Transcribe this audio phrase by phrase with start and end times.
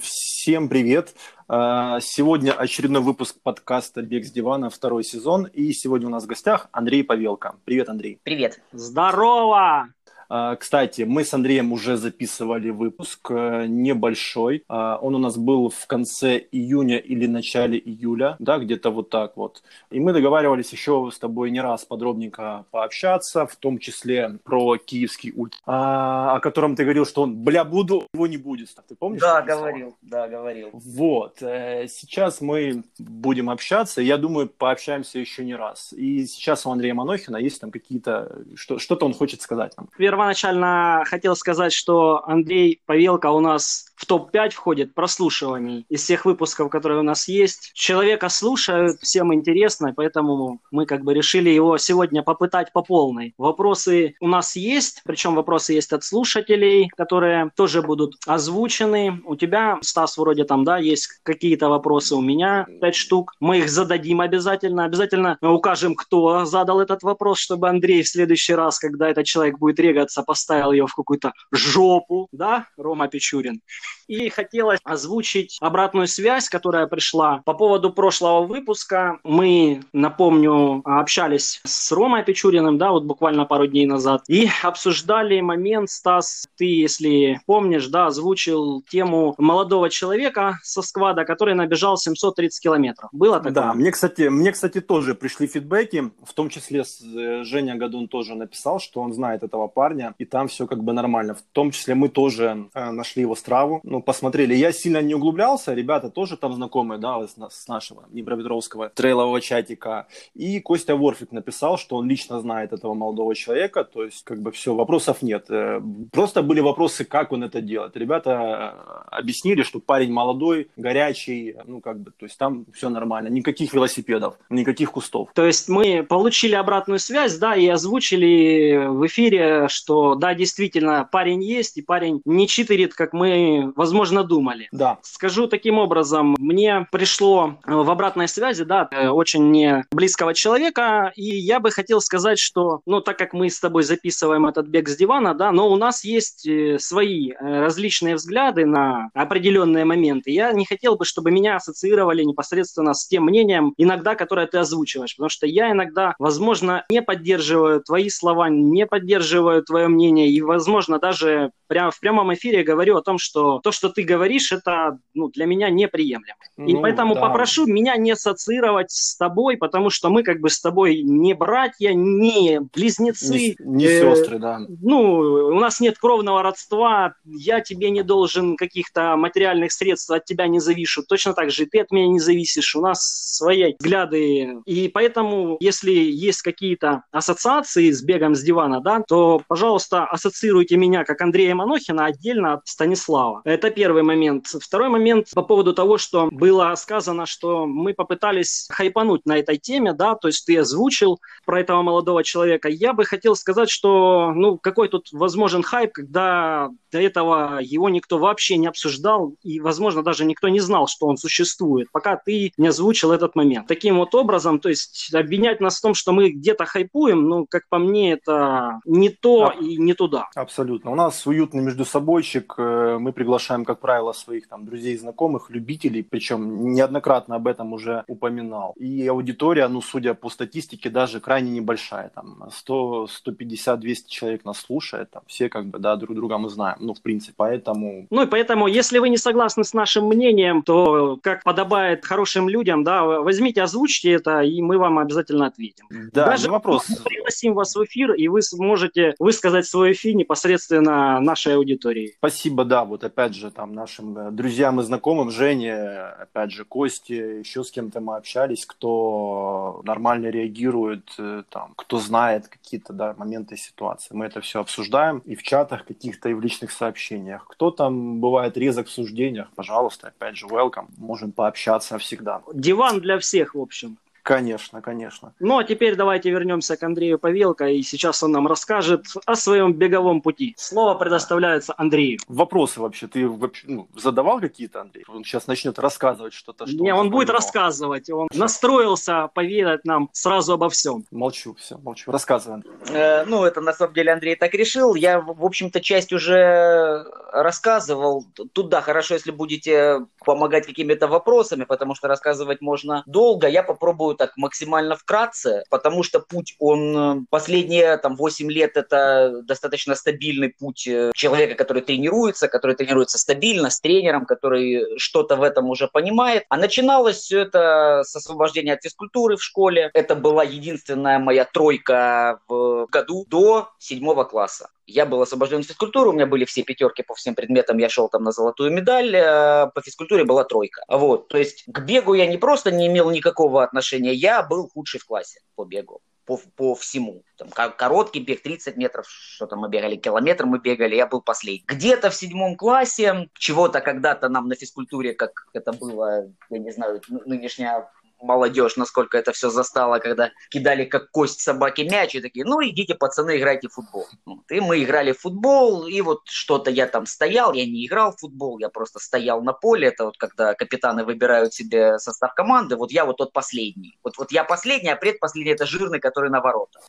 [0.00, 1.14] Всем привет!
[1.48, 5.44] А, сегодня очередной выпуск подкаста «Бег с дивана», второй сезон.
[5.44, 7.56] И сегодня у нас в гостях Андрей Павелко.
[7.66, 8.18] Привет, Андрей.
[8.22, 8.62] Привет.
[8.72, 9.90] Здорово!
[10.34, 14.64] А, кстати, мы с Андреем уже записывали выпуск э, небольшой.
[14.66, 19.36] А, он у нас был в конце июня или начале июля, да, где-то вот так
[19.36, 19.62] вот.
[19.90, 25.34] И мы договаривались еще с тобой не раз подробненько пообщаться, в том числе про киевский
[25.36, 28.70] ульт, о котором ты говорил, что он, бля, буду, его не будет.
[28.88, 29.20] Ты помнишь?
[29.20, 30.70] Да, говорил, да, говорил.
[30.72, 31.42] Вот.
[31.42, 34.00] Э, сейчас мы будем общаться.
[34.00, 35.92] Я думаю, пообщаемся еще не раз.
[35.92, 38.44] И сейчас у Андрея Манохина есть там какие-то...
[38.54, 39.88] Что-то он хочет сказать нам
[40.22, 46.70] первоначально хотел сказать, что Андрей Павелко у нас в топ-5 входит прослушиваний из всех выпусков,
[46.70, 47.70] которые у нас есть.
[47.72, 53.32] Человека слушают, всем интересно, поэтому мы как бы решили его сегодня попытать по полной.
[53.38, 59.20] Вопросы у нас есть, причем вопросы есть от слушателей, которые тоже будут озвучены.
[59.24, 63.34] У тебя, Стас, вроде там, да, есть какие-то вопросы у меня, пять штук.
[63.38, 64.84] Мы их зададим обязательно.
[64.84, 69.78] Обязательно укажем, кто задал этот вопрос, чтобы Андрей в следующий раз, когда этот человек будет
[69.78, 73.62] регаться, поставил ее в какую-то жопу, да, Рома Печурин.
[74.06, 79.18] И хотелось озвучить обратную связь, которая пришла по поводу прошлого выпуска.
[79.24, 85.88] Мы, напомню, общались с Ромой Печуриным, да, вот буквально пару дней назад, и обсуждали момент,
[85.88, 93.08] Стас, ты, если помнишь, да, озвучил тему молодого человека со сквада, который набежал 730 километров.
[93.12, 93.52] Было такое?
[93.52, 98.34] Да, мне, кстати, мне, кстати, тоже пришли фидбэки, в том числе э, Женя Гадун тоже
[98.34, 101.34] написал, что он знает этого парня, и там все как бы нормально.
[101.34, 104.54] В том числе мы тоже э, нашли его страву, ну, посмотрели.
[104.54, 110.06] Я сильно не углублялся, ребята тоже там знакомые, да, с, с нашего Днепропетровского трейлового чатика.
[110.34, 114.50] И Костя Ворфик написал, что он лично знает этого молодого человека, то есть как бы
[114.50, 115.46] все, вопросов нет.
[115.50, 115.80] Э,
[116.12, 117.96] просто были вопросы, как он это делает.
[117.96, 123.28] Ребята э, объяснили, что парень молодой, горячий, ну как бы, то есть там все нормально,
[123.28, 125.30] никаких велосипедов, никаких кустов.
[125.34, 131.42] То есть мы получили обратную связь, да, и озвучили в эфире, что да, действительно, парень
[131.42, 134.68] есть, и парень не читерит, как мы возможно, думали.
[134.72, 134.98] Да.
[135.02, 141.12] Скажу таким образом, мне пришло э, в обратной связи, да, э, очень не близкого человека,
[141.16, 144.88] и я бы хотел сказать, что, ну, так как мы с тобой записываем этот бег
[144.88, 150.30] с дивана, да, но у нас есть э, свои различные взгляды на определенные моменты.
[150.30, 155.16] Я не хотел бы, чтобы меня ассоциировали непосредственно с тем мнением, иногда, которое ты озвучиваешь,
[155.16, 160.98] потому что я иногда, возможно, не поддерживаю твои слова, не поддерживаю твое мнение, и, возможно,
[160.98, 165.30] даже прямо в прямом эфире говорю о том, что то, что ты говоришь, это ну,
[165.30, 166.36] для меня неприемлемо.
[166.58, 167.22] Ну, и поэтому да.
[167.22, 171.94] попрошу меня не ассоциировать с тобой, потому что мы как бы с тобой не братья,
[171.94, 173.56] не близнецы.
[173.58, 174.60] Не, не э, сестры, да.
[174.82, 180.48] Ну, у нас нет кровного родства, я тебе не должен каких-то материальных средств, от тебя
[180.48, 181.02] не завишу.
[181.08, 182.76] Точно так же и ты от меня не зависишь.
[182.76, 183.00] У нас
[183.34, 184.58] свои взгляды.
[184.66, 191.04] И поэтому, если есть какие-то ассоциации с бегом с дивана, да, то, пожалуйста, ассоциируйте меня
[191.04, 193.42] как Андрея Манохина отдельно от Станислава.
[193.44, 194.46] Это первый момент.
[194.46, 199.92] Второй момент по поводу того, что было сказано, что мы попытались хайпануть на этой теме,
[199.92, 202.68] да, то есть ты озвучил про этого молодого человека.
[202.68, 208.18] Я бы хотел сказать, что, ну, какой тут возможен хайп, когда до этого его никто
[208.18, 212.68] вообще не обсуждал, и, возможно, даже никто не знал, что он существует, пока ты не
[212.68, 213.66] озвучил этот момент.
[213.66, 217.68] Таким вот образом, то есть обвинять нас в том, что мы где-то хайпуем, ну, как
[217.68, 220.28] по мне, это не то и не туда.
[220.34, 220.90] Абсолютно.
[220.90, 226.02] У нас уютный между собойчик, э, мы приглашаем, как правило, своих там друзей, знакомых, любителей,
[226.02, 228.74] причем неоднократно об этом уже упоминал.
[228.76, 234.58] И аудитория, ну, судя по статистике, даже крайне небольшая, там 100, 150, 200 человек нас
[234.58, 238.06] слушает, там все как бы, да, друг друга мы знаем ну, в принципе, поэтому...
[238.10, 242.84] Ну, и поэтому, если вы не согласны с нашим мнением, то, как подобает хорошим людям,
[242.84, 245.86] да, возьмите, озвучьте это, и мы вам обязательно ответим.
[246.12, 246.88] Да, Даже вопрос.
[246.88, 252.14] Мы пригласим вас в эфир, и вы сможете высказать свой эфир непосредственно нашей аудитории.
[252.18, 257.40] Спасибо, да, вот опять же, там, нашим э, друзьям и знакомым, Жене, опять же, Косте,
[257.40, 263.56] еще с кем-то мы общались, кто нормально реагирует, э, там, кто знает какие-то, да, моменты
[263.56, 264.14] ситуации.
[264.14, 267.46] Мы это все обсуждаем и в чатах каких-то, и в личных сообщениях.
[267.48, 270.86] Кто там бывает резок в суждениях, пожалуйста, опять же, welcome.
[270.98, 272.42] Можем пообщаться всегда.
[272.54, 273.96] Диван для всех, в общем.
[274.22, 275.34] Конечно, конечно.
[275.40, 279.72] Ну, а теперь давайте вернемся к Андрею Павелко, и сейчас он нам расскажет о своем
[279.72, 280.54] беговом пути.
[280.56, 282.18] Слово предоставляется Андрею.
[282.28, 285.04] Вопросы вообще ты вообще, ну, задавал какие-то, Андрей?
[285.08, 286.66] Он сейчас начнет рассказывать что-то.
[286.66, 287.34] Что Не, он будет запоминал.
[287.36, 288.10] рассказывать.
[288.10, 291.04] Он настроился поведать нам сразу обо всем.
[291.10, 292.10] Молчу, все, молчу.
[292.12, 292.72] Рассказывай, Андрей.
[292.90, 294.94] Э, Ну, это на самом деле Андрей так решил.
[294.94, 298.24] Я, в общем-то, часть уже рассказывал.
[298.52, 303.48] Тут, да, хорошо, если будете помогать какими-то вопросами, потому что рассказывать можно долго.
[303.48, 309.42] Я попробую так максимально вкратце, потому что путь, он э, последние там 8 лет, это
[309.42, 315.42] достаточно стабильный путь э, человека, который тренируется, который тренируется стабильно, с тренером, который что-то в
[315.42, 316.44] этом уже понимает.
[316.48, 319.90] А начиналось все это с освобождения от физкультуры в школе.
[319.94, 324.68] Это была единственная моя тройка в году до седьмого класса.
[324.86, 328.08] Я был освобожден от физкультуры, у меня были все пятерки по всем предметам, я шел
[328.08, 330.82] там на золотую медаль, э, по физкультуре была тройка.
[330.88, 335.00] Вот, то есть к бегу я не просто не имел никакого отношения, я был худший
[335.00, 337.24] в классе по бегу по, по всему.
[337.36, 341.64] Там, короткий бег, 30 метров, что-то мы бегали, километр мы бегали, я был последний.
[341.66, 347.00] Где-то в седьмом классе, чего-то когда-то нам на физкультуре, как это было, я не знаю,
[347.08, 347.90] нынешняя
[348.22, 352.94] молодежь, насколько это все застало, когда кидали как кость собаки мяч, и такие, ну идите,
[352.94, 354.06] пацаны, играйте в футбол.
[354.24, 354.50] Вот.
[354.50, 358.20] И мы играли в футбол, и вот что-то я там стоял, я не играл в
[358.20, 362.92] футбол, я просто стоял на поле, это вот когда капитаны выбирают себе состав команды, вот
[362.92, 363.98] я вот тот последний.
[364.02, 366.80] Вот, вот я последний, а предпоследний это жирный, который на ворота.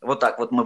[0.00, 0.64] Вот так вот мы,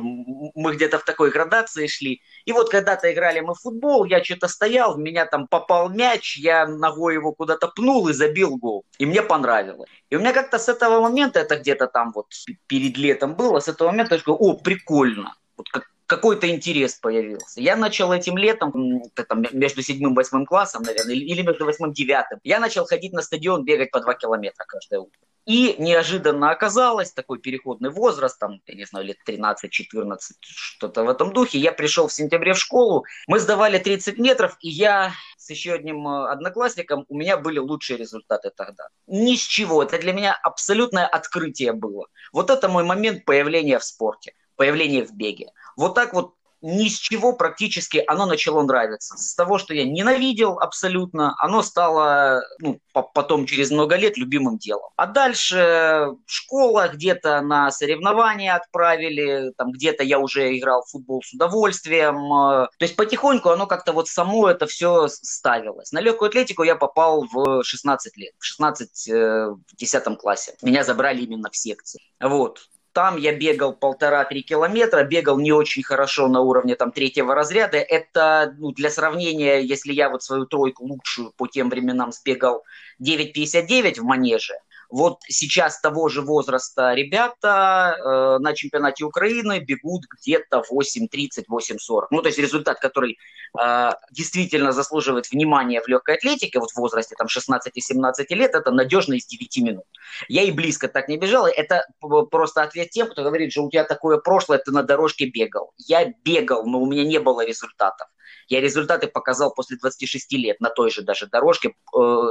[0.54, 2.22] мы где-то в такой градации шли.
[2.44, 6.38] И вот когда-то играли мы в футбол, я что-то стоял, в меня там попал мяч,
[6.38, 8.84] я ногой его куда-то пнул и забил гол.
[8.98, 9.90] И мне понравилось.
[10.10, 12.26] И у меня как-то с этого момента, это где-то там вот
[12.66, 15.34] перед летом было, с этого момента я говорю, о, прикольно.
[15.56, 17.60] Вот как, какой-то интерес появился.
[17.60, 21.94] Я начал этим летом, это между седьмым и восьмым классом, наверное, или между восьмым и
[21.94, 25.20] девятым, я начал ходить на стадион, бегать по два километра каждое утро.
[25.46, 31.32] И неожиданно оказалось, такой переходный возраст, там, я не знаю, лет 13-14, что-то в этом
[31.32, 35.74] духе, я пришел в сентябре в школу, мы сдавали 30 метров, и я с еще
[35.74, 38.88] одним одноклассником, у меня были лучшие результаты тогда.
[39.06, 42.06] Ни с чего, это для меня абсолютное открытие было.
[42.32, 45.50] Вот это мой момент появления в спорте, появления в беге.
[45.76, 46.34] Вот так вот
[46.64, 49.16] ни с чего практически оно начало нравиться.
[49.18, 54.90] С того, что я ненавидел абсолютно, оно стало ну, потом через много лет любимым делом.
[54.96, 61.34] А дальше школа где-то на соревнования отправили, там где-то я уже играл в футбол с
[61.34, 62.30] удовольствием.
[62.78, 65.92] То есть потихоньку оно как-то вот само это все ставилось.
[65.92, 70.54] На легкую атлетику я попал в 16 лет, в 16 в 10 классе.
[70.62, 72.00] Меня забрали именно в секции.
[72.20, 72.60] Вот.
[72.94, 77.76] Там я бегал полтора-три километра, бегал не очень хорошо на уровне там третьего разряда.
[77.76, 82.62] Это ну, для сравнения, если я вот свою тройку лучшую по тем временам сбегал
[83.02, 84.54] 9.59 в манеже,
[84.94, 92.06] вот сейчас того же возраста ребята э, на чемпионате Украины бегут где-то 8.30, 8.40.
[92.12, 93.18] Ну, то есть результат, который
[93.60, 99.14] э, действительно заслуживает внимания в легкой атлетике, вот в возрасте там 16-17 лет, это надежно
[99.14, 99.84] из 9 минут.
[100.28, 101.46] Я и близко так не бежал.
[101.46, 101.84] Это
[102.30, 105.72] просто ответ тем, кто говорит, что у тебя такое прошлое, ты на дорожке бегал.
[105.76, 108.06] Я бегал, но у меня не было результатов.
[108.46, 111.72] Я результаты показал после 26 лет на той же даже дорожке э,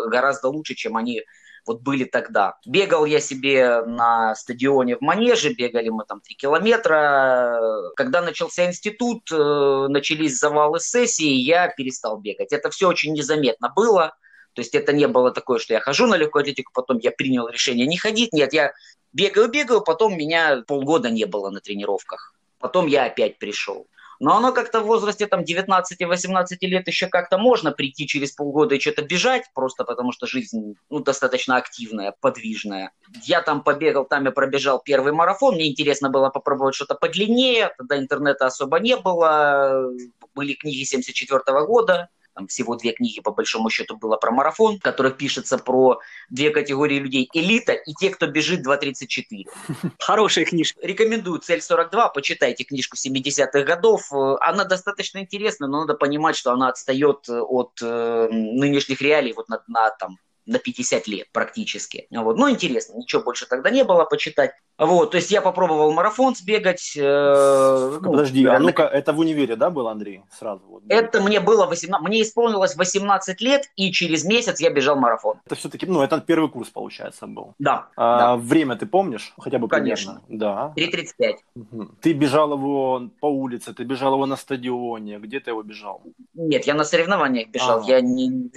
[0.08, 1.24] гораздо лучше, чем они
[1.66, 2.56] вот были тогда.
[2.66, 7.92] Бегал я себе на стадионе в Манеже, бегали мы там 3 километра.
[7.96, 12.52] Когда начался институт, э, начались завалы сессии, я перестал бегать.
[12.52, 14.14] Это все очень незаметно было.
[14.54, 17.48] То есть это не было такое, что я хожу на легкую атлетику, потом я принял
[17.48, 18.34] решение не ходить.
[18.34, 18.74] Нет, я
[19.14, 22.36] бегаю-бегаю, потом меня полгода не было на тренировках.
[22.60, 23.88] Потом я опять пришел.
[24.20, 28.80] Но оно как-то в возрасте там 19-18 лет еще как-то можно прийти через полгода и
[28.80, 32.92] что-то бежать, просто потому что жизнь ну, достаточно активная, подвижная.
[33.24, 37.98] Я там побегал, там я пробежал первый марафон, мне интересно было попробовать что-то подлиннее, тогда
[37.98, 39.90] интернета особо не было,
[40.36, 44.82] были книги 74 года, там всего две книги, по большому счету, было про марафон, в
[44.82, 46.00] которых пишется про
[46.30, 47.30] две категории людей.
[47.34, 49.46] Элита и те, кто бежит 2.34.
[50.00, 50.80] Хорошая книжка.
[50.82, 54.12] Рекомендую «Цель 42», почитайте книжку 70-х годов.
[54.42, 59.64] Она достаточно интересна, но надо понимать, что она отстает от э, нынешних реалий вот на,
[59.68, 62.08] на там, на 50 лет практически.
[62.12, 62.38] Вот.
[62.38, 64.52] Ну, интересно, ничего больше тогда не было почитать.
[64.78, 66.94] Вот, то есть я попробовал марафон сбегать.
[66.98, 70.64] Э, ну, Подожди, а ну-ка, это в универе, да, был, Андрей, сразу?
[70.68, 75.40] Вот, это мне было 18, мне исполнилось 18 лет, и через месяц я бежал марафон.
[75.46, 77.54] Это все-таки, ну, это первый курс, получается, был.
[77.60, 77.90] Да.
[77.96, 78.36] А, да.
[78.38, 79.34] Время ты помнишь?
[79.38, 80.22] Хотя бы Конечно.
[80.28, 80.74] примерно?
[80.74, 80.74] Да.
[80.76, 81.36] 3.35.
[81.56, 81.90] Угу.
[82.02, 86.02] Ты бежал его по улице, ты бежал его на стадионе, где ты его бежал?
[86.34, 87.82] Нет, я на соревнованиях бежал.
[87.82, 87.84] А.
[87.86, 88.50] Я не...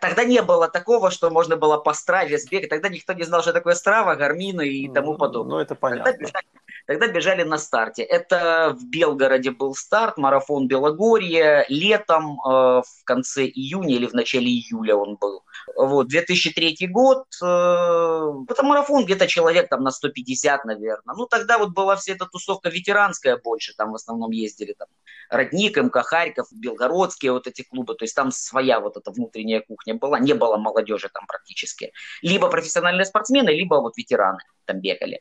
[0.00, 2.70] Тогда не было такого, что можно было по страве сбегать.
[2.70, 5.56] Тогда никто не знал, что такое страва, гармины и тому подобное.
[5.56, 6.04] Ну, это понятно.
[6.04, 6.46] Тогда бежали,
[6.86, 8.02] тогда бежали на старте.
[8.02, 11.64] Это в Белгороде был старт, марафон Белогорье.
[11.68, 15.42] Летом, э, в конце июня или в начале июля он был.
[15.76, 21.14] Вот, 2003 год, э, это марафон где-то человек там на 150, наверное.
[21.16, 24.88] Ну, тогда вот была вся эта тусовка ветеранская больше, там в основном ездили там
[25.30, 29.94] Родник, МК Харьков, Белгородские вот эти клубы, то есть там своя вот эта внутренняя кухня
[29.94, 31.92] была, не было молодежи там практически.
[32.22, 35.18] Либо профессиональные спортсмены, либо вот ветераны там бегали.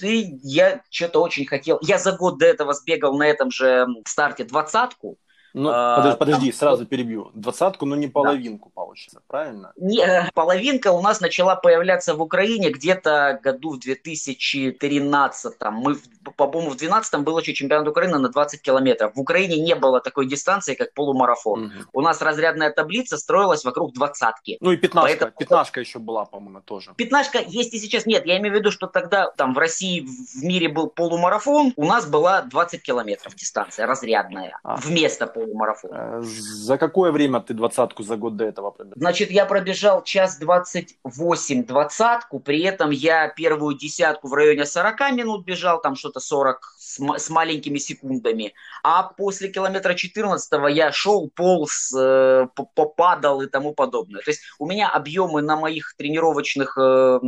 [0.00, 4.44] И я что-то очень хотел, я за год до этого сбегал на этом же старте
[4.44, 5.18] двадцатку,
[5.54, 6.58] ну, а, подожди, подожди там...
[6.58, 7.30] сразу перебью.
[7.34, 8.74] Двадцатку, но не половинку да.
[8.74, 9.72] получится, правильно?
[9.76, 15.54] Не, половинка у нас начала появляться в Украине где-то году в 2013.
[15.72, 15.96] Мы,
[16.36, 19.12] по-моему, в 2012 был еще чемпионат Украины на 20 километров.
[19.14, 21.66] В Украине не было такой дистанции, как полумарафон.
[21.66, 21.72] Угу.
[21.92, 24.56] У нас разрядная таблица строилась вокруг двадцатки.
[24.60, 25.08] Ну и пятнашка.
[25.08, 25.32] Поэтому...
[25.38, 26.92] Пятнашка еще была, по-моему, тоже.
[26.96, 28.06] Пятнашка есть и сейчас.
[28.06, 31.84] Нет, я имею в виду, что тогда там в России, в мире был полумарафон, у
[31.84, 34.58] нас была 20 километров дистанция разрядная.
[34.62, 34.76] А.
[34.76, 35.90] Вместо полумарафона полумарафон.
[35.92, 38.98] Э, за какое время ты двадцатку за год до этого пробежал?
[38.98, 45.12] Значит, я пробежал час двадцать восемь двадцатку, при этом я первую десятку в районе 40
[45.12, 51.30] минут бежал, там что-то 40 с, с маленькими секундами, а после километра 14 я шел,
[51.34, 54.22] полз, э, попадал и тому подобное.
[54.22, 57.18] То есть у меня объемы на моих тренировочных, э,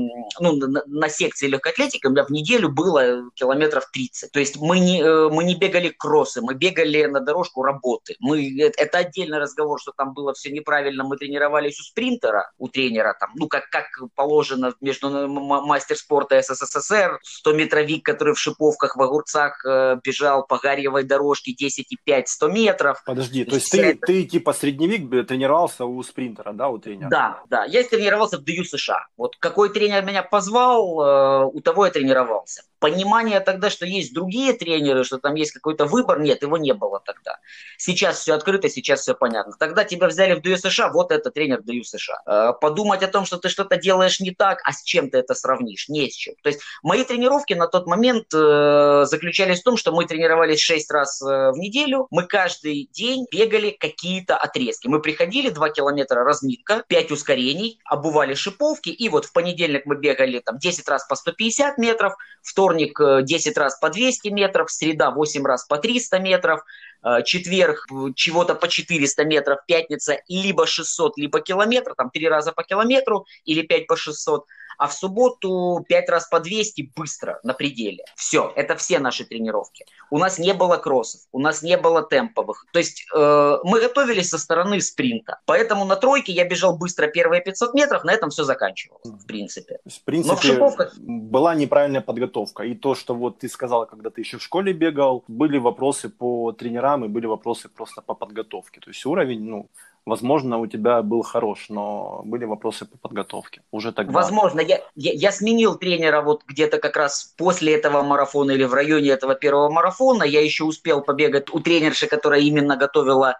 [0.41, 4.33] ну, на, на секции легкой атлетики у меня в неделю было километров 30.
[4.33, 8.17] То есть мы не, э, мы не бегали кроссы, мы бегали на дорожку работы работы.
[8.21, 11.05] Мы, это отдельный разговор, что там было все неправильно.
[11.05, 17.21] Мы тренировались у спринтера, у тренера, там, ну, как, как положено между мастер спорта СССР,
[17.47, 23.03] 100-метровик, который в шиповках, в огурцах э, бежал по гарьевой дорожке 10,5, 100 метров.
[23.05, 24.07] Подожди, то есть ты, это...
[24.07, 27.09] ты типа средневик тренировался у спринтера, да, у тренера?
[27.09, 27.65] Да, да.
[27.65, 29.07] Я тренировался в ДЮ США.
[29.17, 34.53] Вот какой тренер меня позвал, э, у того я тренировался понимание тогда, что есть другие
[34.53, 37.39] тренеры, что там есть какой-то выбор, нет, его не было тогда.
[37.79, 39.55] Сейчас все открыто, сейчас все понятно.
[39.59, 42.21] Тогда тебя взяли в ДЮ США, вот это тренер ДЮ США.
[42.27, 45.35] Э, подумать о том, что ты что-то делаешь не так, а с чем ты это
[45.35, 45.89] сравнишь?
[45.89, 46.35] Не с чем.
[46.43, 50.91] То есть мои тренировки на тот момент э, заключались в том, что мы тренировались 6
[50.91, 54.89] раз э, в неделю, мы каждый день бегали какие-то отрезки.
[54.89, 60.41] Мы приходили 2 километра разминка, 5 ускорений, обували шиповки, и вот в понедельник мы бегали
[60.41, 62.13] там 10 раз по 150 метров,
[62.43, 66.61] вторник вторник 10 э, раз по 200 метров, среда 8 раз по 300 метров,
[67.03, 72.65] э, четверг чего-то по 400 метров, пятница либо 600, либо километр, там 3 раза по
[72.65, 74.47] километру или 5 по 600
[74.79, 78.05] а в субботу 5 раз по 200 быстро, на пределе.
[78.17, 79.85] Все, это все наши тренировки.
[80.11, 82.67] У нас не было кроссов, у нас не было темповых.
[82.73, 85.41] То есть э, мы готовились со стороны спринта.
[85.47, 89.79] Поэтому на тройке я бежал быстро первые 500 метров, на этом все заканчивалось, в принципе.
[89.87, 90.95] В принципе, Но в шиповках...
[90.99, 92.65] была неправильная подготовка.
[92.65, 96.53] И то, что вот ты сказал, когда ты еще в школе бегал, были вопросы по
[96.53, 98.81] тренерам и были вопросы просто по подготовке.
[98.81, 99.69] То есть уровень, ну,
[100.07, 104.13] возможно, у тебя был хорош, но были вопросы по подготовке уже тогда.
[104.13, 108.75] Возможно, я, я, я сменил тренера вот где-то как раз после этого марафона или в
[108.75, 110.25] районе этого первого марафона.
[110.25, 113.39] Я еще успел побегать у тренерши, которая именно готовила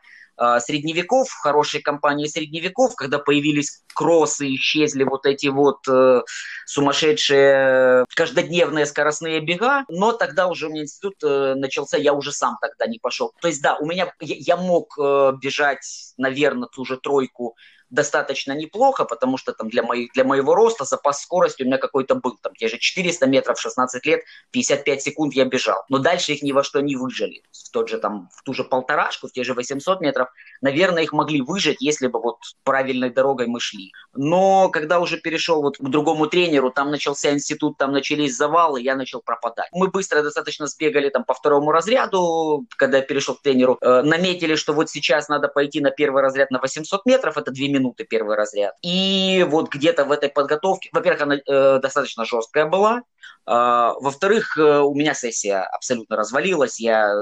[0.61, 6.23] средневеков, хорошей компании средневеков, когда появились кроссы, исчезли вот эти вот э,
[6.67, 12.59] сумасшедшие каждодневные скоростные бега, но тогда уже у меня институт э, начался, я уже сам
[12.61, 13.33] тогда не пошел.
[13.41, 17.57] То есть да, у меня, я, я мог э, бежать, наверное, ту же тройку
[17.95, 22.17] достаточно неплохо, потому что там для, моих, для моего роста запас скорости у меня какой-то
[22.17, 22.37] был.
[22.43, 24.21] Там те же 400 метров, 16 лет,
[24.51, 25.85] 55 секунд я бежал.
[25.89, 27.43] Но дальше их ни во что не выжили.
[27.53, 30.29] В, тот же, там, в ту же полторашку, в те же 800 метров,
[30.61, 33.93] наверное, их могли выжить, если бы вот правильной дорогой мы шли.
[34.15, 38.97] Но когда уже перешел вот к другому тренеру, там начался институт, там начались завалы, я
[38.97, 39.69] начал пропадать.
[39.73, 44.57] Мы быстро достаточно сбегали там по второму разряду, когда я перешел к тренеру, э, наметили,
[44.57, 48.37] что вот сейчас надо пойти на первый разряд на 800 метров, это 2 минуты первый
[48.37, 48.75] разряд.
[48.83, 53.03] И вот где-то в этой подготовке, во-первых, она э, достаточно жесткая была,
[53.47, 56.81] а, во-вторых, э, у меня сессия абсолютно развалилась.
[56.81, 57.15] Я,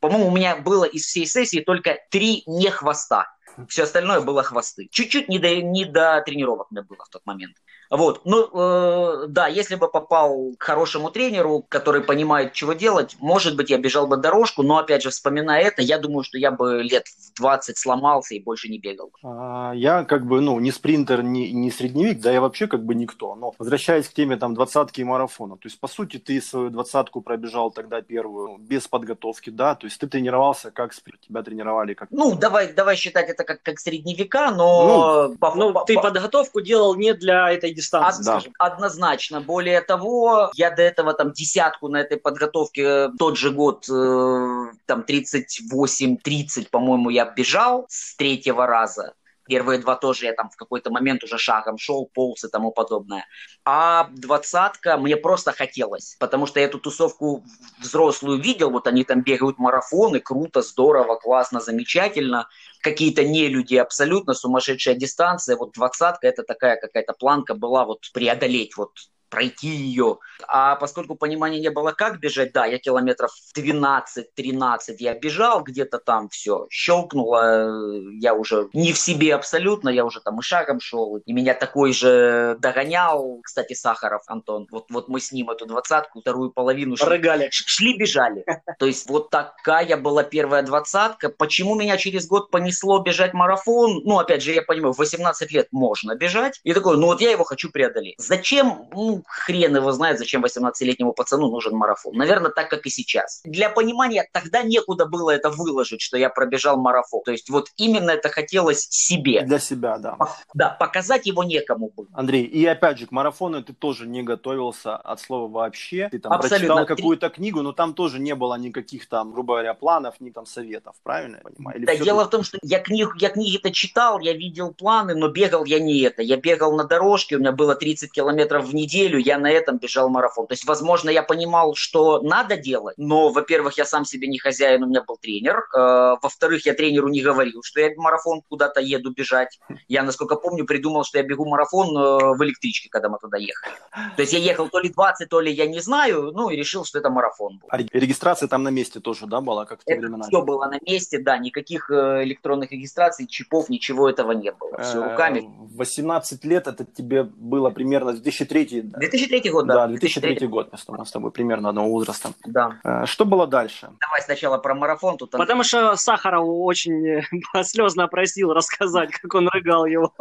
[0.00, 3.26] по-моему, у меня было из всей сессии только три не хвоста.
[3.68, 4.88] Все остальное было хвосты.
[4.90, 7.56] Чуть-чуть не до, не до тренировок мне было в тот момент.
[7.92, 13.54] Вот, ну, э, да, если бы попал к хорошему тренеру, который понимает, чего делать, может
[13.54, 16.82] быть, я бежал бы дорожку, но, опять же, вспоминая это, я думаю, что я бы
[16.82, 19.10] лет в 20 сломался и больше не бегал.
[19.22, 22.94] А, я как бы, ну, не спринтер, не, не средневик, да я вообще как бы
[22.94, 23.34] никто.
[23.34, 27.20] Но возвращаясь к теме там двадцатки и марафона, то есть, по сути, ты свою двадцатку
[27.20, 32.08] пробежал тогда первую без подготовки, да, то есть ты тренировался как спринтер, тебя тренировали как...
[32.10, 35.28] Ну, давай, давай считать это как, как средневека, но...
[35.28, 36.04] Ну, по, ну по, ты по...
[36.04, 38.50] подготовку делал не для этой дистанции, Од, да.
[38.58, 39.40] Однозначно.
[39.40, 45.04] Более того, я до этого там десятку на этой подготовке тот же год, э, там
[45.06, 49.14] 38-30, по-моему, я бежал с третьего раза.
[49.46, 53.26] Первые два тоже я там в какой-то момент уже шагом шел, полз и тому подобное.
[53.64, 57.44] А двадцатка мне просто хотелось, потому что я эту тусовку
[57.80, 62.48] взрослую видел, вот они там бегают марафоны, круто, здорово, классно, замечательно.
[62.80, 65.56] Какие-то не люди абсолютно, сумасшедшая дистанция.
[65.56, 68.90] Вот двадцатка это такая какая-то планка была вот преодолеть вот
[69.32, 70.18] пройти ее.
[70.46, 76.28] А поскольку понимания не было, как бежать, да, я километров 12-13 я бежал, где-то там
[76.28, 77.88] все щелкнуло,
[78.20, 81.94] я уже не в себе абсолютно, я уже там и шагом шел, и меня такой
[81.94, 87.08] же догонял, кстати, Сахаров Антон, вот, вот мы с ним эту двадцатку, вторую половину шли,
[87.08, 87.48] Рыгали.
[87.50, 88.44] шли, бежали.
[88.78, 91.30] То есть вот такая была первая двадцатка.
[91.30, 94.02] Почему меня через год понесло бежать марафон?
[94.04, 96.60] Ну, опять же, я понимаю, в 18 лет можно бежать.
[96.64, 98.16] И такой, ну вот я его хочу преодолеть.
[98.18, 98.88] Зачем?
[98.92, 102.14] Ну, хрен его знает, зачем 18-летнему пацану нужен марафон.
[102.16, 103.40] Наверное, так, как и сейчас.
[103.44, 107.22] Для понимания, тогда некуда было это выложить, что я пробежал марафон.
[107.24, 109.42] То есть вот именно это хотелось себе.
[109.42, 110.16] Для себя, да.
[110.54, 112.08] Да, показать его некому было.
[112.12, 116.08] Андрей, и опять же, к марафону ты тоже не готовился от слова вообще.
[116.10, 116.74] Ты там Абсолютно.
[116.74, 120.46] прочитал какую-то книгу, но там тоже не было никаких там, грубо говоря, планов, ни там
[120.46, 121.78] советов, правильно я понимаю?
[121.78, 125.28] Или да, дело в том, что я, книг, я книги-то читал, я видел планы, но
[125.28, 126.22] бегал я не это.
[126.22, 129.78] Я бегал на дорожке, у меня было 30 километров в неделю, неделю я на этом
[129.78, 130.46] бежал марафон.
[130.46, 134.82] То есть, возможно, я понимал, что надо делать, но, во-первых, я сам себе не хозяин,
[134.82, 135.64] у меня был тренер.
[135.74, 139.60] Э, во-вторых, я тренеру не говорил, что я марафон куда-то еду бежать.
[139.88, 143.74] Я, насколько помню, придумал, что я бегу марафон э, в электричке, когда мы туда ехали.
[144.16, 146.84] То есть я ехал то ли 20, то ли я не знаю, ну и решил,
[146.84, 147.68] что это марафон был.
[147.70, 150.24] А регистрация там на месте тоже, да, была, как в те времена?
[150.28, 154.82] Все было на месте, да, никаких э, электронных регистраций, чипов, ничего этого не было.
[154.82, 155.50] Все руками.
[155.74, 159.74] 18 лет это тебе было примерно 2003 2003 год, да.
[159.74, 162.30] Да, 2003, 2003 год, мы с тобой примерно одного возраста.
[162.46, 162.78] Да.
[162.84, 163.90] Э, что было дальше?
[164.00, 165.16] Давай сначала про марафон.
[165.16, 167.22] Тут Потому что Сахаров очень
[167.64, 170.12] слезно просил рассказать, как он рыгал его.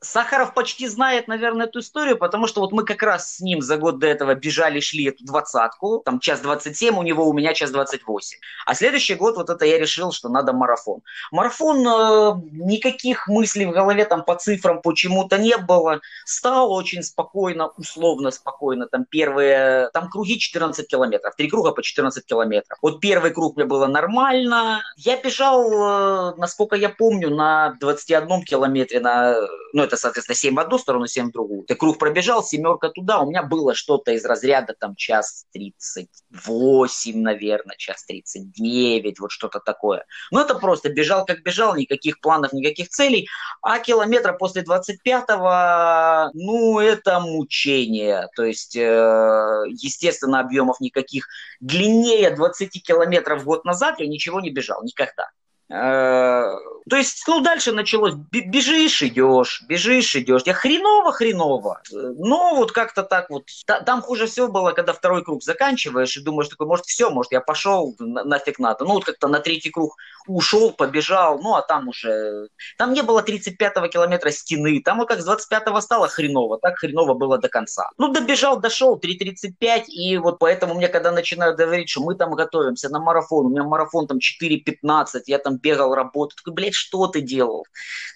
[0.00, 3.76] Сахаров почти знает, наверное, эту историю, потому что вот мы как раз с ним за
[3.76, 7.70] год до этого бежали, шли эту двадцатку, там час 27 у него, у меня час
[7.70, 8.38] 28.
[8.66, 11.00] А следующий год вот это я решил, что надо марафон.
[11.30, 16.00] Марафон, э, никаких мыслей в голове там по цифрам почему-то не было.
[16.24, 18.86] Стал очень спокойно, условно спокойно.
[18.86, 22.78] Там первые, там круги 14 километров, три круга по 14 километров.
[22.82, 24.82] Вот первый круг мне было нормально.
[24.96, 29.36] Я бежал, э, насколько я помню, на 21 километре, на,
[29.72, 31.64] ну это, соответственно, 7 в одну сторону, 7 в другую.
[31.64, 37.76] Ты круг пробежал, семерка туда, у меня было что-то из разряда там час 38, наверное,
[37.76, 40.04] час 39, вот что-то такое.
[40.30, 43.28] Ну это просто бежал как бежал, никаких планов, никаких целей.
[43.62, 51.28] А километра после 25-го, ну это мучение движения, то есть, э, естественно, объемов никаких.
[51.60, 55.28] Длиннее 20 километров год назад я ничего не бежал, никогда.
[55.70, 56.56] Э,
[56.88, 60.42] то есть, ну, дальше началось, бежишь, идешь, бежишь, идешь.
[60.46, 61.80] Я хреново-хреново.
[61.92, 63.44] Но вот как-то так вот.
[63.66, 67.40] Там хуже всего было, когда второй круг заканчиваешь и думаешь, такой, может, все, может, я
[67.40, 68.84] пошел, нафиг надо.
[68.84, 72.48] Ну, вот как-то на третий круг ушел, побежал, ну, а там уже...
[72.76, 77.14] Там не было 35-го километра стены, там вот как с 25-го стало хреново, так хреново
[77.14, 77.90] было до конца.
[77.98, 82.88] Ну, добежал, дошел, 3.35, и вот поэтому мне, когда начинают говорить, что мы там готовимся
[82.88, 87.20] на марафон, у меня марафон там 4.15, я там бегал, работал, такой, блядь, что ты
[87.20, 87.66] делал?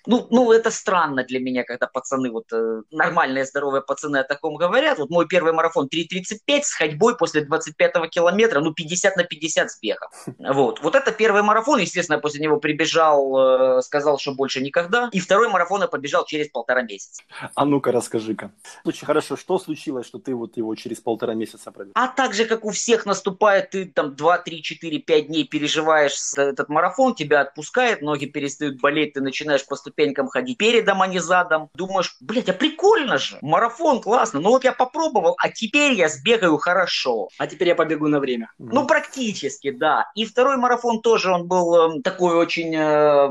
[0.07, 4.57] Ну, ну, это странно для меня, когда пацаны, вот э, нормальные, здоровые пацаны о таком
[4.57, 4.99] говорят.
[4.99, 9.81] Вот мой первый марафон 3.35 с ходьбой после 25 километра, ну, 50 на 50 с
[9.81, 10.09] бегом.
[10.39, 10.81] Вот.
[10.81, 15.09] Вот это первый марафон, естественно, после него прибежал, э, сказал, что больше никогда.
[15.13, 17.23] И второй марафон я побежал через полтора месяца.
[17.55, 18.51] А ну-ка, расскажи-ка.
[18.85, 21.93] Очень хорошо, что случилось, что ты вот его через полтора месяца пробежал?
[21.95, 26.17] А так же, как у всех наступает, ты там 2, 3, 4, 5 дней переживаешь
[26.37, 31.07] этот марафон, тебе тебя отпускает, ноги перестают болеть, ты начинаешь по ступенькам ходить передом, а
[31.07, 31.71] не задом.
[31.75, 34.41] Думаешь, блядь, а прикольно же, марафон классно.
[34.41, 37.29] Ну вот я попробовал, а теперь я сбегаю хорошо.
[37.39, 38.51] А теперь я побегу на время.
[38.59, 40.11] Ну, практически, да.
[40.15, 42.75] И второй марафон тоже, он был э, такой очень...
[42.77, 43.31] Э,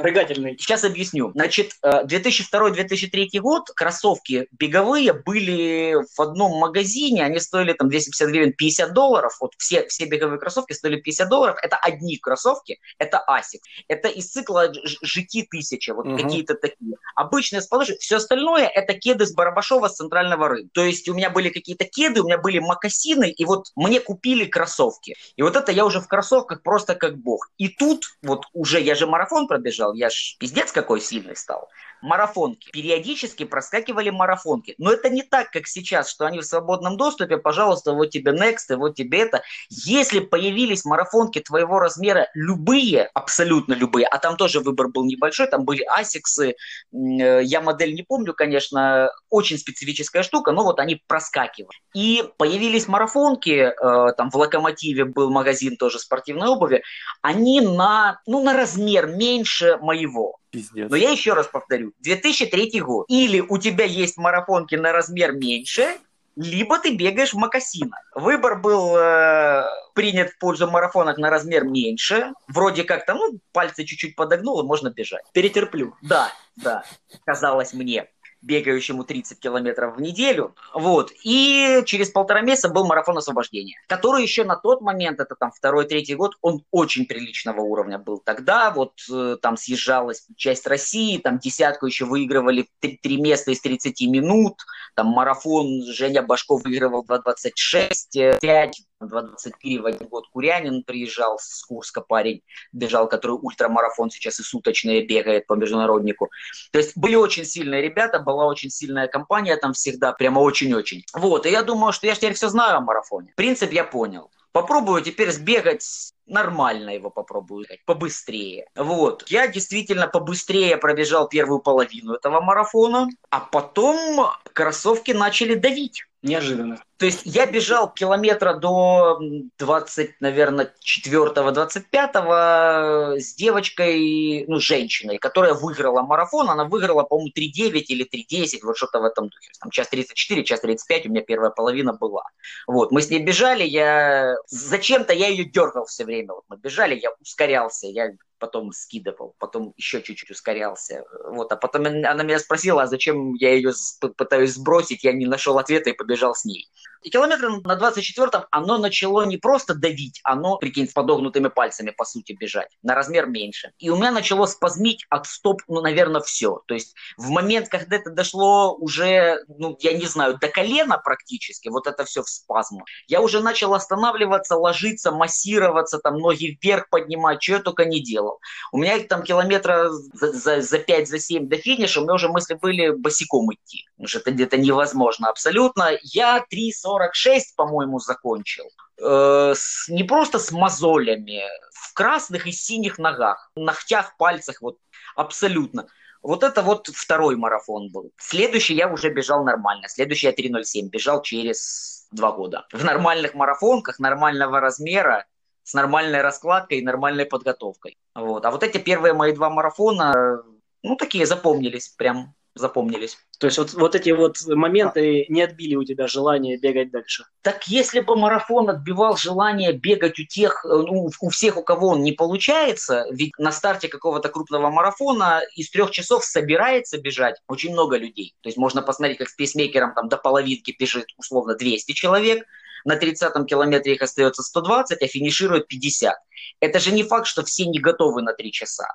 [0.00, 0.56] Рыгательный.
[0.58, 1.30] Сейчас объясню.
[1.32, 8.52] Значит, 2002-2003 э, год кроссовки беговые были в одном магазине, они стоили там 250 гривен
[8.54, 9.36] 50 долларов.
[9.40, 11.56] Вот все, все беговые кроссовки стоили 50 долларов.
[11.62, 13.60] Это одни кроссовки, это ASICS.
[13.88, 16.16] Это из цикла GT 1000, вот угу.
[16.16, 16.96] какие-то такие.
[17.14, 17.98] Обычные с подошвой.
[17.98, 20.70] Все остальное это кеды с Барабашова с центрального рынка.
[20.72, 24.44] То есть у меня были какие-то кеды, у меня были макасины, и вот мне купили
[24.44, 25.16] кроссовки.
[25.36, 27.50] И вот это я уже в кроссовках просто как бог.
[27.58, 31.68] И тут вот уже, я же марафон пробежал, я ж пиздец какой сильный стал
[32.02, 32.70] марафонки.
[32.70, 34.74] Периодически проскакивали марафонки.
[34.78, 38.72] Но это не так, как сейчас, что они в свободном доступе, пожалуйста, вот тебе next,
[38.72, 39.42] и вот тебе это.
[39.68, 45.64] Если появились марафонки твоего размера, любые, абсолютно любые, а там тоже выбор был небольшой, там
[45.64, 46.54] были асиксы,
[46.92, 51.78] э, я модель не помню, конечно, очень специфическая штука, но вот они проскакивали.
[51.94, 56.82] И появились марафонки, э, там в Локомотиве был магазин тоже спортивной обуви,
[57.22, 60.36] они на, ну, на размер меньше моего.
[60.50, 60.90] Пиздец.
[60.90, 63.06] Но я еще раз повторю, 2003 год.
[63.08, 65.96] Или у тебя есть марафонки на размер меньше,
[66.36, 68.00] либо ты бегаешь в макасинах.
[68.14, 72.32] Выбор был э, принят в пользу марафонок на размер меньше.
[72.48, 75.24] Вроде как там, ну, пальцы чуть-чуть подогнул, и можно бежать.
[75.32, 75.94] Перетерплю.
[76.02, 76.84] Да, да,
[77.24, 78.08] казалось мне
[78.42, 80.54] бегающему 30 километров в неделю.
[80.74, 81.12] Вот.
[81.22, 86.14] И через полтора месяца был марафон освобождения, который еще на тот момент, это там второй-третий
[86.14, 88.18] год, он очень приличного уровня был.
[88.24, 93.60] Тогда вот э, там съезжалась часть России, там десятку еще выигрывали три, три места из
[93.60, 94.56] 30 минут,
[94.94, 102.00] там марафон Женя Башков выигрывал 2.26, 5, 2.24 в один год Курянин приезжал с Курска
[102.00, 106.30] парень, бежал, который ультрамарафон сейчас и суточные бегает по международнику.
[106.72, 111.04] То есть были очень сильные ребята, была очень сильная компания там всегда, прямо очень-очень.
[111.14, 113.32] Вот, и я думаю, что я теперь все знаю о марафоне.
[113.36, 114.30] Принцип я понял.
[114.52, 118.66] Попробую теперь сбегать нормально его попробую, побыстрее.
[118.74, 119.24] Вот.
[119.28, 126.04] Я действительно побыстрее пробежал первую половину этого марафона, а потом кроссовки начали давить.
[126.22, 126.76] Неожиданно.
[126.98, 129.18] То есть я бежал километра до
[129.58, 136.50] 20, наверное, 4-25 с девочкой, ну, женщиной, которая выиграла марафон.
[136.50, 139.48] Она выиграла, по-моему, 3.9 или 3.10, вот что-то в этом духе.
[139.60, 142.24] Там час 34, час 35 у меня первая половина была.
[142.66, 144.36] Вот, мы с ней бежали, я...
[144.48, 146.34] Зачем-то я ее дергал все время.
[146.34, 151.04] Вот мы бежали, я ускорялся, я потом скидывал, потом еще чуть-чуть ускорялся.
[151.26, 153.72] Вот, а потом она меня спросила, а зачем я ее
[154.16, 156.68] пытаюсь сбросить, я не нашел ответа и побежал с ней.
[157.02, 162.04] И километр на 24-м оно начало не просто давить, оно, прикинь, с подогнутыми пальцами, по
[162.04, 163.72] сути, бежать, на размер меньше.
[163.78, 166.62] И у меня начало спазмить от стоп, ну, наверное, все.
[166.66, 171.68] То есть в момент, когда это дошло уже, ну, я не знаю, до колена практически,
[171.68, 177.42] вот это все в спазму, я уже начал останавливаться, ложиться, массироваться, там, ноги вверх поднимать,
[177.42, 178.40] что я только не делал.
[178.72, 182.28] У меня там километра за, за, за 5, за 7 до финиша, у меня уже
[182.28, 183.86] мысли были босиком идти.
[183.96, 185.90] Потому что это где-то невозможно абсолютно.
[186.02, 188.64] Я 3.40 46, по-моему, закончил.
[189.00, 194.78] Э, с, не просто с мозолями, в красных и синих ногах, ногтях, пальцах, вот
[195.14, 195.86] абсолютно.
[196.22, 198.10] Вот это вот второй марафон был.
[198.18, 199.88] Следующий я уже бежал нормально.
[199.88, 202.66] Следующий я 3.07 бежал через два года.
[202.72, 205.24] В нормальных марафонках, нормального размера,
[205.62, 207.96] с нормальной раскладкой и нормальной подготовкой.
[208.14, 208.44] Вот.
[208.44, 210.42] А вот эти первые мои два марафона,
[210.82, 213.16] ну, такие запомнились прям запомнились.
[213.38, 217.24] То есть вот, вот эти вот моменты не отбили у тебя желание бегать дальше?
[217.42, 222.02] Так если бы марафон отбивал желание бегать у тех, ну, у всех, у кого он
[222.02, 227.96] не получается, ведь на старте какого-то крупного марафона из трех часов собирается бежать очень много
[227.96, 228.34] людей.
[228.42, 232.46] То есть можно посмотреть, как с пейсмейкером там до половинки бежит условно 200 человек,
[232.84, 236.14] на 30-м километре их остается 120, а финиширует 50.
[236.60, 238.86] Это же не факт, что все не готовы на 3 часа.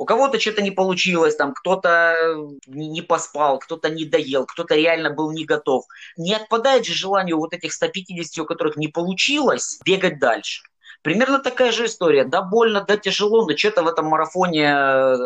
[0.00, 2.16] У кого-то что-то не получилось, там кто-то
[2.66, 5.84] не поспал, кто-то не доел, кто-то реально был не готов.
[6.16, 10.62] Не отпадает же желание вот этих 150, у которых не получилось, бегать дальше.
[11.02, 12.24] Примерно такая же история.
[12.24, 15.16] Да больно, да тяжело, но что-то в этом марафоне э,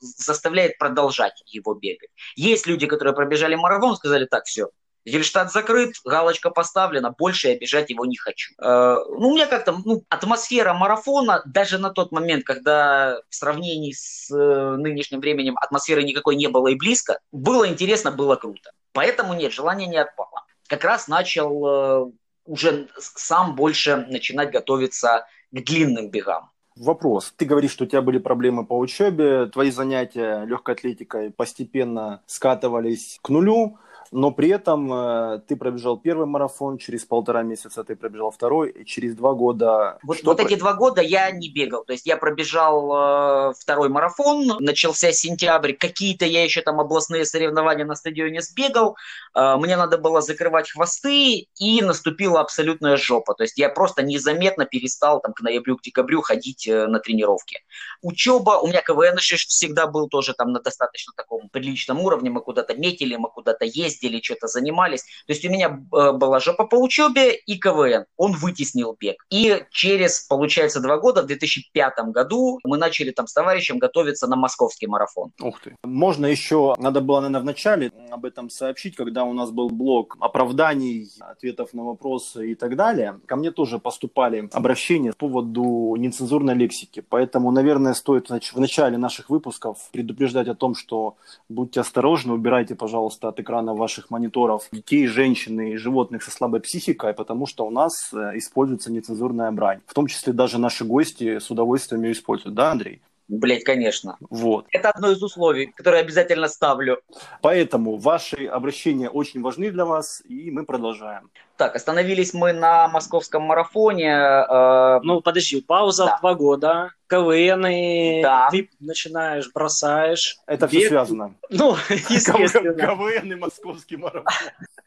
[0.00, 2.10] заставляет продолжать его бегать.
[2.34, 4.70] Есть люди, которые пробежали марафон, сказали, так, все,
[5.06, 8.52] Гельштадт закрыт, галочка поставлена, больше я бежать его не хочу.
[8.60, 13.92] Э, ну, у меня как-то ну, атмосфера марафона, даже на тот момент, когда в сравнении
[13.92, 18.72] с э, нынешним временем атмосферы никакой не было и близко, было интересно, было круто.
[18.92, 20.44] Поэтому нет, желание не отпало.
[20.66, 22.10] Как раз начал э,
[22.44, 26.50] уже сам больше начинать готовиться к длинным бегам.
[26.74, 27.32] Вопрос.
[27.36, 33.18] Ты говоришь, что у тебя были проблемы по учебе, твои занятия легкой атлетикой постепенно скатывались
[33.22, 33.78] к нулю
[34.12, 38.84] но при этом э, ты пробежал первый марафон, через полтора месяца ты пробежал второй, и
[38.84, 39.98] через два года...
[40.02, 44.56] Вот, вот эти два года я не бегал, то есть я пробежал э, второй марафон,
[44.60, 48.96] начался сентябрь, какие-то я еще там областные соревнования на стадионе сбегал,
[49.34, 54.64] э, мне надо было закрывать хвосты, и наступила абсолютная жопа, то есть я просто незаметно
[54.64, 57.58] перестал там к ноябрю, к декабрю ходить э, на тренировки.
[58.02, 62.74] Учеба, у меня КВН всегда был тоже там на достаточно таком приличном уровне, мы куда-то
[62.74, 65.02] метили, мы куда-то ездили, ездили, что-то занимались.
[65.26, 68.04] То есть у меня э, была жопа по учебе и КВН.
[68.16, 69.16] Он вытеснил бег.
[69.30, 74.36] И через, получается, два года, в 2005 году, мы начали там с товарищем готовиться на
[74.36, 75.32] московский марафон.
[75.40, 75.76] Ух ты.
[75.84, 80.16] Можно еще, надо было, наверное, в начале об этом сообщить, когда у нас был блок
[80.20, 83.20] оправданий, ответов на вопросы и так далее.
[83.26, 87.00] Ко мне тоже поступали обращения по поводу нецензурной лексики.
[87.08, 91.16] Поэтому, наверное, стоит в начале наших выпусков предупреждать о том, что
[91.48, 96.60] будьте осторожны, убирайте, пожалуйста, от экрана ваш ваших мониторов детей, женщин и животных со слабой
[96.60, 99.80] психикой, потому что у нас э, используется нецензурная брань.
[99.86, 102.56] В том числе даже наши гости с удовольствием ее используют.
[102.56, 103.00] Да, Андрей?
[103.28, 104.16] Блять, конечно.
[104.28, 104.66] Вот.
[104.72, 107.00] Это одно из условий, которые обязательно ставлю.
[107.42, 111.30] Поэтому ваши обращения очень важны для вас, и мы продолжаем.
[111.56, 114.12] Так, остановились мы на московском марафоне.
[114.12, 115.00] Э...
[115.02, 116.16] Ну, подожди, пауза да.
[116.16, 116.90] в два года.
[117.08, 118.48] КВН, и да.
[118.50, 120.38] ты начинаешь, бросаешь.
[120.46, 120.80] Это бег...
[120.80, 121.34] все связано.
[121.48, 122.74] Ну, естественно.
[122.74, 124.24] КВН и московский марафон.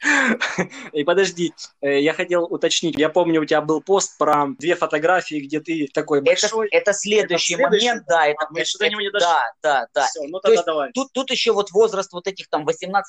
[0.94, 2.98] И подожди, э, я хотел уточнить.
[2.98, 6.68] Я помню, у тебя был пост про две фотографии, где ты такой большой.
[6.68, 8.28] Это, это следующий это момент, да.
[8.28, 9.28] Это, мы это, до него не дошли.
[9.28, 10.06] Да, да, да.
[10.08, 10.92] Все, ну тогда давай.
[10.94, 13.02] Тут, тут еще вот возраст вот этих там 18-20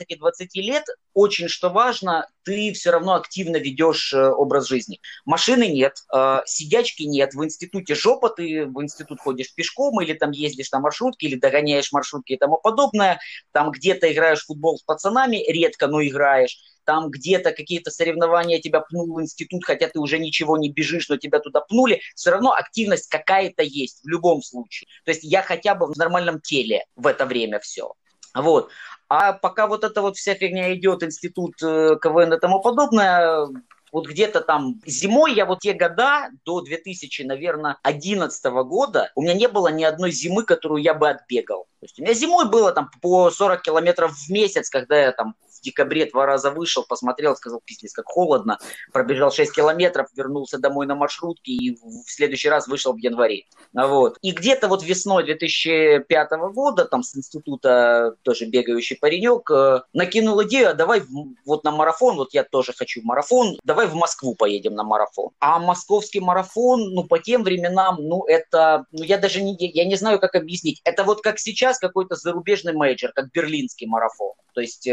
[0.54, 5.00] лет, очень что важно, ты все равно активно ведешь э, образ жизни.
[5.24, 10.30] Машины нет, э, сидячки нет, в институте жопа, ты в институт ходишь пешком или там
[10.30, 13.20] ездишь на маршрутке, или догоняешь маршрутки и тому подобное,
[13.52, 18.80] там где-то играешь в футбол с пацанами, редко, но играешь, там где-то какие-то соревнования тебя
[18.80, 22.52] пнул в институт, хотя ты уже ничего не бежишь, но тебя туда пнули, все равно
[22.52, 24.88] активность какая-то есть в любом случае.
[25.04, 27.94] То есть я хотя бы в нормальном теле в это время все.
[28.34, 28.70] Вот.
[29.10, 33.48] А пока вот эта вот вся фигня идет, институт э, КВН и тому подобное,
[33.90, 39.34] вот где-то там зимой, я вот те года, до 2000, наверное, 2011 года, у меня
[39.34, 41.66] не было ни одной зимы, которую я бы отбегал.
[41.80, 45.34] То есть у меня зимой было там по 40 километров в месяц, когда я там
[45.60, 48.58] в декабре два раза вышел, посмотрел, сказал, пиздец, как холодно,
[48.92, 53.44] пробежал 6 километров, вернулся домой на маршрутке и в следующий раз вышел в январе.
[53.72, 54.18] Вот.
[54.22, 60.70] И где-то вот весной 2005 года, там с института тоже бегающий паренек, э, накинул идею,
[60.70, 61.02] а давай
[61.44, 65.30] вот на марафон, вот я тоже хочу марафон, давай в Москву поедем на марафон.
[65.40, 69.96] А московский марафон, ну, по тем временам, ну, это, ну, я даже не, я не
[69.96, 70.80] знаю, как объяснить.
[70.84, 74.32] Это вот как сейчас какой-то зарубежный мейджор, как берлинский марафон.
[74.54, 74.92] То есть э,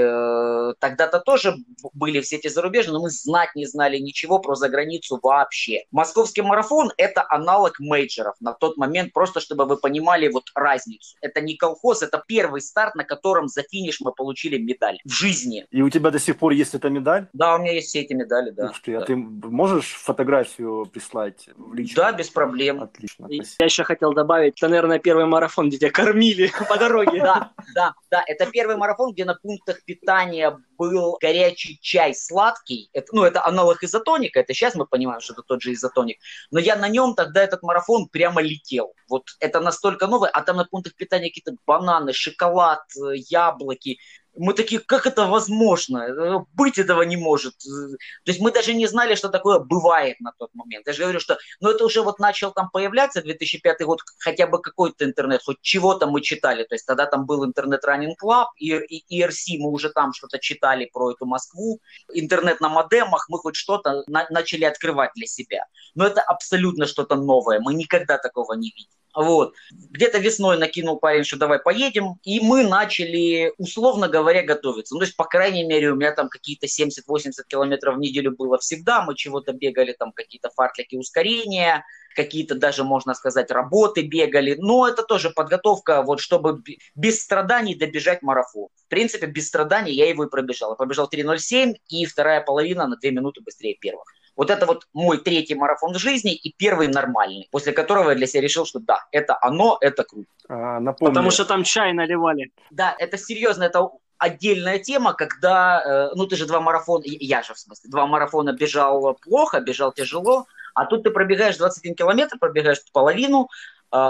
[0.80, 1.56] тогда-то тоже
[1.93, 5.84] были все эти зарубежные, но мы знать не знали ничего про заграницу вообще.
[5.91, 11.17] Московский марафон– это аналог мейджеров на тот момент, просто чтобы вы понимали вот разницу.
[11.22, 15.65] Это не колхоз, это первый старт, на котором за финиш мы получили медаль в жизни.
[15.72, 17.28] И у тебя до сих пор есть эта медаль?
[17.34, 18.70] Да, у меня есть все эти медали, да.
[18.70, 19.04] Ух ты, а да.
[19.04, 21.96] а ты можешь фотографию прислать в личку?
[21.96, 22.82] Да, без проблем.
[22.82, 23.46] Отлично, спасибо.
[23.60, 27.20] Я еще хотел добавить, это, наверное, первый марафон, где тебя кормили по дороге.
[27.22, 30.47] Да, да, да, это первый марафон, где на пунктах питания
[30.78, 32.90] был горячий чай сладкий.
[32.94, 36.20] Это, ну, это аналог изотоника, это сейчас мы понимаем, что это тот же изотоник.
[36.52, 38.94] Но я на нем тогда этот марафон прямо летел.
[39.10, 44.00] Вот это настолько новое, а там на пунктах питания какие-то бананы, шоколад, э, яблоки
[44.38, 45.97] мы такие, как это возможно?
[46.00, 47.58] Э, быть этого не может.
[47.58, 50.88] То есть мы даже не знали, что такое бывает на тот момент.
[50.88, 54.62] Я же говорю, что ну это уже вот начал там появляться 2005 год, хотя бы
[54.62, 56.63] какой-то интернет, хоть чего-то мы читали.
[56.63, 60.39] То есть тогда там был интернет Running Club, и, и ERC, мы уже там что-то
[60.39, 61.80] читали про эту Москву.
[62.13, 65.65] Интернет на модемах, мы хоть что-то на, начали открывать для себя.
[65.95, 67.60] Но это абсолютно что-то новое.
[67.60, 68.97] Мы никогда такого не видели.
[69.17, 69.56] Вот.
[69.71, 74.93] Где-то весной накинул парень, что давай поедем, и мы начали, условно говоря, готовиться.
[74.93, 78.60] Ну, то есть, по крайней мере, у меня там какие-то 70-80 километров в неделю было
[78.60, 81.84] всегда, мы чего-то бегали, там какие-то фартлики ускорения,
[82.15, 84.56] какие-то даже, можно сказать, работы бегали.
[84.60, 86.62] Но это тоже подготовка, вот чтобы
[86.93, 88.67] без страданий добежать марафон.
[88.86, 90.73] В принципе, без страданий я его и пробежал.
[90.73, 94.13] Я пробежал 3.07, и вторая половина на 2 минуты быстрее первых.
[94.38, 98.28] Вот это вот мой третий марафон в жизни и первый нормальный, после которого я для
[98.28, 100.30] себя решил, что да, это оно, это круто.
[100.47, 101.13] А, напомню.
[101.13, 102.52] Потому что там чай наливали.
[102.69, 107.54] Да, это серьезно, это отдельная тема, когда, э, ну ты же два марафона, я же
[107.54, 112.84] в смысле, два марафона бежал плохо, бежал тяжело, а тут ты пробегаешь 21 километр, пробегаешь
[112.93, 113.50] половину,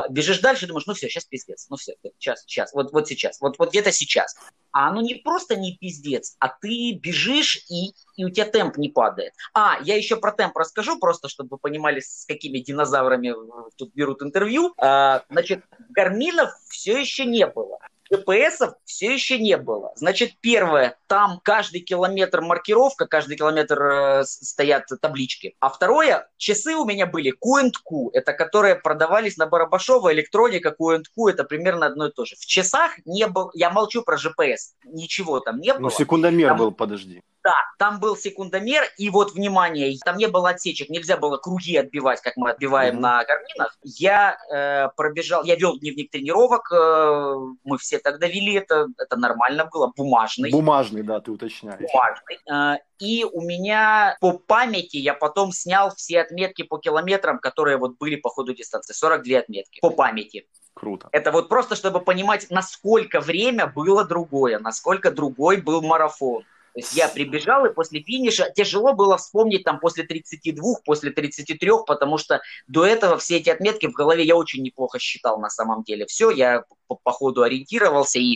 [0.10, 3.60] бежишь дальше, думаешь, ну все, сейчас пиздец, ну все, сейчас, сейчас, вот, вот сейчас, вот,
[3.60, 4.36] вот где-то сейчас.
[4.72, 8.90] А оно не просто не пиздец, а ты бежишь и, и у тебя темп не
[8.90, 9.34] падает.
[9.54, 13.34] А, я еще про темп расскажу, просто чтобы вы понимали, с какими динозаврами
[13.76, 14.74] тут берут интервью.
[14.78, 17.80] А, значит, гарминов все еще не было.
[18.10, 19.92] ГПСов все еще не было.
[19.96, 25.56] Значит, первое, там каждый километр маркировка, каждый километр э, стоят таблички.
[25.60, 31.44] А второе, часы у меня были Q&Q, это которые продавались на Барабашова, электроника Q&Q, это
[31.44, 32.36] примерно одно и то же.
[32.36, 35.84] В часах не было, я молчу про GPS, ничего там не ну, было.
[35.84, 36.58] Ну, секундомер там...
[36.58, 37.22] был, подожди.
[37.48, 42.20] Да, там был секундомер, и вот, внимание, там не было отсечек, нельзя было круги отбивать,
[42.20, 43.00] как мы отбиваем mm-hmm.
[43.00, 43.78] на гарминах.
[43.84, 49.70] Я э, пробежал, я вел дневник тренировок, э, мы все тогда вели это, это нормально
[49.72, 50.52] было, бумажный.
[50.52, 51.80] Бумажный, да, ты уточняешь.
[51.80, 52.40] Бумажный.
[52.52, 57.98] Э, и у меня по памяти я потом снял все отметки по километрам, которые вот
[57.98, 60.50] были по ходу дистанции, 42 отметки по памяти.
[60.74, 61.08] Круто.
[61.14, 66.44] Это вот просто, чтобы понимать, насколько время было другое, насколько другой был марафон.
[66.78, 71.72] То есть я прибежал, и после финиша тяжело было вспомнить там после 32, после 33,
[71.88, 75.82] потому что до этого все эти отметки в голове я очень неплохо считал на самом
[75.82, 76.06] деле.
[76.06, 78.36] Все, я по, по ходу ориентировался и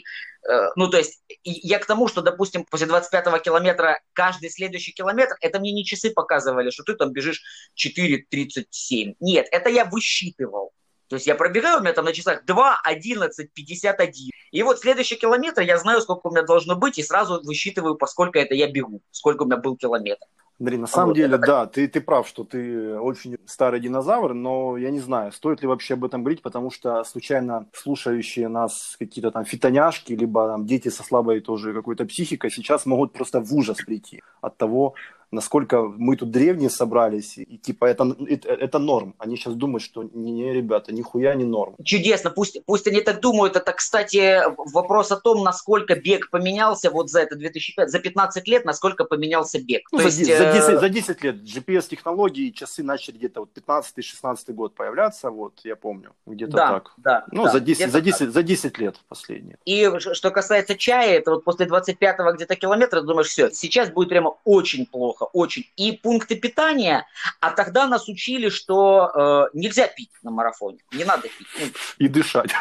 [0.49, 5.35] э, ну, то есть, я к тому, что, допустим, после 25-го километра каждый следующий километр,
[5.39, 7.43] это мне не часы показывали, что ты там бежишь
[7.77, 9.17] 4.37.
[9.19, 10.71] Нет, это я высчитывал.
[11.11, 14.29] То есть я пробегаю, у меня там на часах 2, 11, 51.
[14.51, 18.39] И вот следующий километр я знаю, сколько у меня должно быть, и сразу высчитываю, поскольку
[18.39, 20.25] это я бегу, сколько у меня был километр.
[20.57, 21.45] Андрей, на самом вот, деле, это...
[21.45, 25.67] да, ты, ты прав, что ты очень старый динозавр, но я не знаю, стоит ли
[25.67, 30.87] вообще об этом говорить, потому что случайно слушающие нас какие-то там фитоняшки, либо там дети
[30.87, 34.93] со слабой тоже какой-то психикой сейчас могут просто в ужас прийти от того,
[35.31, 39.15] насколько мы тут древние собрались, и типа это, это, это норм.
[39.17, 41.75] Они сейчас думают, что не, не, ребята, нихуя не норм.
[41.83, 43.55] Чудесно, пусть, пусть они так думают.
[43.55, 44.41] Это, кстати,
[44.73, 49.61] вопрос о том, насколько бег поменялся вот за это 2005, за 15 лет, насколько поменялся
[49.61, 49.87] бег.
[49.91, 53.49] Ну, То за, есть, за, 10, э, за 10 лет GPS-технологии, часы начали где-то вот
[53.55, 56.93] 15-16 год появляться, вот я помню, где-то да, так.
[56.97, 59.57] Да, ну, да, за, 10, за, 10, за 10 лет последние.
[59.65, 64.35] И что касается чая, это вот после 25-го где-то километра, думаешь, все, сейчас будет прямо
[64.43, 65.65] очень плохо плохо, очень.
[65.75, 67.05] И пункты питания,
[67.39, 71.47] а тогда нас учили, что э, нельзя пить на марафоне, не надо пить.
[71.59, 71.65] Ну,
[71.97, 72.51] и дышать.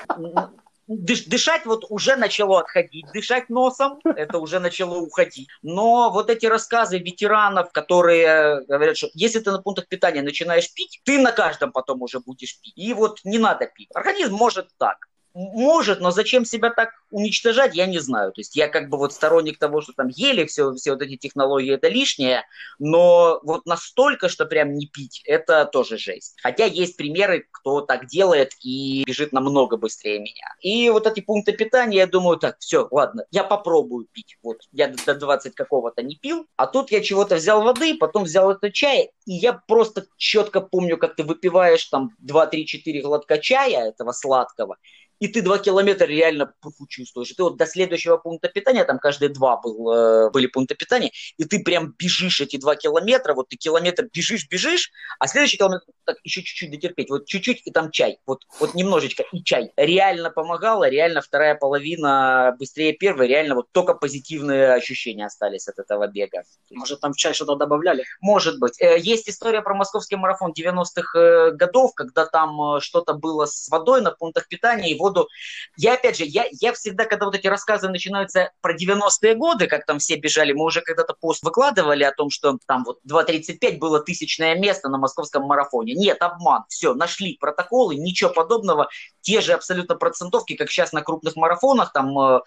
[0.93, 5.49] Дыш, дышать вот уже начало отходить, дышать носом, это уже начало уходить.
[5.63, 11.01] Но вот эти рассказы ветеранов, которые говорят, что если ты на пунктах питания начинаешь пить,
[11.05, 12.73] ты на каждом потом уже будешь пить.
[12.75, 13.89] И вот не надо пить.
[13.95, 18.33] Организм может так может, но зачем себя так уничтожать, я не знаю.
[18.33, 21.17] То есть я как бы вот сторонник того, что там ели все, все вот эти
[21.17, 22.45] технологии, это лишнее,
[22.79, 26.37] но вот настолько, что прям не пить, это тоже жесть.
[26.43, 30.55] Хотя есть примеры, кто так делает и бежит намного быстрее меня.
[30.61, 34.37] И вот эти пункты питания, я думаю, так, все, ладно, я попробую пить.
[34.43, 38.51] Вот я до 20 какого-то не пил, а тут я чего-то взял воды, потом взял
[38.51, 44.13] это чай, и я просто четко помню, как ты выпиваешь там 2-3-4 глотка чая этого
[44.13, 44.77] сладкого,
[45.21, 47.31] и ты два километра реально пуху чувствуешь.
[47.31, 51.13] И ты вот до следующего пункта питания, там каждые два был, э, были пункта питания,
[51.37, 55.85] и ты прям бежишь эти два километра, вот ты километр бежишь, бежишь, а следующий километр,
[56.05, 59.73] так, еще чуть-чуть дотерпеть, вот чуть-чуть, и там чай, вот, вот немножечко, и чай.
[59.77, 66.07] Реально помогало, реально вторая половина быстрее первой, реально вот только позитивные ощущения остались от этого
[66.07, 66.45] бега.
[66.71, 68.05] Может, там в чай что-то добавляли?
[68.23, 68.81] Может быть.
[68.81, 74.01] Э, есть история про московский марафон 90-х э, годов, когда там что-то было с водой
[74.01, 75.29] на пунктах питания, и вот воду.
[75.77, 79.87] Я, опять же, я, я всегда, когда вот эти рассказы начинаются про 90-е годы, как
[79.87, 84.01] там все бежали, мы уже когда-то пост выкладывали о том, что там вот 2.35 было
[84.01, 85.95] тысячное место на московском марафоне.
[85.95, 86.65] Нет, обман.
[86.69, 88.89] Все, нашли протоколы, ничего подобного.
[89.21, 92.43] Те же абсолютно процентовки, как сейчас на крупных марафонах, там 2.30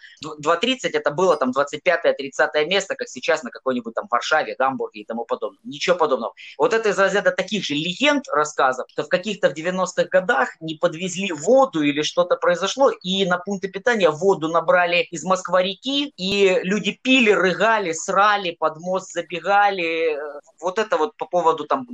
[0.84, 5.26] э, это было там 25-30 место, как сейчас на какой-нибудь там Варшаве, Гамбурге и тому
[5.26, 5.60] подобное.
[5.64, 6.34] Ничего подобного.
[6.58, 10.76] Вот это из разряда таких же легенд рассказов, что в каких-то в 90-х годах не
[10.76, 16.60] подвезли воду или что-то произошло произошло, и на пункты питания воду набрали из Москва-реки, и
[16.64, 20.18] люди пили, рыгали, срали, под мост забегали.
[20.62, 21.88] Вот это вот по поводу там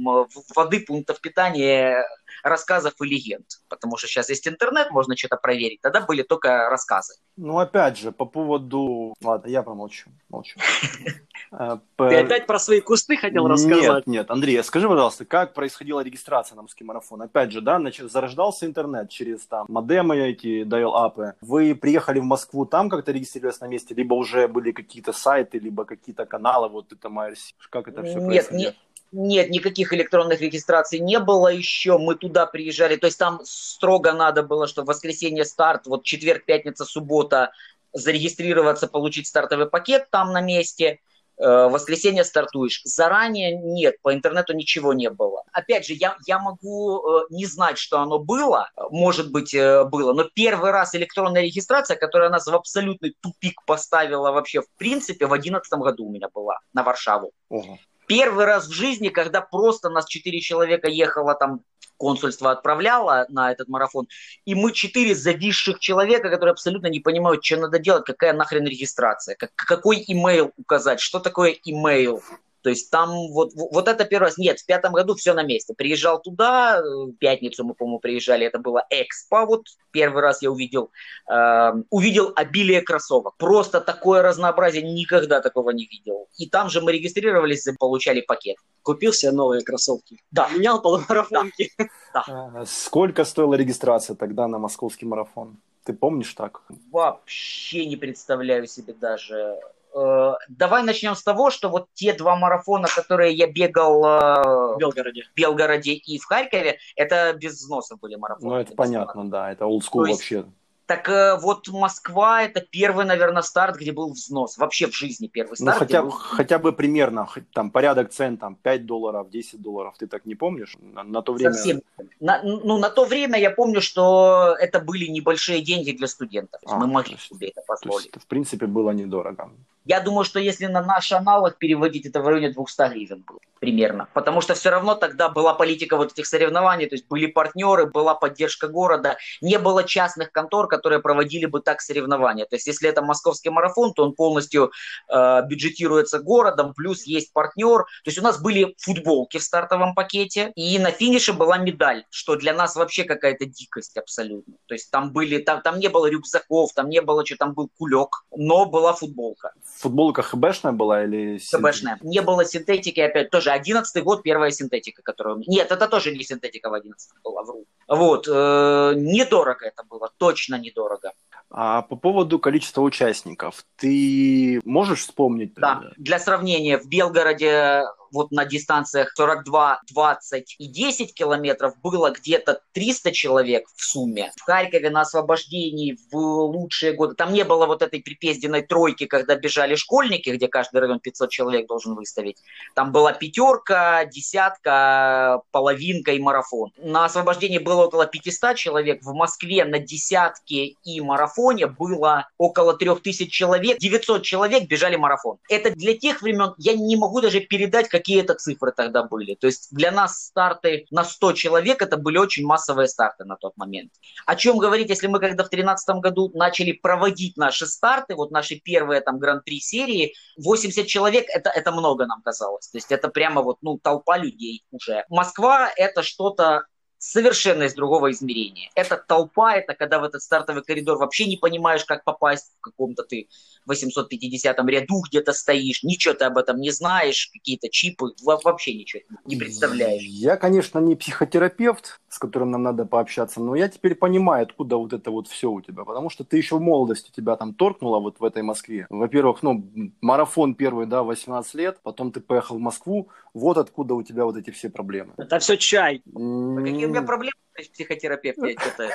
[0.56, 2.04] воды, пунктов питания,
[2.44, 3.46] рассказов и легенд.
[3.70, 5.82] Потому что сейчас есть интернет, можно что-то проверить.
[5.82, 7.16] Тогда были только рассказы.
[7.38, 9.14] Ну, опять же, по поводу...
[9.24, 10.10] Ладно, я помолчу.
[10.30, 10.60] Молчу.
[11.52, 14.08] Ты опять про свои кусты хотел рассказать?
[14.08, 14.32] Нет, нет.
[14.32, 17.22] Андрей, скажи, пожалуйста, как происходила регистрация на русский марафон?
[17.22, 21.34] Опять же, да, значит, зарождался интернет через там модемы эти, dial-апы.
[21.42, 25.86] Вы приехали в Москву, там как-то регистрировались на месте, либо уже были какие-то сайты, либо
[25.86, 27.54] какие-то каналы, вот это MRC?
[27.70, 28.60] Как это все происходило?
[28.60, 28.76] Нет,
[29.12, 31.98] Нет, никаких электронных регистраций не было еще.
[31.98, 32.96] Мы туда приезжали.
[32.96, 37.52] То есть там строго надо было, что в воскресенье старт, вот четверг, пятница, суббота
[37.94, 41.00] зарегистрироваться, получить стартовый пакет там на месте.
[41.40, 42.82] Э, в воскресенье стартуешь.
[42.84, 45.44] Заранее нет, по интернету ничего не было.
[45.54, 50.12] Опять же, я, я могу э, не знать, что оно было, может быть, э, было,
[50.12, 55.30] но первый раз электронная регистрация, которая нас в абсолютный тупик поставила вообще в принципе, в
[55.30, 57.32] 2011 году у меня была на Варшаву.
[57.48, 57.78] Ого.
[58.06, 61.62] Первый раз в жизни, когда просто нас четыре человека ехало там
[62.00, 64.08] консульство отправляло на этот марафон,
[64.46, 69.36] и мы четыре зависших человека, которые абсолютно не понимают, что надо делать, какая нахрен регистрация,
[69.36, 72.24] как, какой имейл указать, что такое имейл,
[72.62, 74.38] то есть там вот, вот это первый раз.
[74.38, 75.74] Нет, в пятом году все на месте.
[75.74, 80.92] Приезжал туда, в пятницу мы, по-моему, приезжали, это было Экспо, вот первый раз я увидел.
[81.32, 83.36] Э, увидел обилие кроссовок.
[83.38, 86.28] Просто такое разнообразие, никогда такого не видел.
[86.38, 88.58] И там же мы регистрировались, получали пакет.
[88.84, 90.18] Купил себе новые кроссовки?
[90.32, 90.50] Да.
[90.50, 91.72] Менял полумарафонки?
[92.14, 92.24] Да.
[92.28, 92.66] да.
[92.66, 95.58] Сколько стоила регистрация тогда на московский марафон?
[95.84, 96.64] Ты помнишь так?
[96.92, 99.60] Вообще не представляю себе даже.
[99.96, 104.78] Э, давай начнем с того, что вот те два марафона, которые я бегал э, в
[104.78, 108.50] Белгороде, в Белгороде и в Харькове, это без взноса были марафоны.
[108.50, 110.46] Ну, это понятно, да, это олдскул вообще.
[110.90, 114.58] Так э, вот Москва это первый, наверное, старт, где был взнос.
[114.58, 115.76] Вообще в жизни первый ну, старт.
[115.76, 116.10] Ну, хотя, был...
[116.10, 120.76] хотя бы примерно, там, порядок цен, там, 5 долларов, 10 долларов, ты так не помнишь?
[120.82, 121.54] На, на то время...
[121.54, 121.82] Совсем.
[122.20, 126.60] На, ну, на то время я помню, что это были небольшие деньги для студентов.
[126.66, 128.10] А, Мы могли есть, себе это позволить.
[128.10, 129.52] То есть, в принципе, было недорого.
[129.90, 134.08] Я думаю, что если на наш аналог переводить, это в районе 200 гривен было примерно.
[134.14, 138.16] Потому что все равно тогда была политика вот этих соревнований, то есть были партнеры, была
[138.16, 142.46] поддержка города, не было частных контор, которые проводили бы так соревнования.
[142.46, 144.72] То есть если это московский марафон, то он полностью
[145.10, 147.80] э, бюджетируется городом, плюс есть партнер.
[147.80, 152.36] То есть у нас были футболки в стартовом пакете, и на финише была медаль, что
[152.36, 154.54] для нас вообще какая-то дикость абсолютно.
[154.68, 157.70] То есть там были, там, там не было рюкзаков, там не было, что там был
[157.78, 161.40] кулек, но была футболка футболка ХБшная была или...
[161.40, 161.98] ХБшная.
[162.02, 163.52] Не было синтетики, опять тоже.
[163.52, 165.38] Одиннадцатый год, первая синтетика, которая...
[165.48, 167.66] Нет, это тоже не синтетика в одиннадцатом была, вру.
[167.88, 168.28] Вот.
[168.28, 171.14] Э, недорого это было, точно недорого.
[171.50, 175.54] А по поводу количества участников, ты можешь вспомнить?
[175.56, 182.62] Да, для сравнения, в Белгороде вот на дистанциях 42, 20 и 10 километров было где-то
[182.74, 184.32] 300 человек в сумме.
[184.38, 189.36] В Харькове на освобождении в лучшие годы, там не было вот этой припезденной тройки, когда
[189.36, 192.38] бежали школьники, где каждый район 500 человек должен выставить.
[192.76, 196.72] Там была пятерка, десятка, половинка и марафон.
[196.78, 199.04] На освобождении было около 500 человек.
[199.04, 203.78] В Москве на десятке и марафоне было около 3000 человек.
[203.80, 205.38] 900 человек бежали марафон.
[205.50, 209.36] Это для тех времен, я не могу даже передать, какие это цифры тогда были.
[209.36, 213.58] То есть для нас старты на 100 человек это были очень массовые старты на тот
[213.58, 213.92] момент.
[214.26, 218.56] О чем говорить, если мы когда в 2013 году начали проводить наши старты, вот наши
[218.56, 222.70] первые там гран-при серии, 80 человек это, это много нам казалось.
[222.70, 225.04] То есть это прямо вот ну, толпа людей уже.
[225.10, 226.64] Москва это что-то
[227.00, 228.70] совершенно из другого измерения.
[228.76, 233.04] Это толпа, это когда в этот стартовый коридор вообще не понимаешь, как попасть в каком-то
[233.04, 233.28] ты
[233.66, 239.38] 850 ряду где-то стоишь, ничего ты об этом не знаешь, какие-то чипы, вообще ничего не
[239.38, 240.04] представляешь.
[240.04, 244.94] Я, конечно, не психотерапевт, с которым нам надо пообщаться, но я теперь понимаю, откуда вот
[244.94, 248.20] это вот все у тебя, потому что ты еще в молодости тебя там торкнуло вот
[248.20, 248.88] в этой Москве.
[248.90, 249.64] Во-первых, ну,
[250.02, 254.38] марафон первый, да, 18 лет, потом ты поехал в Москву, вот откуда у тебя вот
[254.38, 255.14] эти все проблемы.
[255.18, 256.02] Это все чай.
[256.06, 257.34] Какие у меня проблемы?
[257.68, 258.90] Психотерапевт, я что-то...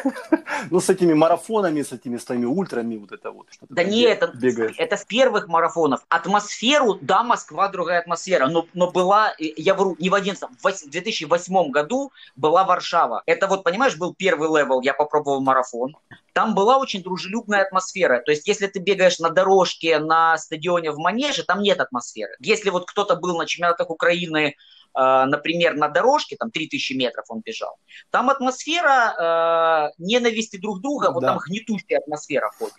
[0.71, 3.49] Ну, с этими марафонами, с этими своими ультрами, вот это вот.
[3.69, 4.33] Да не, это,
[4.79, 6.01] это с первых марафонов.
[6.09, 11.71] Атмосферу, да, Москва другая атмосфера, но, но была, я вру, не в 11 в 2008
[11.71, 13.23] году была Варшава.
[13.27, 15.97] Это вот, понимаешь, был первый level, я попробовал марафон.
[16.33, 18.21] Там была очень дружелюбная атмосфера.
[18.21, 22.35] То есть, если ты бегаешь на дорожке, на стадионе, в манеже, там нет атмосферы.
[22.41, 24.57] Если вот кто-то был на чемпионатах Украины
[24.95, 27.77] например, на дорожке, там 3000 метров он бежал,
[28.11, 31.29] там атмосфера э, ненависти друг друга, вот да.
[31.29, 32.75] там гнетущая атмосфера ходит.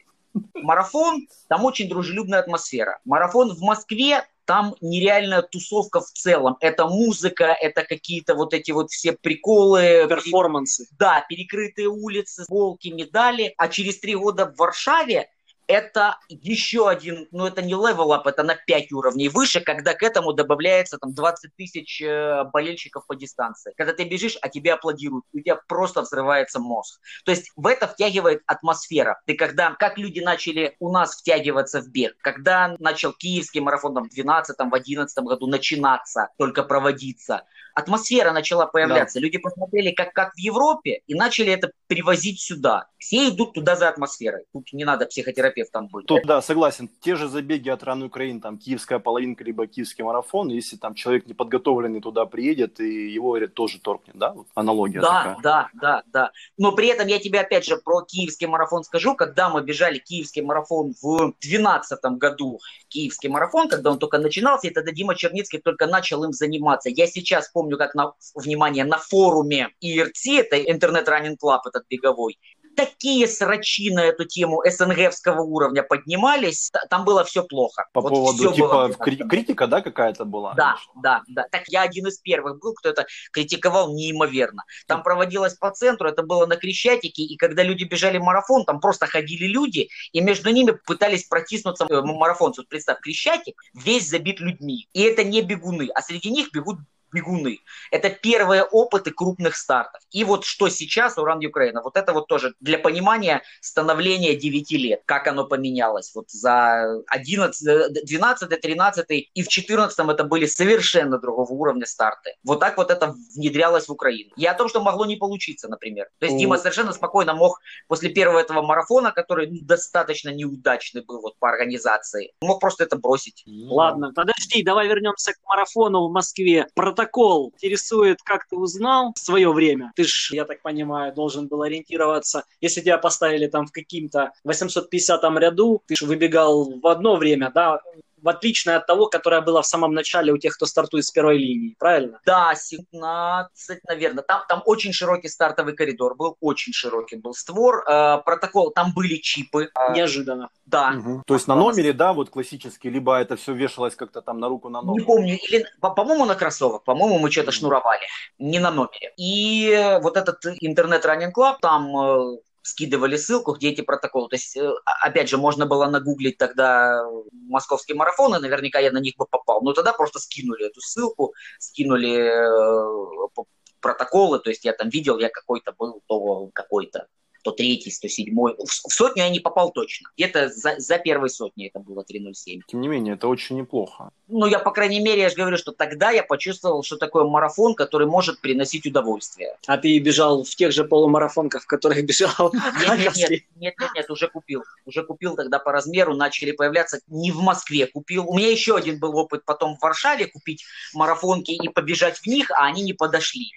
[0.54, 3.00] Марафон, там очень дружелюбная атмосфера.
[3.06, 6.58] Марафон в Москве, там нереальная тусовка в целом.
[6.60, 10.06] Это музыка, это какие-то вот эти вот все приколы.
[10.08, 10.88] Перформансы.
[11.00, 13.54] Да, перекрытые улицы, волки, медали.
[13.58, 15.30] А через три года в Варшаве
[15.68, 20.34] это еще один, ну это не up, это на 5 уровней выше, когда к этому
[20.34, 23.74] добавляется там 20 тысяч э, болельщиков по дистанции.
[23.78, 27.00] Когда ты бежишь, а тебе аплодируют, у тебя просто взрывается мозг.
[27.24, 29.22] То есть в это втягивает атмосфера.
[29.26, 34.04] Ты когда, как люди начали у нас втягиваться в бег, когда начал киевский марафон там,
[34.06, 37.44] в 12 в 11 году начинаться, только проводиться,
[37.76, 39.20] атмосфера начала появляться.
[39.20, 39.26] Да.
[39.26, 42.88] Люди посмотрели, как, как в Европе, и начали это привозить сюда.
[42.98, 44.46] Все идут туда за атмосферой.
[44.54, 46.08] Тут не надо психотерапевтом быть.
[46.08, 46.90] Тут, да, согласен.
[47.02, 51.28] Те же забеги от раны Украины, там, киевская половинка, либо киевский марафон, если там человек
[51.28, 54.32] неподготовленный туда приедет, и его говорят, тоже торкнет, да?
[54.32, 55.38] Вот аналогия Да, такая.
[55.44, 56.32] да, да, да.
[56.58, 59.16] Но при этом я тебе опять же про киевский марафон скажу.
[59.16, 64.72] Когда мы бежали киевский марафон в 2012 году, киевский марафон, когда он только начинался, и
[64.72, 66.90] тогда Дима Черницкий только начал им заниматься.
[66.90, 72.38] Я сейчас помню, как на, внимание, на форуме IRC, это Internet Running Club, этот беговой,
[72.76, 77.86] такие срачи на эту тему СНГовского уровня поднимались, там было все плохо.
[77.94, 80.54] По вот поводу, типа, кри- критика, да, какая-то была?
[80.54, 81.46] Да, да, да.
[81.52, 84.64] Так я один из первых был, кто это критиковал неимоверно.
[84.88, 89.08] Там проводилось по центру, это было на Крещатике, и когда люди бежали марафон, там просто
[89.08, 92.62] ходили люди, и между ними пытались протиснуться э, марафонцы.
[92.62, 96.80] Вот представь, Крещатик весь забит людьми, и это не бегуны, а среди них бегут
[97.16, 97.60] бегуны.
[97.92, 100.02] Это первые опыты крупных стартов.
[100.12, 104.72] И вот что сейчас у Ран Украина, вот это вот тоже для понимания становления 9
[104.72, 106.12] лет, как оно поменялось.
[106.16, 112.36] Вот за 11, 12, 13 и в 14 это были совершенно другого уровня старты.
[112.44, 114.32] Вот так вот это внедрялось в Украину.
[114.36, 116.08] И о том, что могло не получиться, например.
[116.20, 121.22] То есть Дима совершенно спокойно мог после первого этого марафона, который ну, достаточно неудачный был
[121.22, 123.44] вот по организации, мог просто это бросить.
[123.48, 126.68] Ладно, подожди, давай вернемся к марафону в Москве.
[126.76, 129.92] Протокол протокол интересует, как ты узнал в свое время.
[129.96, 132.44] Ты ж, я так понимаю, должен был ориентироваться.
[132.62, 137.80] Если тебя поставили там в каким-то 850 ряду, ты же выбегал в одно время, да,
[138.26, 141.38] в отличное от того, которое было в самом начале у тех, кто стартует с первой
[141.38, 142.20] линии, правильно?
[142.26, 144.24] Да, 17, наверное.
[144.24, 147.84] Там, там очень широкий стартовый коридор был, очень широкий был створ.
[147.88, 149.70] Э, протокол, там были чипы.
[149.92, 150.50] Неожиданно.
[150.66, 150.96] Да.
[150.98, 151.24] Угу.
[151.28, 154.70] То есть на номере, да, вот классический, либо это все вешалось как-то там на руку
[154.70, 154.98] на ногу?
[154.98, 158.08] Не помню, или, по-моему, на кроссовок, по-моему, мы что-то шнуровали,
[158.40, 159.14] не на номере.
[159.18, 164.28] И вот этот интернет-раннинг клаб, там э, скидывали ссылку, где эти протоколы.
[164.28, 169.14] То есть, э, опять же, можно было нагуглить тогда московские марафоны, наверняка я на них
[169.18, 169.62] бы попал.
[169.62, 173.44] Но тогда просто скинули эту ссылку, скинули э,
[173.80, 177.08] протоколы, то есть я там видел, я какой-то был, то какой-то.
[177.42, 178.34] 103, 107.
[178.34, 180.10] В, в сотню я не попал точно.
[180.18, 182.62] Где-то за, за первой сотней это было 3.07.
[182.68, 184.10] Тем не менее, это очень неплохо.
[184.28, 187.76] Ну, я, по крайней мере, я же говорю, что тогда я почувствовал, что такое марафон,
[187.76, 189.56] который может приносить удовольствие.
[189.68, 192.52] А ты бежал в тех же полумарафонках, в которых бежал?
[192.98, 194.64] Нет, нет, нет, нет, уже купил.
[194.86, 197.00] Уже купил тогда по размеру, начали появляться.
[197.08, 198.28] Не в Москве купил.
[198.28, 202.52] У меня еще один был опыт потом в Варшаве купить марафонки и побежать в них,
[202.52, 203.52] а они не подошли.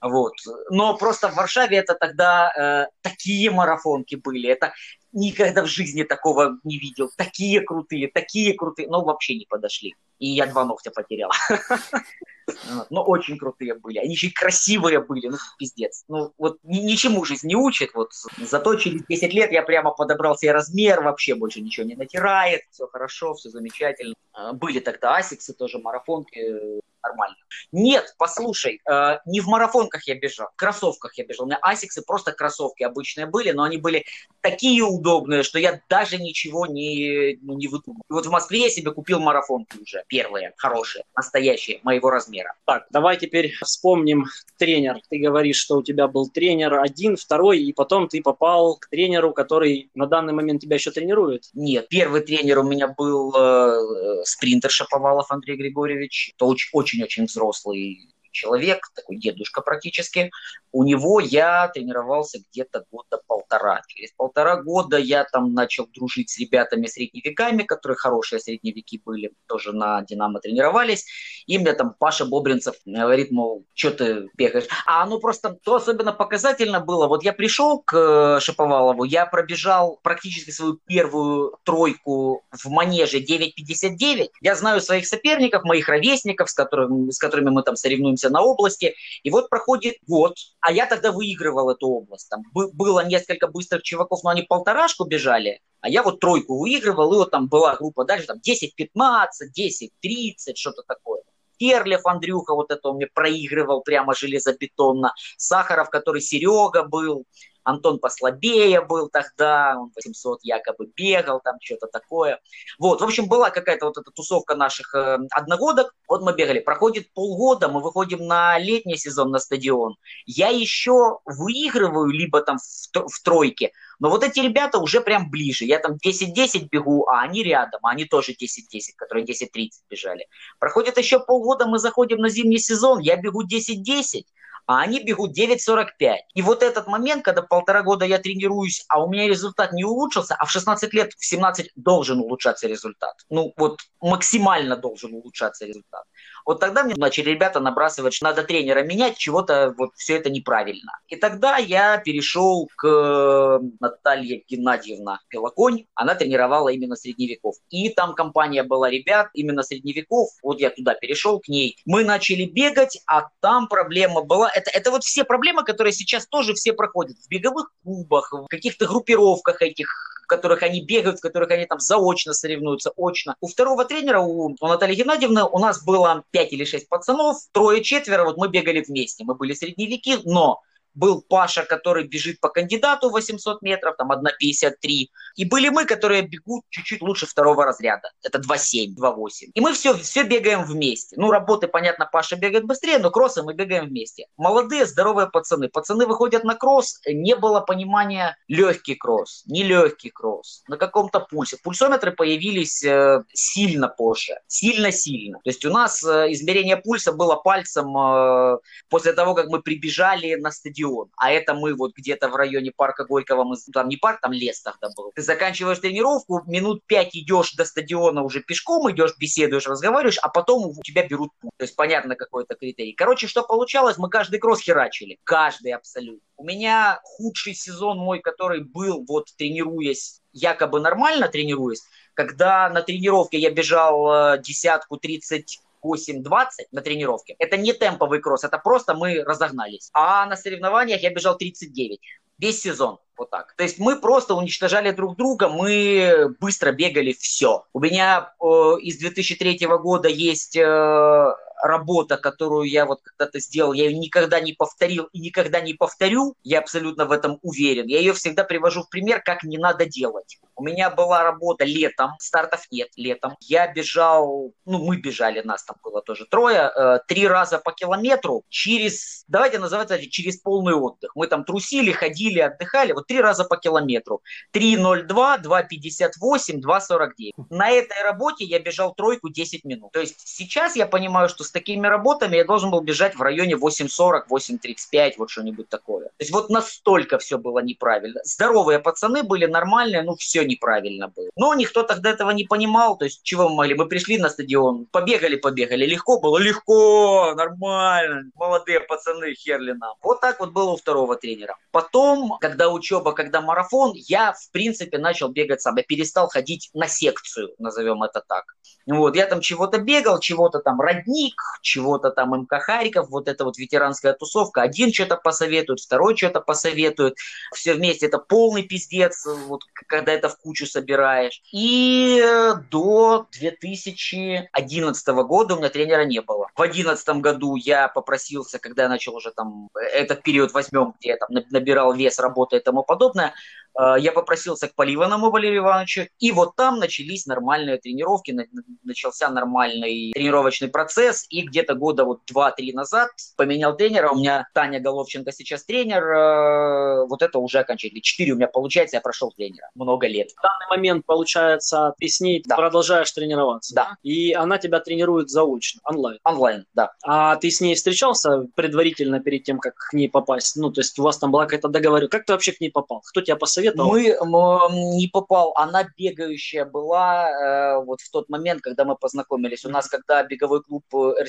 [0.00, 0.34] Вот.
[0.70, 4.48] Но просто в Варшаве это тогда э, такие марафонки были.
[4.48, 4.72] Это
[5.16, 7.10] никогда в жизни такого не видел.
[7.16, 8.88] Такие крутые, такие крутые.
[8.88, 9.94] Но вообще не подошли.
[10.18, 11.30] И я два ногтя потерял.
[12.90, 13.98] Но очень крутые были.
[13.98, 15.28] Они еще и красивые были.
[15.28, 16.04] Ну, пиздец.
[16.08, 17.94] Ну, вот ничему жизнь не учит.
[17.94, 18.10] Вот.
[18.38, 21.02] Зато через 10 лет я прямо подобрал себе размер.
[21.02, 22.62] Вообще больше ничего не натирает.
[22.70, 24.14] Все хорошо, все замечательно.
[24.32, 27.36] А, были тогда асиксы тоже, марафонки нормально.
[27.72, 31.44] Нет, послушай, э, не в марафонках я бежал, в кроссовках я бежал.
[31.44, 34.04] У меня асиксы просто кроссовки обычные были, но они были
[34.40, 38.02] такие удобные, что я даже ничего не, ну, не выдумал.
[38.08, 42.54] И вот в Москве я себе купил марафонки уже, первые, хорошие, настоящие, моего размера.
[42.64, 44.26] Так, давай теперь вспомним
[44.58, 45.00] тренер.
[45.08, 49.32] Ты говоришь, что у тебя был тренер один, второй, и потом ты попал к тренеру,
[49.32, 51.44] который на данный момент тебя еще тренирует?
[51.54, 56.32] Нет, первый тренер у меня был э, спринтер Шаповалов Андрей Григорьевич.
[56.36, 60.30] Это очень, очень очень-очень взрослый человек, такой дедушка практически.
[60.72, 63.80] У него я тренировался где-то года полтора.
[63.88, 69.72] Через полтора года я там начал дружить с ребятами средневеками, которые хорошие средневеки были, тоже
[69.72, 71.06] на Динамо тренировались.
[71.46, 74.66] И мне там Паша Бобринцев говорит, мол, что ты бегаешь?
[74.84, 77.06] А оно просто, то особенно показательно было.
[77.06, 84.28] Вот я пришел к э, Шаповалову, я пробежал практически свою первую тройку в манеже 9.59.
[84.42, 88.42] Я знаю своих соперников, моих ровесников, с которыми, с которыми мы там соревнуемся находимся на
[88.42, 88.94] области.
[89.22, 92.28] И вот проходит год, а я тогда выигрывал эту область.
[92.28, 97.16] Там было несколько быстрых чуваков, но они полторашку бежали, а я вот тройку выигрывал, и
[97.16, 101.22] вот там была группа дальше, там 10-15, 10-30, что-то такое.
[101.58, 105.14] Керлев Андрюха вот это он мне проигрывал прямо железобетонно.
[105.38, 107.24] Сахаров, который Серега был.
[107.66, 112.40] Антон послабее был тогда, он 800 якобы бегал, там что-то такое.
[112.78, 115.92] Вот, в общем, была какая-то вот эта тусовка наших э, одногодок.
[116.08, 116.60] Вот мы бегали.
[116.60, 119.96] Проходит полгода, мы выходим на летний сезон на стадион.
[120.26, 125.64] Я еще выигрываю либо там в, в тройке, но вот эти ребята уже прям ближе.
[125.64, 130.28] Я там 10-10 бегу, а они рядом, а они тоже 10-10, которые 10-30 бежали.
[130.60, 134.22] Проходит еще полгода, мы заходим на зимний сезон, я бегу 10-10,
[134.66, 136.16] а они бегут 9.45.
[136.34, 140.34] И вот этот момент, когда полтора года я тренируюсь, а у меня результат не улучшился,
[140.34, 143.14] а в 16 лет, в 17 должен улучшаться результат.
[143.30, 146.04] Ну вот максимально должен улучшаться результат.
[146.46, 150.92] Вот тогда мне начали ребята набрасывать, что надо тренера менять, чего-то вот все это неправильно.
[151.08, 155.86] И тогда я перешел к э, Наталье Геннадьевна Пелоконь.
[155.96, 157.56] Она тренировала именно средневеков.
[157.70, 160.30] И там компания была ребят именно средневеков.
[160.40, 161.76] Вот я туда перешел к ней.
[161.84, 164.48] Мы начали бегать, а там проблема была.
[164.54, 168.86] Это, это вот все проблемы, которые сейчас тоже все проходят в беговых клубах, в каких-то
[168.86, 173.36] группировках этих в которых они бегают, в которых они там заочно соревнуются, очно.
[173.40, 178.24] У второго тренера, у, у Натальи Геннадьевны, у нас было 5 или 6 пацанов, трое-четверо,
[178.24, 179.22] вот мы бегали вместе.
[179.24, 180.62] Мы были средневеки, но
[180.96, 185.08] был Паша, который бежит по кандидату 800 метров, там 1,53.
[185.36, 188.10] И были мы, которые бегут чуть-чуть лучше второго разряда.
[188.22, 189.50] Это 2,7, 2,8.
[189.54, 191.16] И мы все, все бегаем вместе.
[191.18, 194.26] Ну, работы, понятно, Паша бегает быстрее, но кроссы мы бегаем вместе.
[194.36, 195.68] Молодые, здоровые пацаны.
[195.68, 201.58] Пацаны выходят на кросс, не было понимания легкий кросс, не легкий кросс, на каком-то пульсе.
[201.62, 205.38] Пульсометры появились э, сильно позже, сильно-сильно.
[205.44, 210.36] То есть у нас э, измерение пульса было пальцем э, после того, как мы прибежали
[210.36, 213.96] на стадион стадион, а это мы вот где-то в районе парка Горького, мы, там не
[213.96, 215.12] парк, там лес тогда был.
[215.14, 220.66] Ты заканчиваешь тренировку, минут пять идешь до стадиона, уже пешком идешь, беседуешь, разговариваешь, а потом
[220.66, 221.52] у тебя берут путь.
[221.56, 222.92] То есть понятно какой-то критерий.
[222.92, 225.18] Короче, что получалось, мы каждый кросс херачили.
[225.24, 226.20] Каждый абсолютно.
[226.36, 231.82] У меня худший сезон мой, который был, вот тренируясь, якобы нормально тренируясь,
[232.12, 237.36] когда на тренировке я бежал э, десятку 30 8-20 на тренировке.
[237.38, 239.90] Это не темповый кросс, это просто мы разогнались.
[239.92, 242.00] А на соревнованиях я бежал 39
[242.38, 242.98] весь сезон.
[243.16, 243.54] Вот так.
[243.56, 247.64] То есть мы просто уничтожали друг друга, мы быстро бегали все.
[247.72, 248.44] У меня э,
[248.82, 254.52] из 2003 года есть э, работа, которую я вот когда-то сделал, я ее никогда не
[254.52, 257.86] повторил и никогда не повторю, я абсолютно в этом уверен.
[257.86, 260.38] Я ее всегда привожу в пример, как не надо делать.
[260.54, 263.36] У меня была работа летом, стартов нет летом.
[263.40, 268.44] Я бежал, ну мы бежали, нас там было тоже трое, э, три раза по километру
[268.48, 271.12] через, давайте называть это, через полный отдых.
[271.14, 274.22] Мы там трусили, ходили, отдыхали, вот три раза по километру.
[274.54, 277.32] 3.02, 2.58, 2.49.
[277.50, 279.92] На этой работе я бежал тройку 10 минут.
[279.92, 283.54] То есть сейчас я понимаю, что с такими работами я должен был бежать в районе
[283.54, 286.06] 8.40, 8.35, вот что-нибудь такое.
[286.06, 288.20] То есть вот настолько все было неправильно.
[288.24, 291.28] Здоровые пацаны были нормальные, ну все неправильно было.
[291.36, 293.74] Но никто тогда этого не понимал, то есть чего мы могли?
[293.74, 299.94] Мы пришли на стадион, побегали, побегали, легко было, легко, нормально, молодые пацаны, херли нам.
[300.02, 301.56] Вот так вот было у второго тренера.
[301.70, 305.76] Потом, когда учеба, когда марафон, я, в принципе, начал бегать сам.
[305.76, 308.44] Я перестал ходить на секцию, назовем это так.
[308.86, 313.58] Вот, я там чего-то бегал, чего-то там родник, чего-то там МК Харьков, вот эта вот
[313.58, 314.62] ветеранская тусовка.
[314.62, 317.16] Один что-то посоветует, второй что-то посоветует.
[317.52, 321.42] Все вместе это полный пиздец, вот когда это в кучу собираешь.
[321.52, 322.22] И
[322.70, 326.48] до 2011 года у меня тренера не было.
[326.54, 331.16] В 2011 году я попросился, когда я начал уже там, этот период возьмем, где я
[331.16, 333.34] там набирал вес, работа и тому подобное,
[333.78, 338.34] я попросился к Поливаному Валерию Ивановичу, и вот там начались нормальные тренировки,
[338.82, 344.80] начался нормальный тренировочный процесс, и где-то года вот 2-3 назад поменял тренера, у меня Таня
[344.80, 348.00] Головченко сейчас тренер, э, вот это уже окончательно.
[348.00, 350.30] 4 у меня получается, я прошел тренера, много лет.
[350.32, 352.56] В данный момент, получается, ты с ней да.
[352.56, 353.74] продолжаешь тренироваться?
[353.74, 353.96] Да.
[354.02, 356.18] И она тебя тренирует заочно, онлайн?
[356.24, 356.92] Онлайн, да.
[357.04, 360.56] А ты с ней встречался предварительно перед тем, как к ней попасть?
[360.56, 362.12] Ну, то есть у вас там была какая-то договоренность.
[362.12, 363.02] Как ты вообще к ней попал?
[363.06, 363.65] Кто тебя посоветовал?
[363.72, 364.68] Посоветовал?
[364.70, 365.52] Мы не попал.
[365.56, 369.64] Она бегающая была э, вот в тот момент, когда мы познакомились.
[369.64, 371.24] У нас, когда беговой клуб э,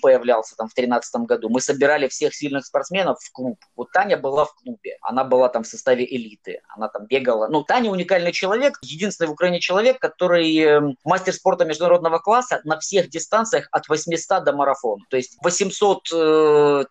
[0.00, 3.58] появлялся там в 2013 году, мы собирали всех сильных спортсменов в клуб.
[3.76, 4.98] Вот Таня была в клубе.
[5.02, 6.60] Она была там в составе элиты.
[6.68, 7.48] Она там бегала.
[7.48, 8.78] Ну, Таня уникальный человек.
[8.82, 14.44] Единственный в Украине человек, который э, мастер спорта международного класса на всех дистанциях от 800
[14.44, 15.04] до марафона.
[15.10, 15.96] То есть 800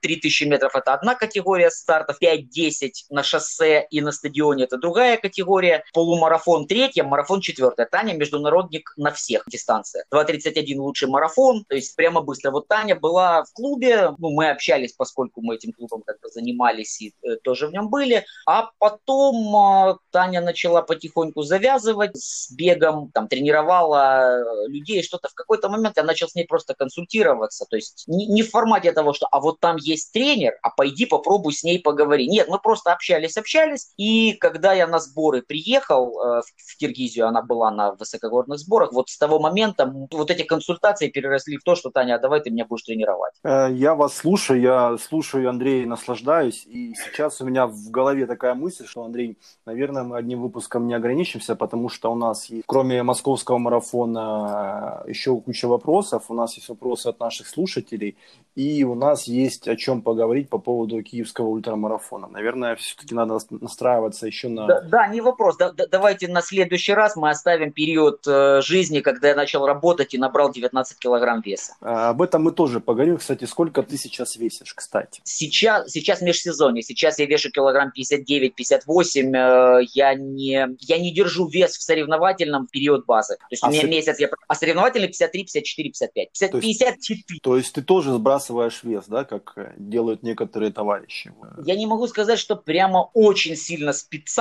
[0.01, 5.17] 3000 метров это одна категория стартов, 5-10 на шоссе и на стадионе это это другая
[5.17, 5.83] категория.
[5.93, 7.87] Полумарафон третья, марафон четвертая.
[7.87, 10.05] Таня международник на всех дистанциях.
[10.13, 12.51] 2.31 лучший марафон, то есть прямо быстро.
[12.51, 17.13] Вот Таня была в клубе, ну, мы общались, поскольку мы этим клубом как-то занимались и
[17.23, 18.25] э, тоже в нем были.
[18.45, 25.29] А потом э, Таня начала потихоньку завязывать с бегом, там, тренировала э, людей, что-то.
[25.29, 27.65] В какой-то момент я начал с ней просто консультироваться.
[27.69, 31.05] То есть не, не в формате того, что а вот там есть тренер, а пойди
[31.05, 32.27] попробуй с ней поговори.
[32.27, 33.93] Нет, мы просто общались, общались.
[33.97, 39.09] И когда я на сборы приехал э, в, Киргизию, она была на высокогорных сборах, вот
[39.09, 42.65] с того момента вот эти консультации переросли в то, что Таня, а давай ты меня
[42.65, 43.33] будешь тренировать.
[43.43, 46.65] Э, я вас слушаю, я слушаю Андрея, наслаждаюсь.
[46.65, 50.93] И сейчас у меня в голове такая мысль, что, Андрей, наверное, мы одним выпуском не
[50.93, 56.25] ограничимся, потому что у нас есть, кроме московского марафона, еще куча вопросов.
[56.29, 58.17] У нас есть вопросы от наших слушателей.
[58.55, 62.27] И у нас есть о чем поговорить по поводу киевского ультрамарафона.
[62.27, 64.67] Наверное, все-таки надо настраиваться еще на...
[64.67, 65.57] Да, да не вопрос.
[65.57, 70.13] Да, да, давайте на следующий раз мы оставим период э, жизни, когда я начал работать
[70.13, 71.75] и набрал 19 килограмм веса.
[71.81, 73.17] А, об этом мы тоже поговорим.
[73.17, 75.21] Кстати, сколько ты сейчас весишь, кстати?
[75.23, 76.83] Сейчас, сейчас межсезонье.
[76.83, 79.35] Сейчас я вешу килограмм 59-58.
[79.35, 83.35] Э, я, не, я не держу вес в соревновательном период базы.
[83.35, 83.85] То есть а у меня с...
[83.85, 84.19] месяц...
[84.19, 84.29] Я...
[84.47, 86.29] А соревновательный 53, 54, 55.
[86.31, 87.39] 50, то есть, 54.
[87.41, 91.33] То есть ты тоже сбрасываешь вес, да, как э, делают некоторые товарищи.
[91.65, 94.34] Я не могу сказать, что прямо очень сильно специально,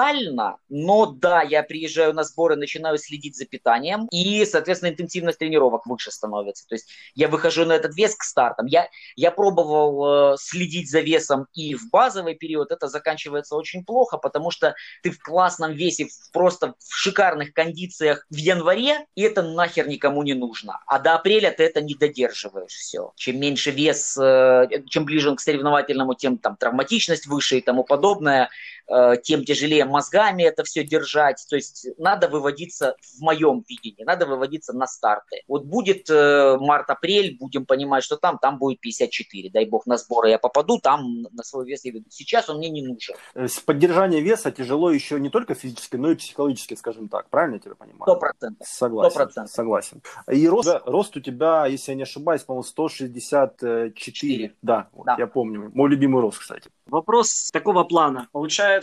[0.68, 6.10] но да, я приезжаю на сборы, начинаю следить за питанием, и, соответственно, интенсивность тренировок выше
[6.10, 6.66] становится.
[6.66, 8.66] То есть я выхожу на этот вес к стартам.
[8.66, 14.18] Я, я пробовал э, следить за весом и в базовый период, это заканчивается очень плохо,
[14.18, 19.88] потому что ты в классном весе, просто в шикарных кондициях в январе, и это нахер
[19.88, 20.80] никому не нужно.
[20.86, 23.12] А до апреля ты это не додерживаешь все.
[23.16, 27.84] Чем меньше вес, э, чем ближе он к соревновательному, тем там травматичность выше и тому
[27.84, 28.50] подобное.
[28.88, 31.44] Э, тем тяжелее мозгами это все держать.
[31.48, 35.42] То есть надо выводиться, в моем видении, надо выводиться на старты.
[35.48, 39.50] Вот будет э, март-апрель, будем понимать, что там, там будет 54.
[39.50, 42.06] Дай бог на сборы я попаду, там на свой вес я веду.
[42.10, 43.14] Сейчас он мне не нужен.
[43.34, 47.28] С поддержание веса тяжело еще не только физически, но и психологически, скажем так.
[47.30, 48.02] Правильно я тебя понимаю?
[48.02, 48.66] Сто процентов.
[48.66, 49.20] Согласен.
[49.20, 49.46] 100%.
[49.46, 50.02] Согласен.
[50.30, 53.92] И рост, рост у тебя, если я не ошибаюсь, по-моему, 164.
[53.94, 54.54] 4.
[54.62, 55.70] Да, вот, да, я помню.
[55.74, 56.70] Мой любимый рост, кстати.
[56.86, 58.28] Вопрос такого плана.
[58.32, 58.73] Получается,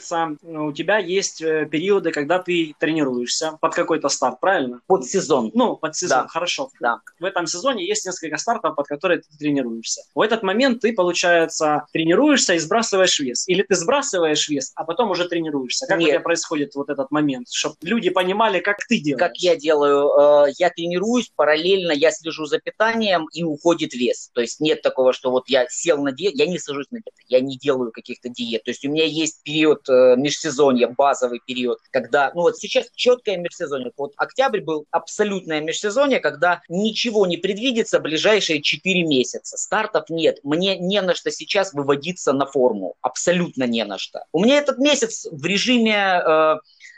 [0.43, 4.81] у тебя есть э, периоды, когда ты тренируешься под какой-то старт, правильно?
[4.87, 5.51] Под сезон.
[5.53, 6.27] Ну, под сезон, да.
[6.27, 6.69] хорошо.
[6.79, 7.01] Да.
[7.19, 10.01] В этом сезоне есть несколько стартов, под которые ты тренируешься.
[10.15, 13.47] В этот момент ты, получается, тренируешься и сбрасываешь вес.
[13.47, 15.85] Или ты сбрасываешь вес, а потом уже тренируешься.
[15.87, 16.07] Как Нет.
[16.07, 19.19] у тебя происходит вот этот момент, чтобы люди понимали, как ты делаешь?
[19.19, 20.47] Как я делаю?
[20.47, 24.29] Э, я тренируюсь, параллельно я слежу за питанием и уходит вес.
[24.33, 27.21] То есть нет такого, что вот я сел на диету, я не сажусь на диету,
[27.27, 28.63] я не делаю каких-то диет.
[28.63, 33.37] То есть у меня есть период э, межсезонья, базовый период, когда, ну вот сейчас четкое
[33.37, 33.91] межсезонье.
[33.97, 39.57] Вот октябрь был абсолютное межсезонье, когда ничего не предвидится ближайшие 4 месяца.
[39.57, 40.39] Стартов нет.
[40.43, 42.95] Мне не на что сейчас выводиться на форму.
[43.01, 44.25] Абсолютно не на что.
[44.31, 46.21] У меня этот месяц в режиме...
[46.25, 46.55] Э,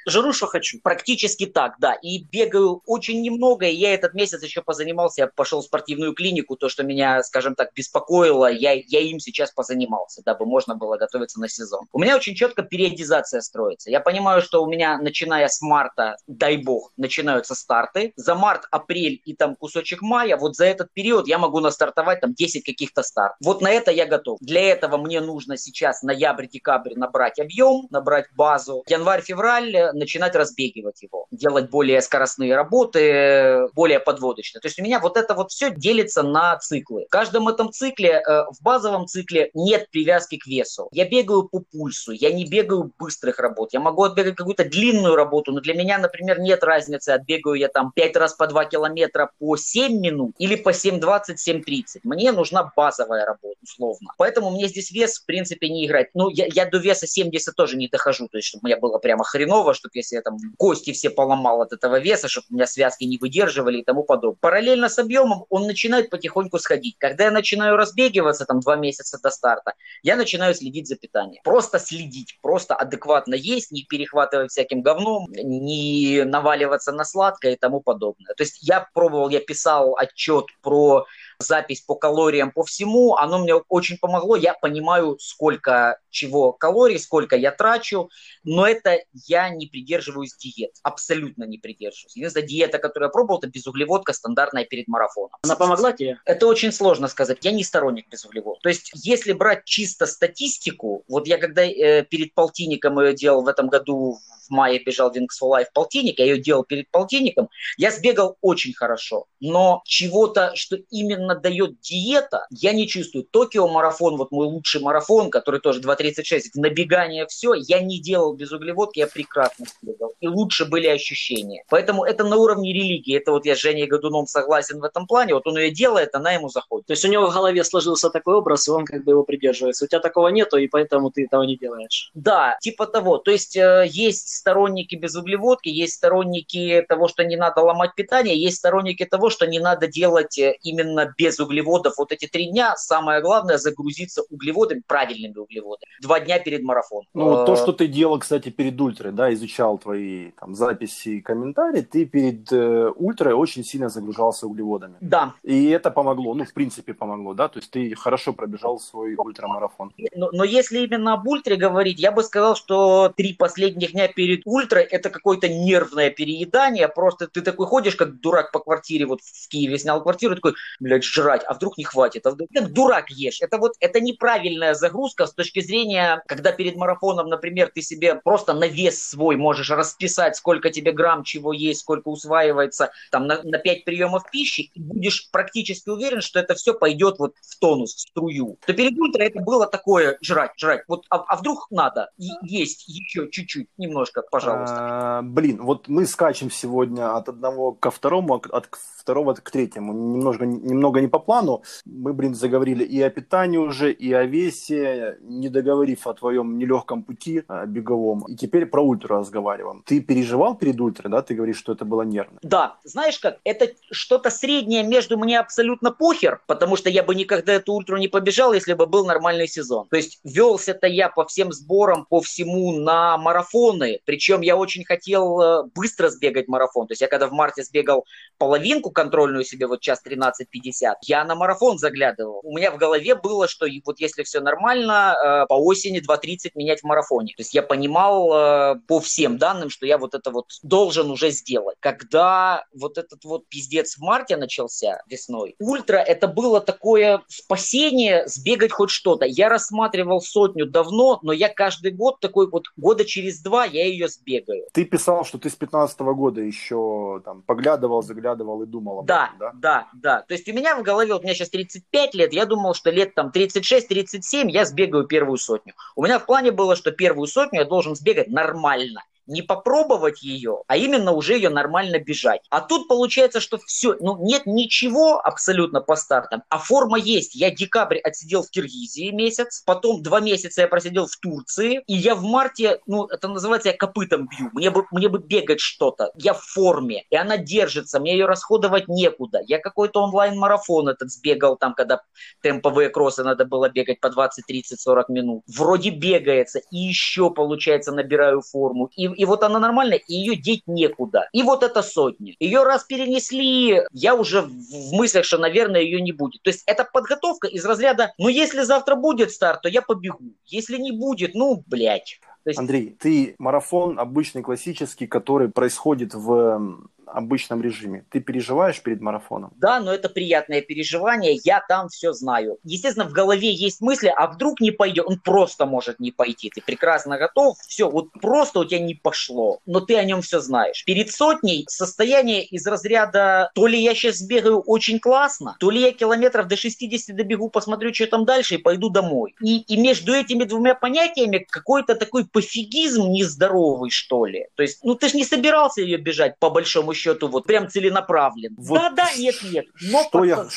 [0.08, 0.80] Жру, что хочу.
[0.82, 1.94] Практически так, да.
[1.94, 3.66] И бегаю очень немного.
[3.66, 5.22] И я этот месяц еще позанимался.
[5.22, 6.56] Я пошел в спортивную клинику.
[6.56, 11.40] То, что меня, скажем так, беспокоило, я, я им сейчас позанимался, дабы можно было готовиться
[11.40, 11.88] на сезон.
[11.92, 13.90] У меня очень четко периодизация строится.
[13.90, 18.14] Я понимаю, что у меня, начиная с марта, дай бог, начинаются старты.
[18.16, 22.34] За март, апрель и там кусочек мая, вот за этот период я могу настартовать там
[22.34, 23.38] 10 каких-то стартов.
[23.44, 24.40] Вот на это я готов.
[24.42, 28.84] Для этого мне нужно сейчас ноябрь-декабрь набрать объем, набрать базу.
[28.88, 34.62] Январь-февраль начинать разбегивать его, делать более скоростные работы, более подводочные.
[34.62, 37.06] То есть у меня вот это вот все делится на циклы.
[37.06, 40.90] В каждом этом цикле, э, в базовом цикле нет привязки к весу.
[40.92, 43.74] Я бегаю по пульсу, я не бегаю быстрых работ.
[43.74, 47.92] Я могу отбегать какую-то длинную работу, но для меня, например, нет разницы, отбегаю я там
[47.92, 52.00] 5 раз по 2 километра по 7 минут или по 7.20, 7.30.
[52.04, 54.12] Мне нужна базовая работа, условно.
[54.18, 56.10] Поэтому мне здесь вес, в принципе, не играть.
[56.14, 58.98] Ну, я, я до веса 70 тоже не дохожу, то есть, чтобы у меня было
[58.98, 62.68] прямо хреново, чтобы если я там кости все поломал от этого веса, чтобы у меня
[62.68, 64.38] связки не выдерживали и тому подобное.
[64.40, 66.96] Параллельно с объемом он начинает потихоньку сходить.
[66.98, 69.74] Когда я начинаю разбегиваться, там два месяца до старта,
[70.04, 71.42] я начинаю следить за питанием.
[71.44, 77.82] Просто следить, просто адекватно есть, не перехватывать всяким говном, не наваливаться на сладкое и тому
[77.82, 78.34] подобное.
[78.36, 81.06] То есть я пробовал, я писал отчет про
[81.40, 84.36] запись по калориям, по всему, оно мне очень помогло.
[84.36, 88.10] Я понимаю, сколько чего калорий, сколько я трачу,
[88.44, 92.16] но это я не придерживаюсь диет, абсолютно не придерживаюсь.
[92.16, 95.32] Единственная диета, которую я пробовал, это безуглеводка стандартная перед марафоном.
[95.44, 96.20] Она помогла тебе?
[96.26, 97.40] Это очень сложно сказать.
[97.42, 98.62] Я не сторонник безуглеводов.
[98.62, 103.48] То есть, если брать чисто статистику, вот я когда э, перед полтинником ее делал в
[103.48, 108.38] этом году в мае бежал for Life полтинник, я ее делал перед полтинником, я сбегал
[108.42, 113.26] очень хорошо, но чего-то, что именно дает диета, я не чувствую.
[113.26, 118.52] Токио марафон, вот мой лучший марафон, который тоже 2.36, набегание все, я не делал без
[118.52, 120.14] углеводки, я прекрасно сбегал.
[120.20, 121.64] И лучше были ощущения.
[121.70, 123.18] Поэтому это на уровне религии.
[123.18, 125.34] Это вот я с Женей Годуном согласен в этом плане.
[125.34, 126.88] Вот он ее делает, она ему заходит.
[126.88, 129.86] То есть у него в голове сложился такой образ, и он как бы его придерживается.
[129.86, 132.12] У тебя такого нету, и поэтому ты этого не делаешь.
[132.14, 133.18] Да, типа того.
[133.18, 138.40] То есть э, есть сторонники без углеводки, есть сторонники того, что не надо ломать питание,
[138.40, 142.76] есть сторонники того, что не надо делать э, именно без углеводов вот эти три дня.
[142.76, 145.92] Самое главное загрузиться углеводами, правильными углеводами.
[146.02, 147.08] Два дня перед марафоном.
[147.14, 151.10] Ну, вот то, э, что ты делал, кстати, перед ультрой, да, изучал твои там записи
[151.10, 154.96] и комментарии, ты перед э, ультрой очень сильно загружался углеводами.
[155.02, 155.34] Да.
[155.44, 159.94] И это помогло, ну, в принципе, помогло, да, то есть ты хорошо пробежал свой ультрамарафон.
[160.16, 164.23] Но, но если именно об ультре говорить, я бы сказал, что три последних дня перед
[164.46, 169.48] ультрой это какое-то нервное переедание, просто ты такой ходишь, как дурак по квартире, вот в
[169.48, 172.50] Киеве снял квартиру, такой, блядь, жрать, а вдруг не хватит, а вдруг...
[172.54, 173.42] как дурак ешь.
[173.42, 178.54] Это вот, это неправильная загрузка с точки зрения, когда перед марафоном, например, ты себе просто
[178.54, 183.58] на вес свой можешь расписать, сколько тебе грамм чего есть, сколько усваивается, там, на, на
[183.58, 188.00] 5 приемов пищи, и будешь практически уверен, что это все пойдет вот в тонус, в
[188.00, 188.58] струю.
[188.66, 190.84] То перед ультра это было такое жрать, жрать.
[190.88, 194.78] Вот, а, а вдруг надо есть еще чуть-чуть, немножко, пожалуйста.
[194.80, 198.70] А, блин, вот мы скачем сегодня от одного ко второму, от
[199.04, 199.94] второго к третьему.
[199.94, 201.64] Немножко, немного не по плану.
[201.86, 207.04] Мы, блин, заговорили и о питании уже, и о весе, не договорив о твоем нелегком
[207.04, 208.24] пути а, беговом.
[208.28, 209.84] И теперь про ультру разговариваем.
[209.86, 211.22] Ты переживал перед ультрой, да?
[211.22, 212.40] Ты говоришь, что это было нервно.
[212.42, 212.78] Да.
[212.84, 217.74] Знаешь как, это что-то среднее между мне абсолютно похер, потому что я бы никогда эту
[217.74, 219.88] ультру не побежал, если бы был нормальный сезон.
[219.90, 224.00] То есть велся-то я по всем сборам, по всему на марафоны.
[224.06, 226.88] Причем я очень хотел э, быстро сбегать марафон.
[226.88, 228.06] То есть я когда в марте сбегал
[228.38, 232.42] половинку контрольную себе вот час 13.50, я на марафон заглядывал.
[232.44, 236.82] У меня в голове было, что вот если все нормально, э, по осени 2.30 менять
[236.82, 237.34] в марафоне.
[237.36, 241.30] То есть я понимал э, по всем данным, что я вот это вот должен уже
[241.32, 241.78] сделать.
[241.80, 248.72] Когда вот этот вот пиздец в марте начался весной, ультра это было такое спасение сбегать
[248.72, 249.26] хоть что-то.
[249.26, 254.08] Я рассматривал сотню давно, но я каждый год такой вот года через два я ее
[254.08, 254.66] сбегаю.
[254.74, 259.32] Ты писал, что ты с 15 года еще там поглядывал, заглядывал и думал об да,
[259.36, 259.52] этом, да?
[259.54, 260.22] Да, да.
[260.22, 262.90] То есть у меня в голове, вот у меня сейчас 35 лет, я думал, что
[262.90, 265.74] лет там 36-37 я сбегаю первую сотню.
[265.96, 270.64] У меня в плане было, что первую сотню я должен сбегать нормально не попробовать ее,
[270.68, 272.42] а именно уже ее нормально бежать.
[272.50, 277.36] А тут получается, что все, ну нет ничего абсолютно по стартам, а форма есть.
[277.36, 282.16] Я декабрь отсидел в Киргизии месяц, потом два месяца я просидел в Турции, и я
[282.16, 286.34] в марте, ну это называется, я копытом бью, мне бы, мне бы бегать что-то, я
[286.34, 289.42] в форме, и она держится, мне ее расходовать некуда.
[289.46, 292.02] Я какой-то онлайн-марафон этот сбегал там, когда
[292.42, 295.44] темповые кроссы надо было бегать по 20, 30, 40 минут.
[295.48, 300.64] Вроде бегается, и еще, получается, набираю форму, и и вот она нормальная, и ее деть
[300.68, 301.30] некуда.
[301.34, 302.36] И вот эта сотня.
[302.40, 306.42] Ее раз перенесли, я уже в мыслях, что, наверное, ее не будет.
[306.44, 310.34] То есть это подготовка из разряда, ну, если завтра будет старт, то я побегу.
[310.46, 312.20] Если не будет, ну, блядь.
[312.46, 312.60] Есть...
[312.60, 316.82] Андрей, ты марафон обычный, классический, который происходит в
[317.14, 318.06] обычном режиме.
[318.10, 319.54] Ты переживаешь перед марафоном?
[319.56, 322.58] Да, но это приятное переживание, я там все знаю.
[322.64, 326.52] Естественно, в голове есть мысли, а вдруг не пойдет, он просто может не пойти.
[326.54, 330.40] Ты прекрасно готов, все, вот просто у тебя не пошло, но ты о нем все
[330.40, 330.84] знаешь.
[330.86, 335.92] Перед сотней состояние из разряда, то ли я сейчас бегаю очень классно, то ли я
[335.92, 339.36] километров до 60 добегу, посмотрю, что там дальше и пойду домой.
[339.42, 344.48] И, и между этими двумя понятиями какой-то такой пофигизм нездоровый, что ли.
[344.56, 348.56] То есть, ну ты же не собирался ее бежать по большому счету, вот прям целенаправленно.
[348.58, 349.66] Вот да, да, нет, нет.
[349.82, 350.48] Но что я...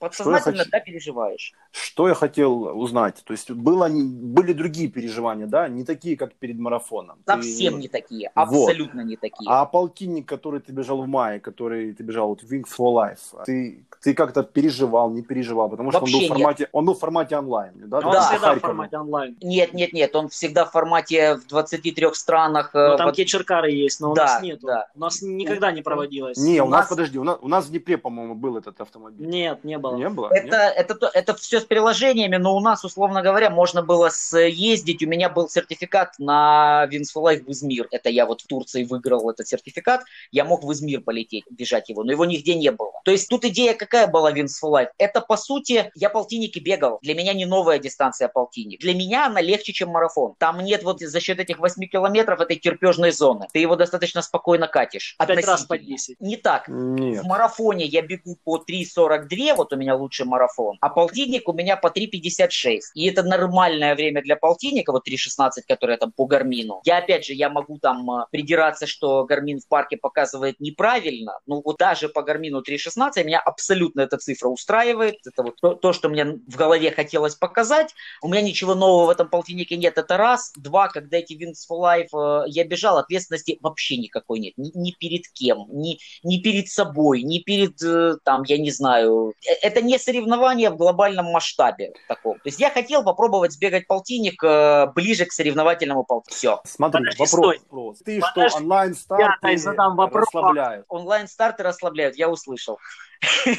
[0.00, 1.52] подсознательно, да, переживаешь.
[1.70, 3.22] Что я хотел узнать?
[3.24, 7.18] То есть было, были другие переживания, да, не такие, как перед марафоном.
[7.26, 7.80] Совсем ты...
[7.80, 9.08] не такие, абсолютно вот.
[9.08, 9.48] не такие.
[9.48, 13.84] А полтинник, который ты бежал в мае, который ты бежал вот Wings for Life, ты
[14.02, 17.36] ты как-то переживал, не переживал, потому что он был, в формате, он был в формате
[17.36, 17.72] онлайн.
[17.74, 18.30] Да, он да.
[18.30, 19.36] всегда в формате онлайн.
[19.42, 22.70] Нет, нет, нет, он всегда в формате в 23 странах.
[22.72, 23.16] Ну, там под...
[23.16, 24.60] кетчеркары есть, но да, у нас нет.
[24.62, 24.88] Да.
[24.94, 26.38] У нас никогда не проводилось.
[26.38, 28.80] Не, у, у нас, нас, подожди, у нас, у нас в Днепре, по-моему, был этот
[28.80, 29.26] автомобиль.
[29.26, 29.89] Нет, не было.
[29.90, 29.98] Было.
[29.98, 30.28] Не было?
[30.32, 30.72] Это, Нет?
[30.76, 35.02] это, то- это все с приложениями, но у нас, условно говоря, можно было съездить.
[35.02, 37.88] У меня был сертификат на Wings for Life в Измир.
[37.90, 40.02] Это я вот в Турции выиграл этот сертификат.
[40.30, 42.92] Я мог в Измир полететь, бежать его, но его нигде не было.
[43.04, 44.88] То есть тут идея какая была Wings for Life?
[44.98, 46.98] Это, по сути, я полтинники бегал.
[47.02, 48.80] Для меня не новая дистанция полтинник.
[48.80, 50.34] Для меня она легче, чем марафон.
[50.38, 53.46] Там нет вот за счет этих 8 километров этой терпежной зоны.
[53.52, 55.16] Ты его достаточно спокойно катишь.
[55.18, 55.96] Пять раз по Относительно.
[55.96, 56.20] 10.
[56.20, 56.68] Не так.
[56.68, 57.22] Нет.
[57.22, 61.76] В марафоне я бегу по 3.42, вот у меня лучший марафон, а полтинник у меня
[61.76, 62.80] по 3.56.
[62.94, 66.80] И это нормальное время для полтинника, вот 3.16, которое там по гармину.
[66.84, 71.60] Я, опять же, я могу там э, придираться, что гармин в парке показывает неправильно, но
[71.64, 75.16] вот даже по гармину 3.16 меня абсолютно эта цифра устраивает.
[75.26, 77.94] Это вот то, то, что мне в голове хотелось показать.
[78.22, 80.52] У меня ничего нового в этом полтиннике нет, это раз.
[80.56, 84.54] Два, когда эти Wings for Life э, я бежал, ответственности вообще никакой нет.
[84.56, 89.34] Ни, ни перед кем, ни, ни перед собой, ни перед, э, там, я не знаю.
[89.46, 92.34] Э, Это не соревнование в глобальном масштабе таком.
[92.36, 96.36] То есть я хотел попробовать сбегать полтинник э, ближе к соревновательному полтиннику.
[96.36, 96.60] Все.
[96.64, 97.56] Смотри, Подожди, вопрос.
[97.56, 97.58] стой.
[97.70, 97.98] вопрос.
[98.04, 98.48] Ты Подожди.
[98.50, 100.26] что, онлайн-старт Я, дай, задам вопрос.
[100.26, 100.86] расслабляют?
[100.88, 102.78] Онлайн-старты расслабляют, я услышал.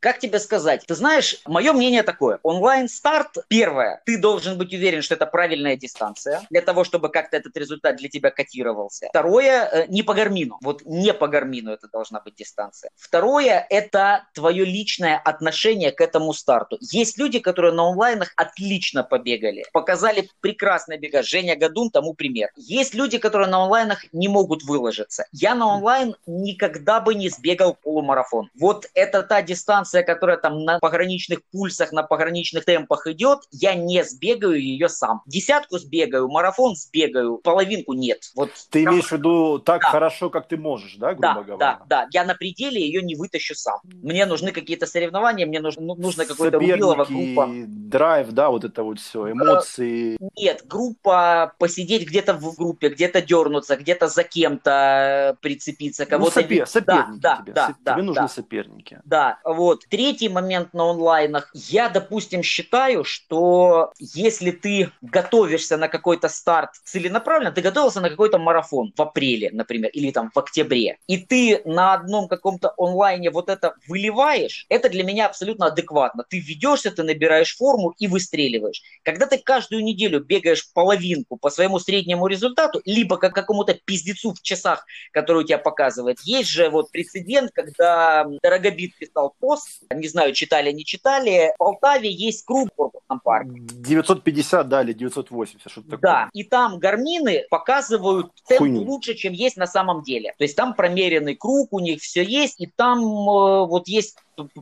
[0.00, 0.84] Как тебе сказать?
[0.86, 2.38] Ты знаешь, мое мнение такое.
[2.42, 7.56] Онлайн-старт, первое, ты должен быть уверен, что это правильная дистанция, для того, чтобы как-то этот
[7.56, 9.08] результат для тебя котировался.
[9.10, 10.58] Второе, э, не по гармину.
[10.62, 12.90] Вот не по гармину это должна быть дистанция.
[12.96, 16.78] Второе, это твое личное отношение к этому старту.
[16.80, 21.22] Есть люди, которые на онлайнах отлично побегали, показали прекрасно бега.
[21.22, 22.50] Женя Гадун тому пример.
[22.56, 25.26] Есть люди, которые на онлайнах не могут выложиться.
[25.32, 28.48] Я на онлайн никогда бы не сбегал полумарафон.
[28.54, 34.04] Вот это та дистанция, которая там на пограничных пульсах, на пограничных темпах идет, я не
[34.04, 35.22] сбегаю ее сам.
[35.26, 38.20] Десятку сбегаю, марафон сбегаю, половинку нет.
[38.34, 39.90] Вот Ты там- имеешь в виду так Да.
[39.90, 41.56] хорошо, как ты можешь, да, грубо да, говоря?
[41.58, 42.06] да, да.
[42.12, 43.78] Я на пределе ее не вытащу сам.
[43.84, 47.48] Мне нужны какие-то соревнования, мне нужно, ну, нужно какое-то убилово, Соперники, группа.
[47.90, 50.16] драйв, да, вот это вот все, эмоции.
[50.36, 56.40] Нет, группа, посидеть где-то в группе, где-то дернуться, где-то за кем-то прицепиться, Ну, кого-то...
[56.40, 57.52] сопе- ви- соперники да, тебе.
[57.52, 58.28] да, Со- да, тебе нужны да.
[58.28, 59.00] соперники.
[59.04, 59.77] Да, вот.
[59.88, 61.50] Третий момент на онлайнах.
[61.54, 68.38] Я, допустим, считаю, что если ты готовишься на какой-то старт целенаправленно, ты готовился на какой-то
[68.38, 73.48] марафон в апреле, например, или там в октябре, и ты на одном каком-то онлайне вот
[73.48, 76.24] это выливаешь, это для меня абсолютно адекватно.
[76.28, 78.82] Ты ведешься, ты набираешь форму и выстреливаешь.
[79.02, 84.42] Когда ты каждую неделю бегаешь половинку по своему среднему результату, либо как какому-то пиздецу в
[84.42, 86.18] часах, который у тебя показывает.
[86.22, 92.10] Есть же вот прецедент, когда Дорогобит писал пост, не знаю, читали, не читали, в Полтаве
[92.10, 93.50] есть круг в Корпусном парке.
[93.54, 96.00] 950, да, или 980, что-то такое.
[96.00, 98.82] Да, и там гармины показывают темп Хуйню.
[98.82, 100.34] лучше, чем есть на самом деле.
[100.38, 104.16] То есть там промеренный круг, у них все есть, и там э, вот есть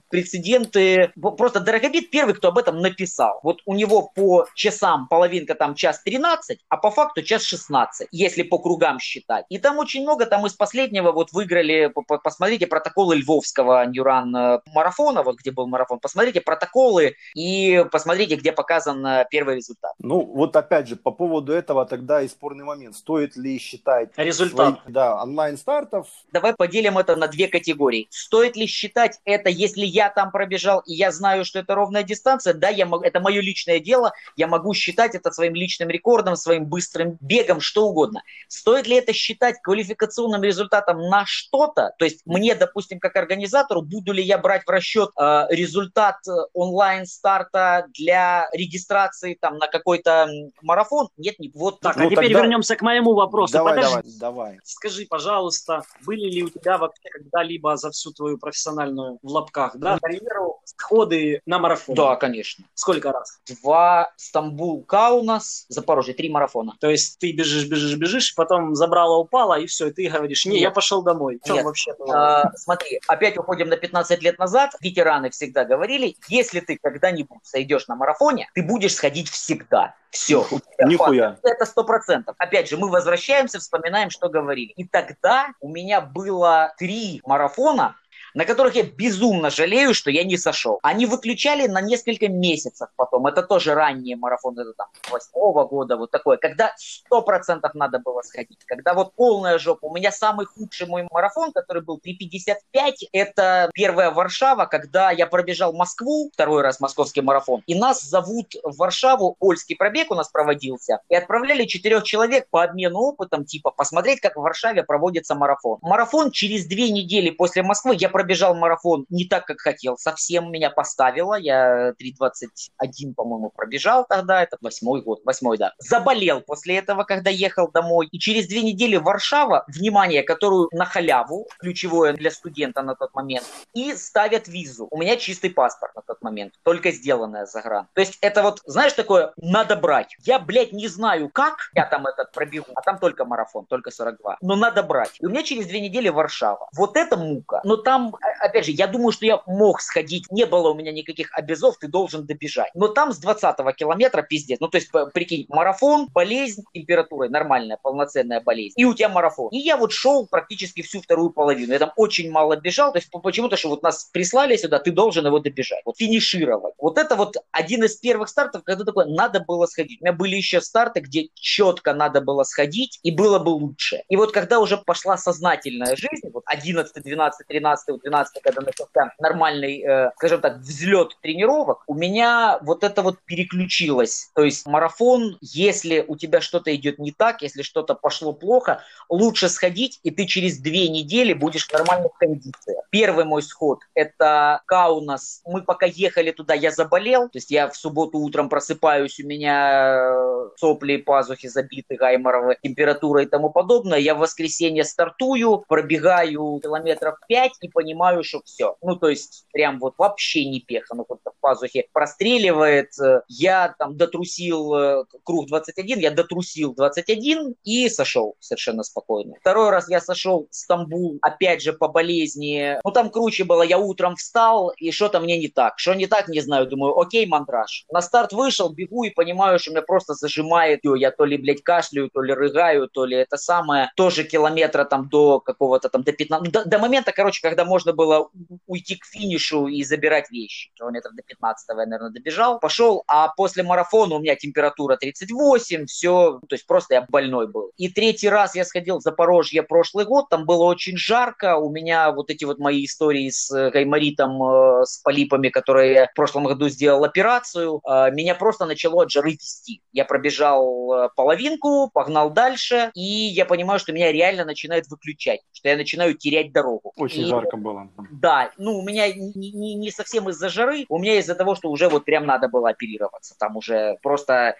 [0.09, 1.13] прецеденты.
[1.37, 3.41] Просто Дорогобит первый, кто об этом написал.
[3.43, 8.43] Вот у него по часам половинка там час 13, а по факту час 16, если
[8.43, 9.45] по кругам считать.
[9.49, 14.35] И там очень много, там из последнего вот выиграли, по- по- посмотрите протоколы Львовского Ньюран
[14.35, 14.61] э,
[14.97, 19.93] марафона, вот где был марафон, посмотрите протоколы и посмотрите, где показан э, первый результат.
[19.99, 22.97] Ну, вот опять же, по поводу этого тогда и спорный момент.
[22.97, 24.81] Стоит ли считать Результат.
[24.83, 26.09] свои- да, онлайн-стартов?
[26.33, 28.09] Давай поделим это на две категории.
[28.11, 32.55] Стоит ли считать это, если я там пробежал и я знаю, что это ровная дистанция?
[32.55, 34.13] Да, я могу, это мое личное дело.
[34.37, 38.23] Я могу считать это своим личным рекордом, своим быстрым бегом, что угодно.
[38.49, 41.95] Стоит ли это считать квалификационным результатом на что-то?
[41.99, 46.33] То есть мне, допустим, как организатору, буду ли я брать в расчет э, результат э,
[46.55, 50.29] онлайн-старта для регистрации там на какой-то
[50.63, 51.09] марафон?
[51.17, 51.81] Нет, не вот.
[51.81, 53.53] Так, Ну, а теперь тогда- вернемся к моему вопросу.
[53.53, 53.95] давай, Подожди.
[54.19, 54.61] давай, давай.
[54.65, 59.99] Скажи, пожалуйста, были ли у тебя вообще когда-либо за всю твою профессиональную в лапках, да,
[60.01, 61.95] карьеру сходы на марафон?
[61.95, 62.65] Да, конечно.
[62.75, 63.39] Сколько раз?
[63.63, 66.75] Два Стамбул, Каунас, Запорожье, три марафона.
[66.81, 70.53] То есть ты бежишь, бежишь, бежишь, потом забрала, упала, и все, и ты говоришь, не,
[70.53, 70.61] Нет.
[70.63, 71.41] я пошел домой.
[71.47, 71.65] Нет.
[71.65, 71.95] вообще?
[72.09, 74.71] А, смотри, опять уходим на 15 лет назад.
[74.81, 79.95] Ветераны всегда говорили, если ты когда-нибудь сойдешь на марафоне, ты будешь сходить всегда.
[80.11, 80.47] Все.
[80.79, 81.37] Нихуя.
[81.43, 82.37] Это сто процентов.
[82.39, 84.73] Опять же, мы возвращаемся, вспоминаем, что говорили.
[84.77, 87.97] И тогда у меня было три марафона,
[88.37, 90.79] на которых я безумно жалею, что я не сошел.
[90.83, 93.27] Они выключали на несколько месяцев потом.
[93.27, 96.37] Это тоже ранние марафоны, это там восьмого года, вот такое.
[96.37, 98.59] Когда сто процентов надо было сходить.
[98.67, 99.87] Когда вот полная жопа.
[99.87, 105.73] У меня самый худший мой марафон, который был 3.55, это первая Варшава, когда я пробежал
[105.73, 111.01] Москву, второй раз московский марафон, и нас зовут в Варшаву, польский пробег у нас проводился,
[111.09, 115.79] и отправляли четырех человек по обмену опытом, типа посмотреть, как в Варшаве проводится марафон.
[115.81, 119.97] Марафон через две недели после Москвы я пробежал пробежал марафон не так, как хотел.
[119.97, 121.35] Совсем меня поставило.
[121.35, 124.43] Я 3.21, по-моему, пробежал тогда.
[124.43, 125.21] Это восьмой год.
[125.25, 125.75] Восьмой, да.
[125.79, 128.09] Заболел после этого, когда ехал домой.
[128.11, 133.47] И через две недели Варшава, внимание, которую на халяву, ключевое для студента на тот момент,
[133.75, 134.89] и ставят визу.
[134.91, 137.87] У меня чистый паспорт на тот момент, только сделанная за гран.
[137.95, 140.17] То есть это вот, знаешь, такое, надо брать.
[140.25, 144.39] Я, блядь, не знаю, как я там этот пробегу, а там только марафон, только 42.
[144.41, 145.15] Но надо брать.
[145.21, 146.69] И у меня через две недели Варшава.
[146.77, 147.61] Вот это мука.
[147.63, 150.25] Но там, опять же, я думаю, что я мог сходить.
[150.31, 152.71] Не было у меня никаких обязов, ты должен добежать.
[152.75, 154.61] Но там с 20 километра пиздец.
[154.61, 158.75] Ну, то есть, прикинь, марафон, болезнь, температура нормальная, полноценная болезнь.
[158.77, 159.49] И у тебя марафон.
[159.51, 161.73] И я вот шел практически всю вторую половину.
[161.73, 162.93] Я там очень мало бежал.
[162.93, 165.83] То есть, почему-то, что вот нас прислали сюда, ты должен его добежать.
[165.85, 166.75] Вот финишировать.
[166.79, 170.01] Вот это вот один из первых стартов, когда такое, надо было сходить.
[170.01, 174.03] У меня были еще старты, где четко надо было сходить, и было бы лучше.
[174.09, 179.83] И вот когда уже пошла сознательная жизнь, вот 11, 12, 13, 12, когда начался нормальный,
[179.83, 184.31] э, скажем так, взлет тренировок, у меня вот это вот переключилось.
[184.35, 189.49] То есть марафон, если у тебя что-то идет не так, если что-то пошло плохо, лучше
[189.49, 192.77] сходить, и ты через две недели будешь в нормальной кондиции.
[192.91, 195.43] Первый мой сход– это Каунас.
[195.45, 200.49] Мы пока ехали туда, я заболел, то есть я в субботу утром просыпаюсь, у меня
[200.57, 203.99] сопли пазухи забиты, гайморовы, температура и тому подобное.
[203.99, 207.86] Я в воскресенье стартую, пробегаю километров 5 и понимаю,
[208.23, 208.77] что все.
[208.83, 212.91] Ну, то есть прям вот вообще не пеха, ну, вот в пазухе простреливает.
[213.29, 219.35] Я там дотрусил э, круг 21, я дотрусил 21 и сошел совершенно спокойно.
[219.41, 222.79] Второй раз я сошел в Стамбул, опять же, по болезни.
[222.85, 225.79] Ну, там круче было, я утром встал, и что-то мне не так.
[225.79, 227.85] Что не так, не знаю, думаю, окей, мандраж.
[227.91, 230.81] На старт вышел, бегу и понимаю, что меня просто зажимает.
[230.83, 233.91] Я то ли, блядь, кашляю, то ли рыгаю, то ли это самое.
[233.97, 238.31] Тоже километра там до какого-то там, до 15, до, до момента, короче, когда можно было
[238.67, 240.71] уйти к финишу и забирать вещи.
[240.75, 242.59] Километров до 15 я, наверное, добежал.
[242.59, 247.73] Пошел, а после марафона у меня температура 38, все, то есть просто я больной был.
[247.77, 252.13] И третий раз я сходил в Запорожье прошлый год, там было очень жарко, у меня
[252.13, 256.69] вот эти вот мои истории с гайморитом, э, с полипами, которые я в прошлом году
[256.69, 259.83] сделал операцию, э, меня просто начало от жары вести.
[259.93, 265.69] Я пробежал э, половинку, погнал дальше, и я понимаю, что меня реально начинает выключать, что
[265.69, 266.93] я начинаю терять дорогу.
[266.97, 267.66] Очень и, жарко было.
[268.13, 271.71] Да, ну у меня не, не, не совсем из-за жары, у меня из-за того, что
[271.71, 273.35] уже вот прям надо было оперироваться.
[273.39, 274.57] Там уже просто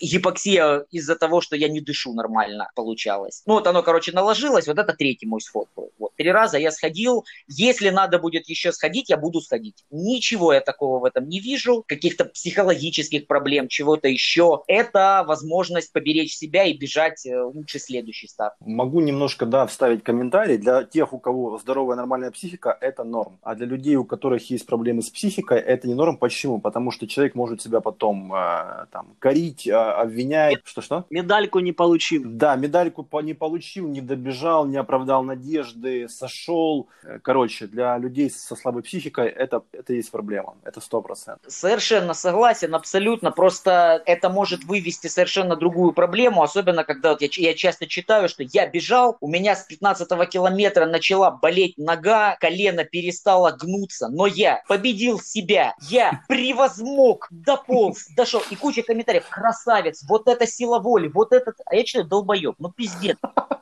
[0.00, 3.42] гипоксия из-за того, что я не дышу нормально получалось.
[3.46, 5.90] Ну вот оно, короче, наложилось, вот это третий мой сход был.
[5.98, 9.84] Вот, три раза я сходил, если надо будет еще сходить, я буду сходить.
[9.90, 14.62] Ничего я такого в этом не вижу, каких-то психологических проблем, чего-то еще.
[14.66, 18.54] Это возможность поберечь себя и бежать э, лучше следующий старт.
[18.60, 20.56] Могу немножко, да, вставить комментарий.
[20.56, 23.38] Для тех, у кого здоровая нормальная психика, это норм.
[23.42, 26.16] А для людей, у которых есть проблемы с психикой, это не норм.
[26.16, 26.60] Почему?
[26.60, 30.58] Потому что человек может себя потом э, там корить, э, обвинять.
[30.64, 31.04] Что-что?
[31.10, 32.22] Медальку не получил.
[32.24, 36.88] Да, медальку не получил, не добежал, не оправдал надежды, сошел.
[37.22, 40.54] Короче, для людей со слабой психикой это, это есть проблема.
[40.64, 41.50] Это сто процентов.
[41.52, 43.30] Совершенно согласен, абсолютно.
[43.30, 48.42] Просто это может вывести совершенно другую проблему, особенно когда вот я, я часто читаю, что
[48.42, 54.62] я бежал, у меня с 15 километра начала болеть нога, колено перестало гнуться, но я
[54.66, 58.42] победил себя, я превозмог, дополз, дошел.
[58.50, 62.70] И куча комментариев, красавец, вот это сила воли, вот этот, а я читаю, долбоеб, ну
[62.70, 63.16] пиздец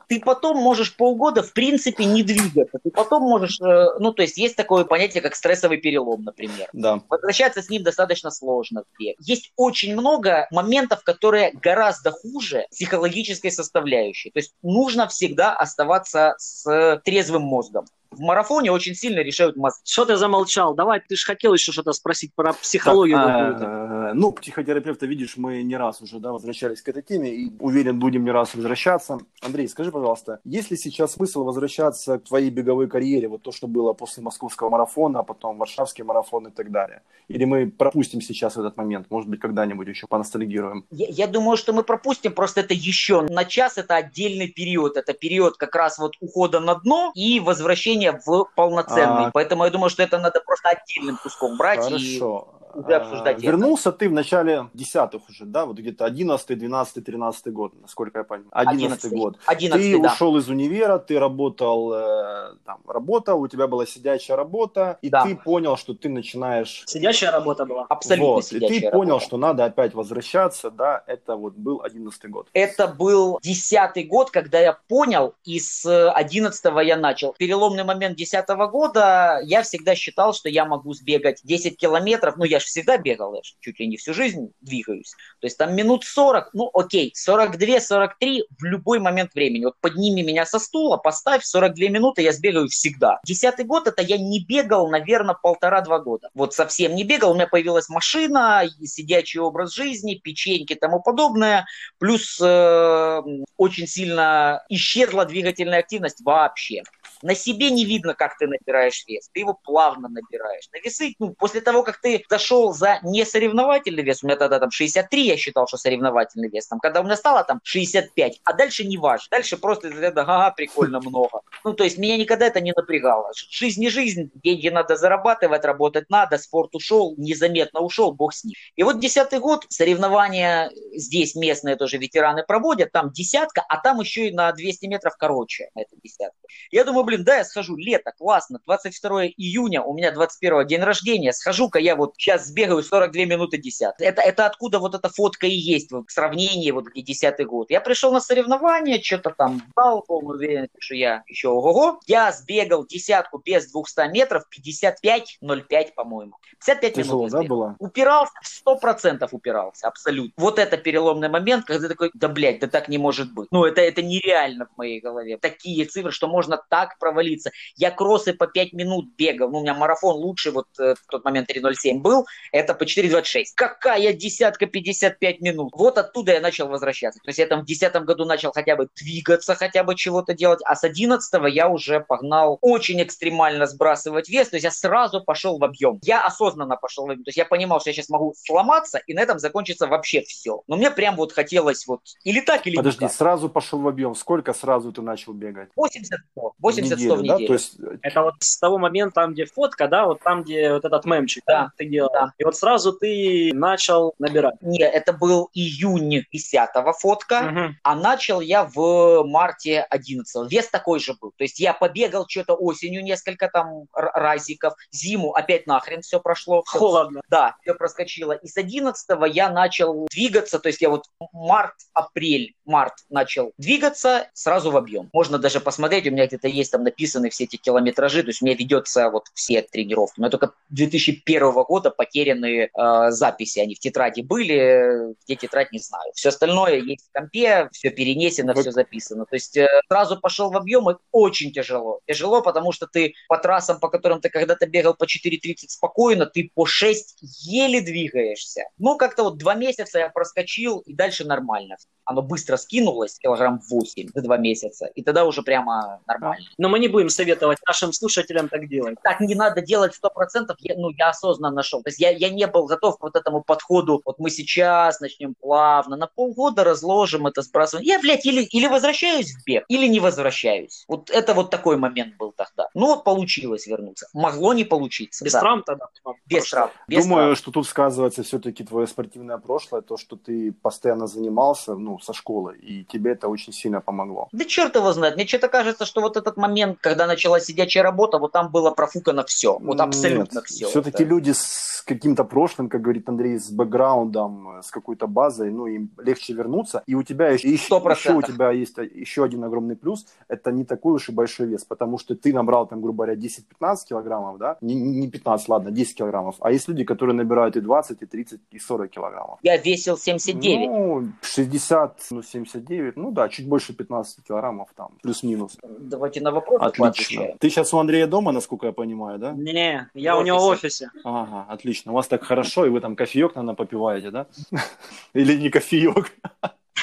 [0.07, 2.79] ты потом можешь полгода, в принципе, не двигаться.
[2.83, 6.67] Ты потом можешь, э, ну, то есть есть такое понятие, как стрессовый перелом, например.
[6.73, 7.01] Да.
[7.09, 8.83] Возвращаться с ним достаточно сложно.
[9.19, 14.31] Есть очень много моментов, которые гораздо хуже психологической составляющей.
[14.31, 17.85] То есть нужно всегда оставаться с трезвым мозгом
[18.15, 19.81] в марафоне очень сильно решают мозги.
[19.85, 20.73] Что ты замолчал?
[20.73, 25.61] Давай, ты же хотел еще что-то спросить про психологию так, а, Ну, психотерапевта, видишь, мы
[25.63, 29.19] не раз уже да, возвращались к этой теме и уверен, будем не раз возвращаться.
[29.41, 33.67] Андрей, скажи, пожалуйста, есть ли сейчас смысл возвращаться к твоей беговой карьере, вот то, что
[33.67, 37.01] было после московского марафона, а потом варшавский марафон и так далее?
[37.29, 39.07] Или мы пропустим сейчас этот момент?
[39.09, 40.85] Может быть, когда-нибудь еще поностальгируем?
[40.91, 44.97] Я, я думаю, что мы пропустим, просто это еще на час, это отдельный период.
[44.97, 49.27] Это период как раз вот ухода на дно и возвращения в полноценный.
[49.27, 49.31] А...
[49.33, 51.83] Поэтому я думаю, что это надо просто отдельным куском брать.
[51.83, 52.47] Хорошо.
[52.54, 53.45] И уже обсуждать это.
[53.45, 58.23] Вернулся ты в начале десятых уже, да, вот где-то 11, 12, 13 год, насколько я
[58.23, 58.51] понимаю.
[58.51, 59.37] 11 год.
[59.45, 60.13] 11 ты да.
[60.13, 65.23] ушел из универа, ты работал, э, там, работал, у тебя была сидячая работа, и Да.
[65.23, 66.83] ты понял, что ты начинаешь...
[66.85, 67.85] Сидящая работа была.
[67.89, 69.25] Абсолютно вот, и сидячая ты понял, работа.
[69.25, 72.47] что надо опять возвращаться, да, это вот был 11 год.
[72.53, 77.33] Это был десятый год, когда я понял, и с одиннадцатого я начал.
[77.37, 82.37] Переломный момент десятого года я всегда считал, что я могу сбегать 10 километров.
[82.37, 85.11] Ну, я же всегда бегал, я ж чуть ли не всю жизнь двигаюсь.
[85.39, 89.65] То есть там минут 40, ну окей, 42-43 в любой момент времени.
[89.65, 93.19] Вот подними меня со стула, поставь 42 минуты, я сбегаю всегда.
[93.25, 96.29] Десятый год это я не бегал, наверное, полтора-два года.
[96.33, 101.65] Вот совсем не бегал, у меня появилась машина, сидячий образ жизни, печеньки и тому подобное.
[101.99, 103.21] Плюс э,
[103.57, 106.83] очень сильно исчезла двигательная активность вообще.
[107.21, 109.29] На себе не видно, как ты набираешь вес.
[109.33, 110.69] Ты его плавно набираешь.
[110.73, 114.71] На весы, ну, после того, как ты зашел за несоревновательный вес, у меня тогда там
[114.71, 116.67] 63, я считал, что соревновательный вес.
[116.67, 119.27] Там, когда у меня стало там 65, а дальше не важно.
[119.31, 121.41] Дальше просто ряда, ага, прикольно много.
[121.63, 123.31] Ну, то есть меня никогда это не напрягало.
[123.49, 128.55] Жизнь не жизнь, деньги надо зарабатывать, работать надо, спорт ушел, незаметно ушел, бог с ним.
[128.75, 134.27] И вот десятый год, соревнования здесь местные тоже ветераны проводят, там десятка, а там еще
[134.27, 136.35] и на 200 метров короче, эта десятка.
[136.71, 141.33] Я думаю, блин, да, я схожу, лето, классно, 22 июня, у меня 21 день рождения,
[141.33, 143.93] схожу-ка я вот сейчас сбегаю 42 минуты 10.
[143.99, 147.69] Это, это откуда вот эта фотка и есть, вот, сравнение, вот где 10 год.
[147.69, 151.99] Я пришел на соревнования, что-то там дал, уверенности, что я еще ого-го.
[152.07, 156.37] Я сбегал десятку без 200 метров, 55.05, по-моему.
[156.65, 157.75] 55 Тяжело, минут я да, было?
[157.79, 160.33] Упирался, сто процентов упирался, абсолютно.
[160.37, 163.47] Вот это переломный момент, когда ты такой, да, блядь, да так не может быть.
[163.51, 165.37] Ну, это, это нереально в моей голове.
[165.37, 167.51] Такие цифры, что можно так провалиться.
[167.75, 171.23] Я кроссы по 5 минут бегал, ну, у меня марафон лучший вот э, в тот
[171.25, 173.45] момент 3.07 был, это по 4.26.
[173.55, 175.73] Какая десятка 55 минут?
[175.75, 177.19] Вот оттуда я начал возвращаться.
[177.23, 180.59] То есть я там в 10 году начал хотя бы двигаться, хотя бы чего-то делать,
[180.65, 185.57] а с 11 я уже погнал очень экстремально сбрасывать вес, то есть я сразу пошел
[185.57, 185.99] в объем.
[186.03, 187.23] Я осознанно пошел в объем.
[187.23, 190.61] То есть я понимал, что я сейчас могу сломаться, и на этом закончится вообще все.
[190.67, 193.15] Но мне прям вот хотелось вот или так, или Подожди, никак.
[193.15, 194.15] сразу пошел в объем.
[194.15, 195.69] Сколько сразу ты начал бегать?
[195.75, 196.55] 80 100
[196.85, 197.35] В 80 100 в неделю, да?
[197.35, 197.47] неделю.
[197.47, 200.73] То есть э, Это вот с того момента, там, где фотка, да, вот там, где
[200.73, 201.63] вот этот мемчик, Да.
[201.63, 202.09] да, ты делал.
[202.13, 202.33] Да.
[202.37, 204.55] И вот сразу ты начал набирать.
[204.61, 207.41] Не, это был июнь 10 фотка.
[207.41, 207.77] Мгм.
[207.83, 211.31] А начал я в марте 11 Вес такой же был.
[211.37, 214.73] То есть я побегал что-то осенью несколько там разиков.
[214.91, 216.63] Зиму опять нахрен все прошло.
[216.65, 217.21] Холодно.
[217.29, 218.33] Да, все проскочило.
[218.33, 220.59] И с 11 я начал двигаться.
[220.59, 225.09] То есть я вот март, апрель, март начал двигаться сразу в объем.
[225.13, 228.21] Можно даже посмотреть, у меня где-то есть там написаны все эти километражи.
[228.21, 230.19] То есть у меня ведется вот все тренировки.
[230.19, 233.59] У меня только 2001 года потерянные э, записи.
[233.59, 236.11] Они в тетради были, где тетрадь не знаю.
[236.13, 238.61] Все остальное есть в компе, все перенесено, Вот.
[238.61, 239.25] все записано.
[239.25, 242.01] То есть э, сразу пошел в объем, и очень тяжело.
[242.07, 246.51] Тяжело, потому что ты по трассам, по которым ты когда-то бегал по 4.30 спокойно, ты
[246.53, 248.63] по 6 еле двигаешься.
[248.77, 251.77] Ну, как-то вот два месяца я проскочил, и дальше нормально.
[252.03, 256.45] Оно быстро скинулось, килограмм 8 за два месяца, и тогда уже прямо нормально.
[256.65, 258.97] Но мы не будем советовать нашим слушателям так делать.
[259.03, 261.83] Так не надо делать 100%, я, ну, я осознанно нашел.
[261.83, 265.35] То есть я, я не был готов к вот этому подходу, вот мы сейчас начнем
[265.39, 267.85] плавно, на полгода разложим это, сбрасываем.
[267.85, 270.85] Я, блядь, или, или возвращаюсь в бег, или не возвращаюсь.
[270.87, 272.67] Вот это вот такой момент был тогда.
[272.73, 274.07] Ну, получилось вернуться.
[274.13, 275.23] Могло не получиться.
[275.23, 275.41] Без да.
[275.41, 275.85] травм тогда?
[276.25, 276.71] Без травм.
[276.87, 277.35] Без Думаю, травм.
[277.35, 282.57] что тут сказывается все-таки твое спортивное прошлое, то, что ты постоянно занимался, ну, со школы,
[282.57, 284.29] и тебе это очень сильно помогло.
[284.31, 285.15] Да черт его знает.
[285.15, 289.23] Мне что-то кажется, что вот этот момент, когда началась сидячая работа, вот там было профукано
[289.25, 289.57] все.
[289.59, 290.67] Вот абсолютно все.
[290.67, 295.89] Все-таки люди с каким-то прошлым, как говорит Андрей, с бэкграундом, с какой-то базой, ну, им
[295.97, 296.83] легче вернуться.
[296.87, 300.05] И у тебя еще, еще, у тебя есть еще один огромный плюс.
[300.27, 303.75] Это не такой уж и большой вес, потому что ты набрал там, грубо говоря, 10-15
[303.87, 304.57] килограммов, да?
[304.61, 306.35] Не, не 15, ладно, 10 килограммов.
[306.39, 309.39] А есть люди, которые набирают и 20, и 30, и 40 килограммов.
[309.43, 310.69] Я весил 79.
[310.69, 315.57] Ну, 60, ну, 79, ну да, чуть больше 15 килограммов там, плюс-минус.
[315.63, 316.85] Давайте на вопрос Отлично.
[316.85, 317.35] поотвечаю.
[317.39, 319.31] Ты сейчас у Андрея дома, насколько я понимаю, да?
[319.31, 320.85] Не, я В у него в офисе.
[320.85, 320.91] офисе.
[321.03, 321.91] Ага, отлично.
[321.91, 324.27] У вас так хорошо, и вы там кофеек, наверное, попиваете, да?
[325.13, 326.11] Или не кофеек?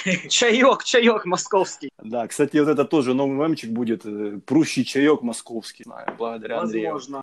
[0.29, 1.91] Чаек, чаек московский.
[2.03, 4.05] Да, кстати, вот это тоже новый мемчик будет.
[4.05, 5.85] э, Прущий чаек московский.
[5.85, 6.93] Знаю, благодаря Андрею.
[6.95, 7.23] Возможно.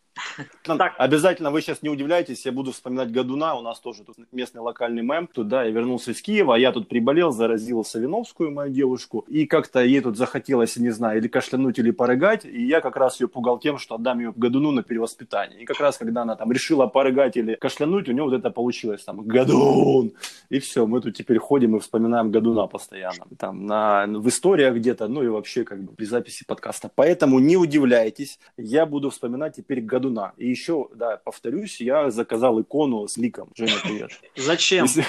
[0.63, 0.93] Так.
[0.97, 5.01] Обязательно вы сейчас не удивляйтесь, я буду вспоминать Годуна, у нас тоже тут местный локальный
[5.01, 5.27] мем.
[5.27, 10.01] Туда я вернулся из Киева, я тут приболел, заразил Савиновскую, мою девушку, и как-то ей
[10.01, 13.77] тут захотелось, не знаю, или кашлянуть, или порыгать, и я как раз ее пугал тем,
[13.77, 15.61] что отдам ее Годуну на перевоспитание.
[15.61, 19.03] И как раз, когда она там решила порыгать или кашлянуть, у нее вот это получилось,
[19.03, 20.11] там, Годун!
[20.49, 23.25] И все, мы тут теперь ходим и вспоминаем Годуна постоянно.
[23.37, 26.89] Там на, в историях где-то, ну и вообще как бы при записи подкаста.
[26.95, 30.33] Поэтому не удивляйтесь, я буду вспоминать теперь Годуна.
[30.37, 33.49] И еще, да, повторюсь, я заказал икону с ликом.
[33.55, 34.11] Женя, привет.
[34.37, 34.85] Зачем?
[34.85, 35.05] Если,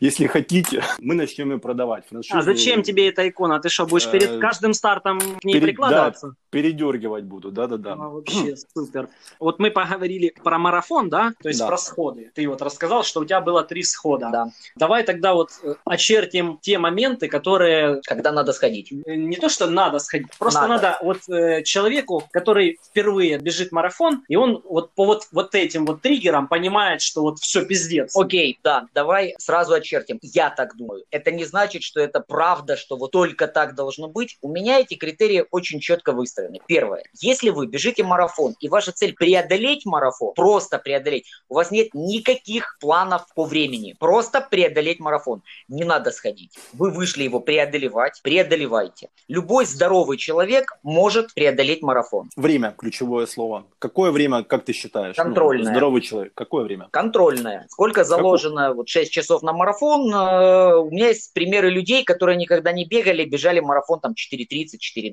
[0.00, 2.06] если хотите, мы начнем ее продавать.
[2.08, 3.60] Франшизу А зачем тебе эта икона?
[3.60, 6.34] Ты что, будешь перед Э, каждым стартом к ней перед- прикладываться?
[6.50, 7.94] Передергивать буду, да-да-да.
[7.94, 9.08] А, вообще супер.
[9.40, 11.32] Вот мы поговорили про марафон, да?
[11.42, 11.66] То есть Да.
[11.66, 12.30] про сходы.
[12.34, 14.28] Ты вот рассказал, что у тебя было три схода.
[14.30, 14.48] Да.
[14.76, 16.91] Давай тогда вот э, очертим те моменты,
[17.28, 18.92] которые Когда надо сходить.
[18.92, 20.74] э, не то, что надо сходить, просто Надо.
[20.74, 25.86] надо, вот э, человеку, который впервые бежит марафон, и он вот по вот, вот этим
[25.86, 28.16] вот триггерам понимает, что вот все пиздец.
[28.16, 30.18] Окей, да, давай сразу очертим.
[30.22, 31.04] Я так думаю.
[31.10, 34.38] Это не значит, что это правда, что вот только так должно быть.
[34.42, 36.58] У меня эти критерии очень четко выстроены.
[36.66, 37.04] Первое.
[37.20, 42.76] Если вы бежите марафон, и ваша цель преодолеть марафон, просто преодолеть, у вас нет никаких
[42.80, 43.94] планов по времени.
[43.98, 45.42] Просто преодолеть марафон.
[45.68, 46.56] Не надо сходить.
[46.72, 49.08] Вы вышли его преодолевать, преодолевайте.
[49.28, 52.30] Любой здоровый человек может преодолеть марафон.
[52.36, 53.66] Время, ключевое слово.
[53.78, 55.16] Какое время, как ты считаешь?
[55.16, 55.70] Ну, Контрольное.
[55.72, 56.32] здоровый человек.
[56.34, 56.88] Какое время?
[56.90, 57.66] контрольная.
[57.70, 60.12] Сколько заложено вот 6 часов на марафон?
[60.12, 65.12] Э, У меня есть примеры людей, которые никогда не бегали, бежали марафон там 4.30, 4.20,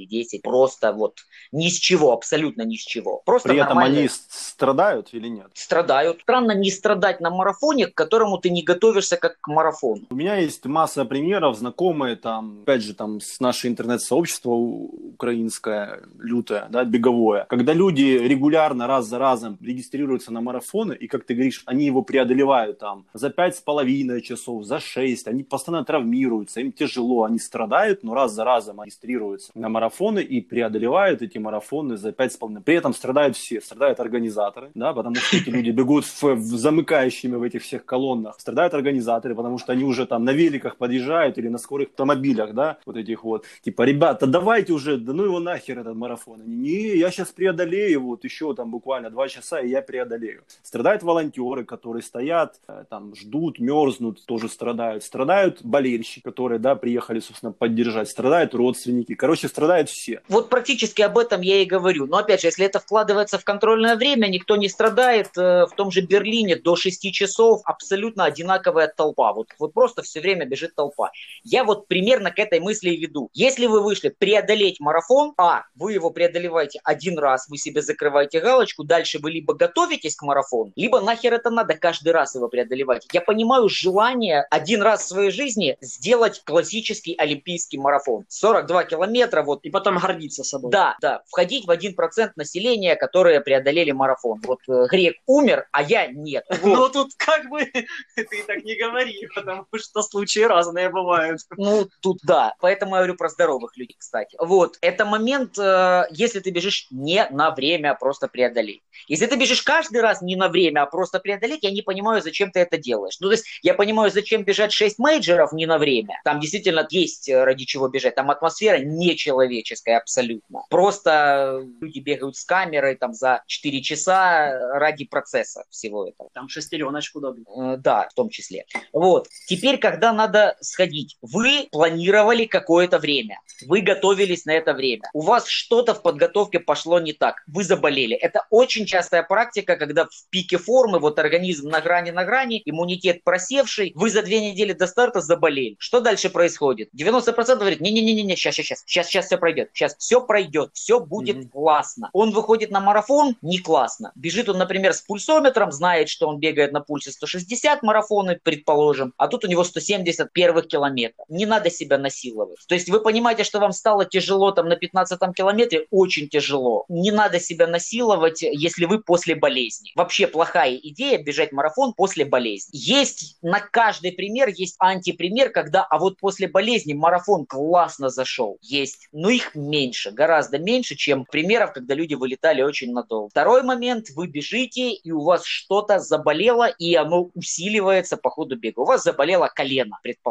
[0.00, 0.40] 4.10.
[0.42, 1.18] Просто вот
[1.52, 3.22] ни с чего, абсолютно ни с чего.
[3.24, 5.48] Просто При этом нормально они страдают или нет?
[5.54, 6.20] страдают.
[6.22, 10.02] Странно не страдать на марафоне, к которому ты не готовишься как к марафону.
[10.10, 16.00] У меня есть масса примеров, знакомые там, опять же, там с наше интернет-сообщество у- украинское,
[16.18, 17.44] лютое, да, беговое.
[17.48, 22.02] Когда люди регулярно, раз за разом регистрируются на марафоны, и, как ты говоришь, они его
[22.02, 27.38] преодолевают там за пять с половиной часов, за шесть, они постоянно травмируются, им тяжело, они
[27.38, 32.36] страдают, но раз за разом регистрируются на марафоны и преодолевают эти марафоны за пять с
[32.36, 32.62] половиной.
[32.62, 37.36] При этом страдают все, страдают организаторы, да, потому что эти люди бегут в, в замыкающими
[37.36, 41.48] в этих всех колоннах, страдают организаторы, потому что они уже там на великах подъезжают или
[41.48, 45.78] на скорых автомобилях, да, вот этих вот, типа, ребята, давайте уже, да ну его нахер
[45.78, 46.40] этот марафон.
[46.42, 50.42] Они, не, я сейчас преодолею, вот еще там буквально два часа, и я преодолею.
[50.62, 55.04] Страдают волонтеры, которые стоят, э, там, ждут, мерзнут, тоже страдают.
[55.04, 58.08] Страдают болельщики, которые, да, приехали, собственно, поддержать.
[58.08, 59.14] Страдают родственники.
[59.14, 60.22] Короче, страдают все.
[60.28, 62.06] Вот практически об этом я и говорю.
[62.06, 65.28] Но опять же, если это вкладывается в контрольное время, никто не страдает.
[65.36, 69.32] Э, В том же Берлине до 6 часов абсолютно одинаковая толпа.
[69.32, 71.10] Вот, вот просто все время бежит толпа.
[71.44, 73.28] Я вот примерно к этой мысли и веду.
[73.34, 78.82] Если вы вышли преодолеть марафон, а, вы его преодолеваете один раз, вы себе закрываете галочку,
[78.84, 83.06] дальше вы либо готовитесь к марафону, либо нахер это надо каждый раз его преодолевать.
[83.12, 88.24] Я понимаю желание один раз в своей жизни сделать классический олимпийский марафон.
[88.28, 90.70] 42 километра, вот И потом гордиться собой.
[90.70, 94.40] да, да, входить в 1% населения, которые преодолели марафон.
[94.44, 96.44] Вот э, грек умер, а я нет.
[96.48, 96.76] Вот.
[96.76, 97.60] Ну тут как бы
[98.16, 101.40] ты так не говори, потому что случаи разные бывают.
[101.56, 102.54] Ну, тут да.
[102.60, 104.36] Поэтому я говорю про здоровых людей, кстати.
[104.38, 108.82] Вот, это момент, э, если ты бежишь не на время, а просто преодолеть.
[109.08, 112.50] Если ты бежишь каждый раз не на время, а просто преодолеть, я не понимаю, зачем
[112.50, 113.16] ты это делаешь.
[113.20, 116.20] Ну, то есть, я понимаю, зачем бежать 6 мейджеров не на время.
[116.24, 118.14] Там действительно есть э, ради чего бежать.
[118.14, 120.64] Там атмосфера нечеловеческая абсолютно.
[120.68, 126.30] Просто люди бегают с камерой там за 4 часа ради процесса всего этого.
[126.34, 127.46] Там шестереночку добить.
[127.56, 128.64] Э, Да, в том числе.
[128.92, 129.28] Вот.
[129.46, 135.46] Теперь, когда надо сходить, вы планировали какое-то время, вы готовились на это время, у вас
[135.46, 138.16] что-то в подготовке пошло не так, вы заболели.
[138.16, 143.24] Это очень частая практика, когда в пике формы, вот организм на грани на грани, иммунитет
[143.24, 145.76] просевший, вы за две недели до старта заболели.
[145.78, 146.88] Что дальше происходит?
[146.96, 151.48] 90% говорит, не-не-не, сейчас, сейчас, сейчас, сейчас все пройдет, сейчас все пройдет, все будет Мгм.
[151.50, 152.10] классно.
[152.12, 154.12] Он выходит на марафон, не классно.
[154.14, 159.28] Бежит он, например, с пульсометром, знает, что он бегает на пульсе 160 марафоны, предположим, а
[159.28, 161.26] тут у него 170 первых километров.
[161.28, 162.56] Не надо себя насиловать.
[162.66, 166.86] То есть вы понимаете, что вам стало тяжело там на 15 километре, очень тяжело.
[166.88, 169.92] Не надо себя насиловать, если вы после болезни.
[169.96, 172.70] Вообще плохая идея бежать марафон после болезни.
[172.72, 178.56] Есть на каждый пример есть антипример, когда, а вот после болезни марафон классно зашел.
[178.62, 183.28] Есть, но их меньше, гораздо меньше, чем примеров, когда люди вылетали очень надолго.
[183.28, 188.80] Второй момент, вы бежите, и у вас что-то заболело, и оно усиливается по ходу бега.
[188.80, 190.29] У вас заболело колено, предположим.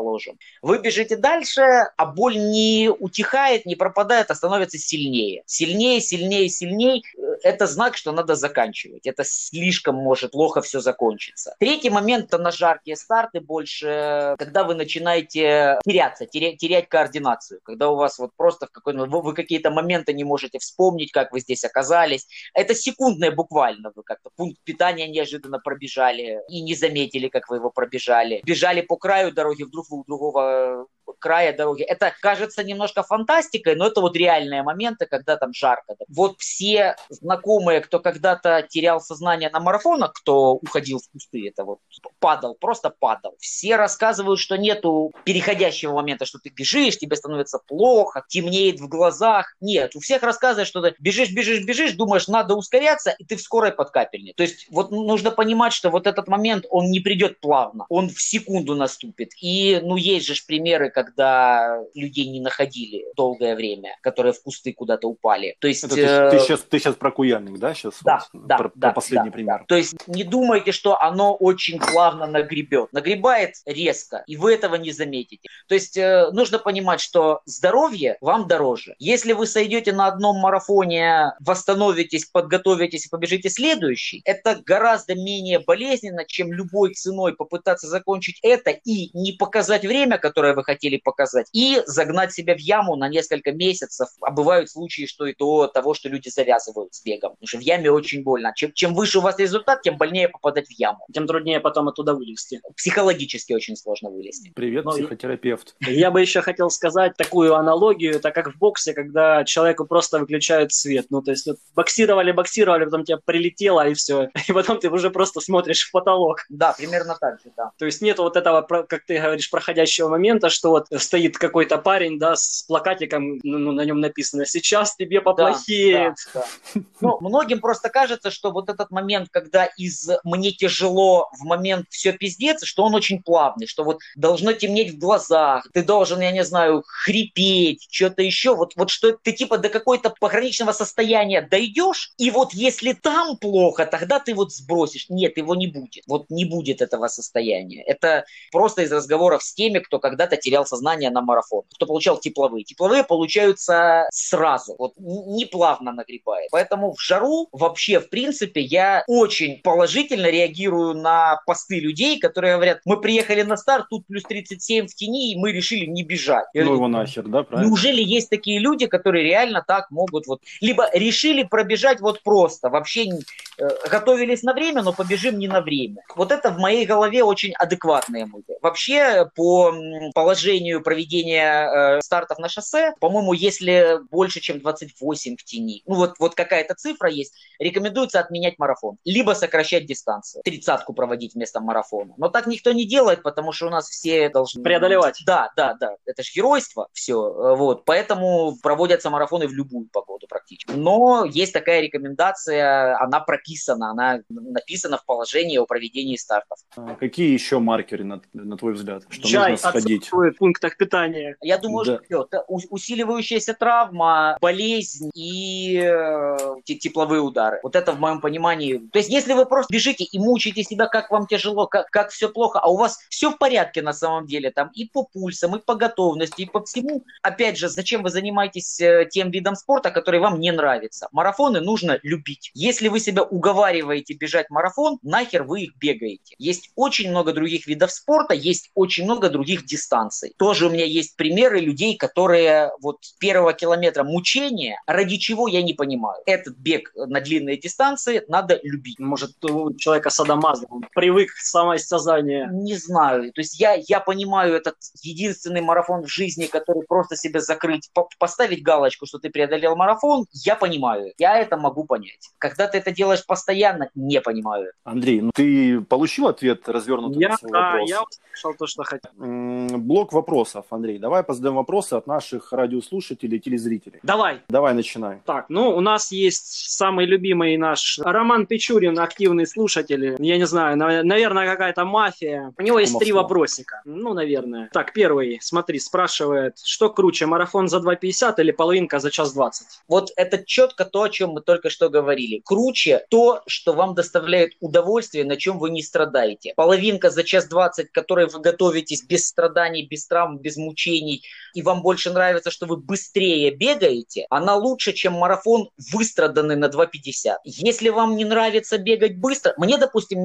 [0.61, 1.61] Вы бежите дальше,
[1.97, 5.43] а боль не утихает, не пропадает, а становится сильнее.
[5.45, 7.01] Сильнее, сильнее, сильнее.
[7.43, 9.05] Это знак, что надо заканчивать.
[9.07, 11.55] Это слишком может плохо все закончиться.
[11.59, 17.59] Третий момент– это на жаркие старты больше, когда вы начинаете теряться, терять, терять координацию.
[17.63, 19.05] Когда у вас вот просто в какой-то...
[19.05, 22.27] Вы, вы какие-то моменты не можете вспомнить, как вы здесь оказались.
[22.53, 23.91] Это секундное буквально.
[23.95, 28.41] Вы как-то пункт питания неожиданно пробежали и не заметили, как вы его пробежали.
[28.43, 30.87] Бежали по краю дороги, вдруг вы у другого
[31.19, 31.83] края дороги.
[31.83, 35.95] Это кажется немножко фантастикой, но это вот реальные моменты, когда там жарко.
[36.07, 41.79] Вот все знакомые, кто когда-то терял сознание на марафонах, кто уходил в кусты, это вот
[42.19, 43.35] падал, просто падал.
[43.39, 49.55] Все рассказывают, что нету переходящего момента, что ты бежишь, тебе становится плохо, темнеет в глазах.
[49.61, 53.41] Нет, у всех рассказывают, что ты бежишь, бежишь, бежишь, думаешь, надо ускоряться, и ты в
[53.41, 54.33] скорой подкапельне.
[54.33, 58.21] То есть вот нужно понимать, что вот этот момент, он не придет плавно, он в
[58.21, 59.31] секунду наступит.
[59.41, 65.07] И, ну, есть же примеры, когда людей не находили долгое время, которые в кусты куда-то
[65.07, 65.55] упали.
[65.59, 65.83] То есть...
[65.83, 66.31] Это ты, э...
[66.31, 67.73] ты, сейчас, ты сейчас про Куяльник, да?
[67.73, 69.59] Сейчас да, вот, да, про, да, про последний да, пример.
[69.59, 69.65] Да.
[69.67, 72.93] То есть не думайте, что оно очень плавно нагребет.
[72.93, 75.49] Нагребает резко, и вы этого не заметите.
[75.67, 78.95] То есть э, нужно понимать, что здоровье вам дороже.
[78.99, 86.25] Если вы сойдете на одном марафоне, восстановитесь, подготовитесь и побежите следующий, это гораздо менее болезненно,
[86.25, 91.81] чем любой ценой попытаться закончить это и не показать время, которое вы хотели показать, и
[91.85, 94.07] загнать себя в яму на несколько месяцев.
[94.21, 97.31] А бывают случаи, что и до того, что люди завязывают с бегом.
[97.31, 98.53] Потому что в яме очень больно.
[98.55, 100.99] Чем, чем выше у вас результат, тем больнее попадать в яму.
[101.13, 102.61] Тем труднее потом оттуда вылезти.
[102.75, 104.51] Психологически очень сложно вылезти.
[104.55, 105.75] Привет, Но психотерапевт.
[105.81, 110.73] Я бы еще хотел сказать такую аналогию, это как в боксе, когда человеку просто выключают
[110.73, 111.07] свет.
[111.09, 114.29] Ну, то есть вот, боксировали, боксировали, потом тебе прилетело, и все.
[114.47, 116.45] И потом ты уже просто смотришь в потолок.
[116.49, 117.71] Да, примерно так же, да.
[117.77, 122.17] То есть нет вот этого, как ты говоришь, проходящего момента, что вот стоит какой-то парень,
[122.17, 126.15] да, с плакатиком, ну, ну на нем написано «Сейчас тебе поплохеет».
[126.33, 126.81] Да, да, да.
[127.01, 132.13] Ну, многим просто кажется, что вот этот момент, когда из «мне тяжело» в момент «все
[132.13, 136.43] пиздец», что он очень плавный, что вот должно темнеть в глазах, ты должен, я не
[136.43, 142.31] знаю, хрипеть, что-то еще, вот, вот что ты типа до какой-то пограничного состояния дойдешь, и
[142.31, 145.05] вот если там плохо, тогда ты вот сбросишь.
[145.09, 146.03] Нет, его не будет.
[146.07, 147.83] Вот не будет этого состояния.
[147.83, 152.63] Это просто из разговоров с теми, кто когда-то терял сознание на марафон, кто получал тепловые.
[152.63, 156.49] Тепловые получаются сразу, вот не плавно нагребает.
[156.51, 162.81] Поэтому в жару вообще, в принципе, я очень положительно реагирую на посты людей, которые говорят,
[162.85, 166.45] мы приехали на старт, тут плюс 37 в тени, и мы решили не бежать.
[166.53, 167.69] Я ну говорю, его нахер, да, правильно?
[167.69, 173.09] Неужели есть такие люди, которые реально так могут вот, либо решили пробежать вот просто, вообще
[173.57, 176.03] э, готовились на время, но побежим не на время.
[176.15, 178.57] Вот это в моей голове очень адекватные мысли.
[178.61, 179.73] Вообще по
[180.13, 186.15] положению проведения э, стартов на шоссе, по-моему, если больше, чем 28 в тени, ну вот,
[186.19, 192.13] вот какая-то цифра есть, рекомендуется отменять марафон, либо сокращать дистанцию, тридцатку проводить вместо марафона.
[192.17, 194.63] Но так никто не делает, потому что у нас все должны...
[194.63, 195.21] Преодолевать.
[195.25, 195.95] Да, да, да.
[196.05, 197.15] Это же геройство, все.
[197.15, 197.85] Э, вот.
[197.85, 200.71] Поэтому проводятся марафоны в любую погоду практически.
[200.71, 206.59] Но есть такая рекомендация, она прописана, она написана в положении о проведении стартов.
[206.75, 210.09] А какие еще маркеры, на, на твой взгляд, что Чай нужно сходить?
[210.11, 211.35] в пунктах питания.
[211.41, 211.99] Я думаю, да.
[212.07, 217.59] что усиливающаяся травма, болезнь и э, тепловые удары.
[217.61, 218.77] Вот это в моем понимании.
[218.91, 222.29] То есть, если вы просто бежите и мучаете себя, как вам тяжело, как, как все
[222.29, 225.59] плохо, а у вас все в порядке на самом деле, там и по пульсам, и
[225.59, 227.03] по готовности, и по всему.
[227.21, 231.09] Опять же, зачем вы занимаетесь э, тем видом спорта, который вам не нравится?
[231.11, 232.49] Марафоны нужно любить.
[232.55, 236.33] Если вы себя уговариваете бежать марафон, нахер вы их бегаете.
[236.39, 240.33] Есть очень много других видов спорта, есть очень много других дистанций.
[240.39, 245.73] Тоже у меня есть примеры людей, которые вот первого километра мучения, ради чего я не
[245.73, 246.23] понимаю.
[246.25, 248.99] Этот бег на длинные дистанции надо любить.
[248.99, 252.47] Может, у человека садомаза, он привык к самоистязанию.
[252.53, 253.33] Не знаю.
[253.33, 258.07] То есть я, я понимаю этот единственный марафон в жизни, который просто себе закрыть, по
[258.17, 262.29] поставить галочку, что ты преодолел марафон, я понимаю, я это могу понять.
[262.37, 264.71] Когда ты это делаешь постоянно, не понимаю.
[264.85, 267.89] Андрей, ну ты получил ответ развернутый Я, на свой да, вопрос?
[267.89, 269.11] я услышал то, что хотел.
[269.17, 270.28] Блок вопросов,
[270.69, 270.97] Андрей.
[270.99, 273.99] Давай позадаем вопросы от наших радиослушателей и телезрителей.
[274.03, 274.39] Давай.
[274.49, 275.19] Давай начинай.
[275.25, 280.15] Так, ну, у нас есть самый любимый наш Роман Печурин, активный слушатель.
[280.19, 282.53] Я не знаю, на- наверное, какая-то мафия.
[282.57, 283.81] У него есть три вопросика.
[283.85, 284.69] Ну, наверное.
[284.73, 289.67] Так, первый, смотри, спрашивает, что круче, марафон за 2.50 или половинка за час 20?
[289.87, 292.41] Вот это четко то, о чем мы только что говорили.
[292.45, 296.53] Круче то, что вам доставляет удовольствие, на чем вы не страдаете.
[296.55, 301.23] Половинка за час 20, к которой вы готовитесь без страданий, без травм, без мучений,
[301.53, 307.37] и вам больше нравится, что вы быстрее бегаете, она лучше, чем марафон, выстраданный на 2.50.
[307.43, 310.19] Если вам не нравится бегать быстро, мне, допустим,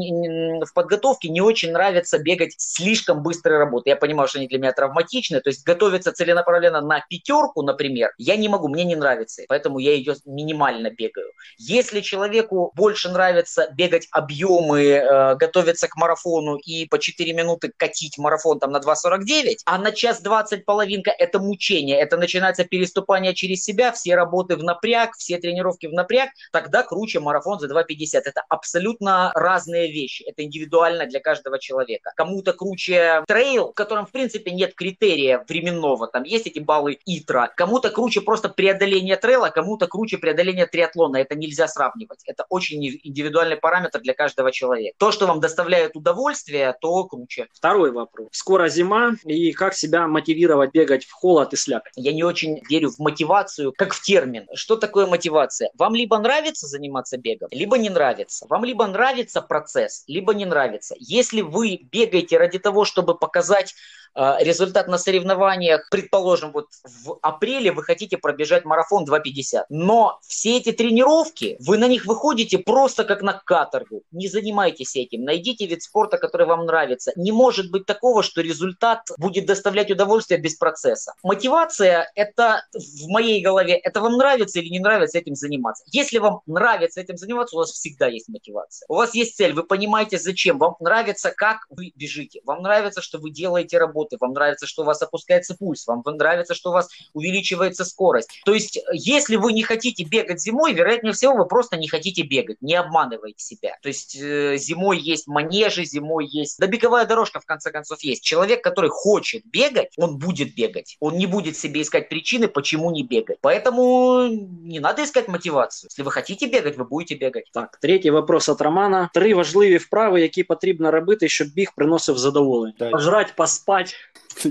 [0.64, 3.90] в подготовке не очень нравится бегать слишком быстрой работы.
[3.90, 8.36] Я понимаю, что они для меня травматичны, то есть готовиться целенаправленно на пятерку, например, я
[8.36, 11.30] не могу, мне не нравится, поэтому я ее минимально бегаю.
[11.58, 18.18] Если человеку больше нравится бегать объемы, э, готовиться к марафону и по 4 минуты катить
[18.18, 23.62] марафон там на 2.49, а на час 20 половинка это мучение, это начинается переступание через
[23.62, 28.22] себя, все работы в напряг, все тренировки в напряг, тогда круче марафон за 2.50.
[28.24, 32.12] Это абсолютно разные вещи, это индивидуально для каждого человека.
[32.16, 37.52] Кому-то круче трейл, в котором в принципе нет критерия временного, там есть эти баллы ИТРА,
[37.54, 43.56] кому-то круче просто преодоление трейла, кому-то круче преодоление триатлона, это нельзя сравнивать, это очень индивидуальный
[43.56, 44.96] параметр для каждого человека.
[44.98, 47.48] То, что вам доставляет удовольствие, то круче.
[47.52, 48.28] Второй вопрос.
[48.32, 51.92] Скоро зима, и как себя мотивировать бегать в холод и слякоть?
[51.96, 54.46] Я не очень верю в мотивацию, как в термин.
[54.54, 55.70] Что такое мотивация?
[55.74, 58.46] Вам либо нравится заниматься бегом, либо не нравится.
[58.48, 60.94] Вам либо нравится процесс, либо не нравится.
[60.98, 63.74] Если вы бегаете ради того, чтобы показать
[64.14, 70.72] результат на соревнованиях, предположим, вот в апреле вы хотите пробежать марафон 2.50, но все эти
[70.72, 74.02] тренировки, вы на них выходите просто как на каторгу.
[74.12, 75.24] Не занимайтесь этим.
[75.24, 77.12] Найдите вид спорта, который вам нравится.
[77.16, 81.14] Не может быть такого, что результат будет доставлять удовольствие без процесса.
[81.22, 85.84] Мотивация– это в моей голове, это вам нравится или не нравится этим заниматься.
[85.90, 88.86] Если вам нравится этим заниматься, у вас всегда есть мотивация.
[88.88, 90.58] У вас есть цель, вы понимаете, зачем.
[90.58, 92.40] Вам нравится, как вы бежите.
[92.44, 94.17] Вам нравится, что вы делаете работы.
[94.19, 95.87] Вам нравится, что у вас опускается пульс.
[95.87, 98.41] Вам нравится, что у вас увеличивается скорость.
[98.45, 102.57] То есть, если вы не хотите бегать зимой, вероятнее всего, вы просто не хотите бегать.
[102.61, 103.77] Не обманывайте себя.
[103.81, 106.59] То есть, э, зимой есть манежи, зимой есть...
[106.59, 108.23] Да беговая дорожка, в конце концов, есть.
[108.23, 110.97] Человек, который хочет бегать, он будет бегать.
[110.99, 113.37] Он не будет себе искать причины, почему не бегать.
[113.41, 114.27] Поэтому
[114.63, 115.89] не надо искать мотивацию.
[115.89, 117.49] Если вы хотите бегать, вы будете бегать.
[117.53, 119.09] Так, третій вопрос від Романа.
[119.13, 122.73] Три важливі вправи, які потрібно робити, щоб біг приносив задоволення.
[122.79, 122.91] Так.
[122.91, 123.92] Пожрать, поспать.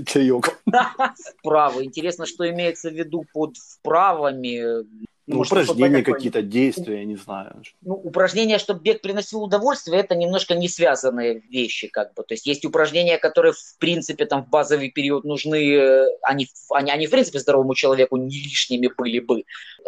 [0.06, 0.60] Чаек.
[1.40, 1.84] Вправо.
[1.84, 4.84] Интересно, что имеется в виду под вправами.
[5.26, 7.62] Ну, Может, упражнения какие-то, действия, я не знаю.
[7.80, 12.24] Ну, упражнения, чтобы бег приносил удовольствие, это немножко не связанные вещи, как бы.
[12.24, 16.90] То есть есть упражнения, которые, в принципе, там в базовый период нужны, э, они, они,
[16.90, 19.44] они в принципе, здоровому человеку не лишними были бы.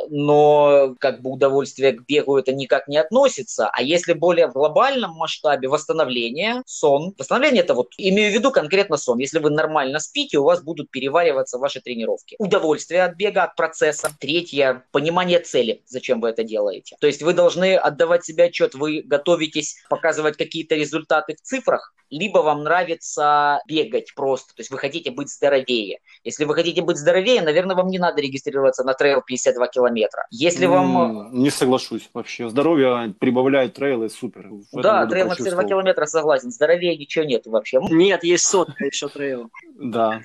[0.08, 3.68] Но, как бы, удовольствие к бегу это никак не относится.
[3.70, 7.14] А если более в глобальном масштабе восстановление, сон.
[7.18, 9.18] Восстановление это вот, имею в виду конкретно сон.
[9.18, 12.36] Если вы нормально спите, у вас будут перевариваться ваши тренировки.
[12.38, 14.10] Удовольствие от бега, от процесса.
[14.18, 16.96] Третье, понимание цели, зачем вы это делаете.
[17.00, 22.38] То есть вы должны отдавать себе отчет, вы готовитесь показывать какие-то результаты в цифрах, либо
[22.38, 26.00] вам нравится бегать просто, то есть вы хотите быть здоровее.
[26.24, 30.26] Если вы хотите быть здоровее, наверное, вам не надо регистрироваться на трейл 52 километра.
[30.30, 31.30] Если вам...
[31.32, 32.48] Не соглашусь вообще.
[32.48, 34.48] Здоровье прибавляет трейлы, супер.
[34.48, 35.68] В Да, трейл на 52 почувствовал.
[35.68, 37.78] километра согласен, здоровее ничего нет вообще.
[37.90, 39.50] Нет, есть сотка еще трейл.
[39.78, 40.20] Да.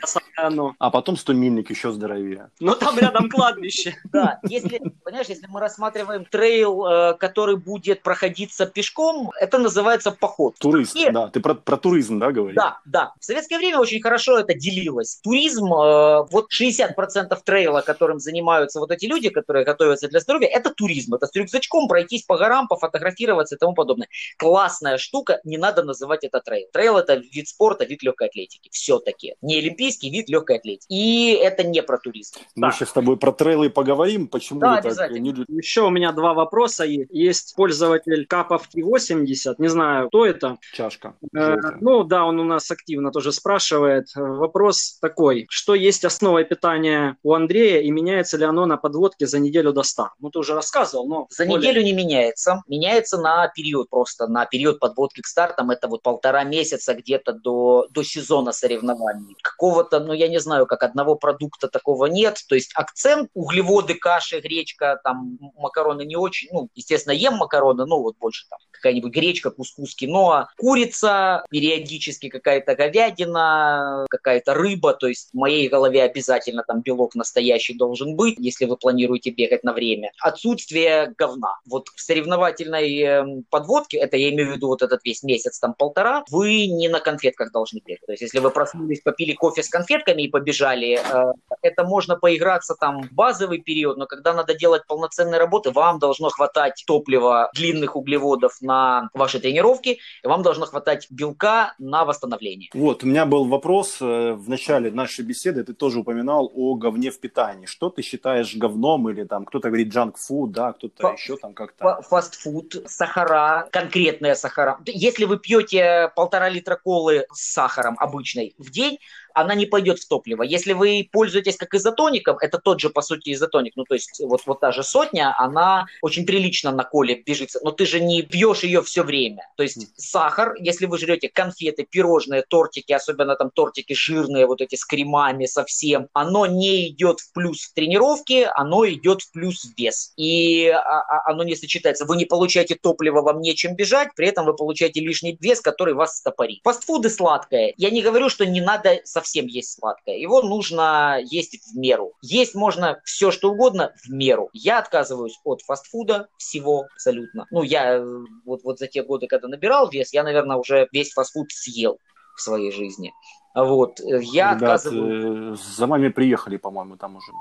[0.79, 2.49] А потом 100 мильник еще здоровее.
[2.59, 3.95] Но там рядом кладбище.
[4.11, 10.55] Да, если, понимаешь, если мы рассматриваем трейл, э, который будет проходиться пешком, это называется поход.
[10.59, 11.29] Турист, да.
[11.29, 12.55] Ты про, про туризм, да, говоришь?
[12.55, 13.13] Да, да.
[13.19, 15.19] В советское время очень хорошо это делилось.
[15.23, 20.69] Туризм, э, вот 60% трейла, которым занимаются вот эти люди, которые готовятся для здоровья, это
[20.73, 21.15] туризм.
[21.15, 24.07] Это с рюкзачком пройтись по горам, пофотографироваться и тому подобное.
[24.37, 26.67] Классная штука, не надо называть это трейл.
[26.73, 28.69] Трейл это вид спорта, вид легкой атлетики.
[28.71, 29.35] Все-таки.
[29.41, 30.85] Не олимпийский вид легкой атлетики.
[30.91, 32.35] И это не про туризм.
[32.55, 32.75] Мы Так.
[32.75, 34.27] сейчас с тобой про трейлы поговорим.
[34.27, 35.17] Почему Да, это обязательно.
[35.19, 37.11] не- Еще у меня два вопроса есть.
[37.11, 40.57] Есть пользователь Капов T80, не знаю, кто это.
[40.73, 41.15] чашка?
[41.33, 44.07] Э, А, ну да, он у нас активно тоже спрашивает.
[44.15, 49.39] Вопрос такой, что есть основой питания у Андрея и меняется ли оно на подводке за
[49.39, 50.15] неделю до старта?
[50.19, 51.27] Ну ты уже рассказывал, но...
[51.29, 51.69] За более...
[51.69, 52.63] неделю не меняется.
[52.67, 55.71] Меняется на период просто, на период подводки к стартам.
[55.71, 59.35] Это вот полтора месяца где-то до, до сезона соревнований.
[59.41, 62.39] Какого-то, ну я не знаю, как одного продукта такого нет.
[62.47, 68.01] То есть акцент, углеводы, каши, гречка, там макароны не очень, ну, естественно, ем макароны, но
[68.01, 75.31] вот больше там какая-нибудь гречка, кускус, киноа, курица, периодически какая-то говядина, какая-то рыба, то есть
[75.33, 80.11] в моей голове обязательно там белок настоящий должен быть, если вы планируете бегать на время.
[80.21, 81.59] Отсутствие говна.
[81.69, 85.73] Вот в соревновательной эм, подводке, это я имею в виду вот этот весь месяц, там
[85.73, 88.05] полтора, вы не на конфетках должны бегать.
[88.05, 92.75] То есть если вы проснулись, попили кофе с конфетками и побежали, э, это можно поиграться
[92.79, 97.97] там в базовый период, но когда надо делать полноценные работы, вам должно хватать топлива длинных
[97.97, 101.40] углеводов на ваши тренировки, и вам должно хватать белка
[101.79, 102.69] на восстановление.
[102.73, 107.11] Вот, у меня был вопрос э, в начале нашей беседы, ты тоже упоминал о говне
[107.11, 107.65] в питании.
[107.65, 111.53] Что ты считаешь говном или там кто-то говорит junk food, да, кто-то Фа- еще там
[111.53, 112.01] как-то?
[112.01, 114.79] Фастфуд, сахара, конкретные сахара.
[114.85, 118.99] Если вы пьете полтора литра колы с сахаром обычной в день,
[119.33, 120.43] она не пойдет в топливо.
[120.43, 123.73] Если вы пользуетесь как изотоником, это тот же, по сути, изотоник.
[123.75, 127.71] Ну, то есть вот, вот та же сотня, она очень прилично на коле бежится, но
[127.71, 129.47] ты же не пьешь ее все время.
[129.57, 134.75] То есть сахар, если вы жрете конфеты, пирожные, тортики, особенно там тортики жирные, вот эти
[134.75, 139.77] с кремами совсем, оно не идет в плюс в тренировке, оно идет в плюс в
[139.77, 140.13] вес.
[140.17, 142.05] И а, а, оно не сочетается.
[142.05, 146.17] Вы не получаете топливо, вам нечем бежать, при этом вы получаете лишний вес, который вас
[146.17, 146.61] стопорит.
[146.63, 147.73] Фастфуды сладкое.
[147.77, 150.17] Я не говорю, что не надо со совсем есть сладкое.
[150.17, 152.13] Его нужно есть в меру.
[152.21, 154.49] Есть можно все, что угодно в меру.
[154.53, 157.45] Я отказываюсь от фастфуда всего абсолютно.
[157.51, 158.05] Ну, я э,
[158.45, 161.99] вот, вот за те годы, когда набирал вес, я, наверное, уже весь фастфуд съел
[162.35, 163.13] в своей жизни.
[163.55, 163.99] Вот.
[163.99, 165.59] Э, я Ребят, отказываюсь...
[165.59, 167.31] Э, за вами приехали, по-моему, там уже.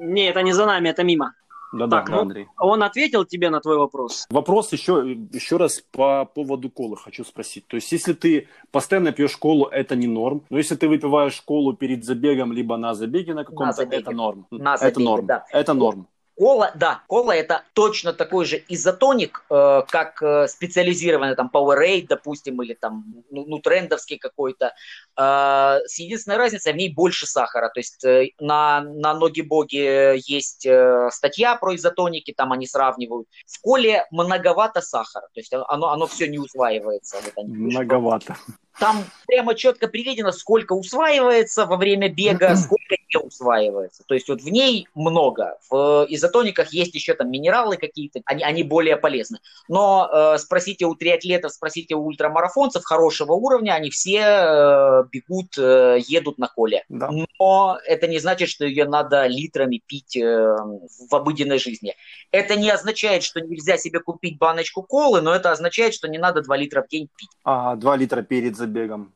[0.00, 1.34] Не, это не за нами, это мимо.
[1.72, 2.46] Да, так, да, ну, Андрей.
[2.58, 4.26] Он ответил тебе на твой вопрос?
[4.30, 7.66] Вопрос еще, еще раз по поводу колы хочу спросить.
[7.66, 10.42] То есть, если ты постоянно пьешь колу, это не норм.
[10.50, 14.46] Но если ты выпиваешь колу перед забегом, либо на забеге на каком-то, это норм.
[14.50, 15.26] На забеге, это норм.
[15.26, 15.44] Да.
[15.52, 16.08] Это норм.
[16.38, 22.62] Кола, да, кола это точно такой же изотоник, э, как э, специализированный там Powerade, допустим,
[22.62, 24.72] или там ну, ну трендовский какой-то.
[25.16, 27.70] Э, с единственной разницей, в ней больше сахара.
[27.70, 33.26] То есть э, на, на ноги боги есть э, статья про изотоники, там они сравнивают.
[33.44, 37.16] В коле многовато сахара, то есть оно, оно все не усваивается.
[37.24, 38.36] Вот они многовато.
[38.78, 44.02] Там прямо четко приведено, сколько усваивается во время бега, сколько не усваивается.
[44.06, 45.58] То есть вот в ней много.
[45.70, 49.38] В изотониках есть еще там минералы какие-то, они, они более полезны.
[49.68, 55.98] Но э, спросите у триатлетов, спросите у ультрамарафонцев хорошего уровня, они все э, бегут, э,
[56.06, 56.84] едут на коле.
[56.88, 57.10] Да.
[57.38, 61.94] Но это не значит, что ее надо литрами пить э, в обыденной жизни.
[62.30, 66.42] Это не означает, что нельзя себе купить баночку колы, но это означает, что не надо
[66.42, 67.30] 2 литра в день пить.
[67.44, 68.67] А, 2 литра перед забегом.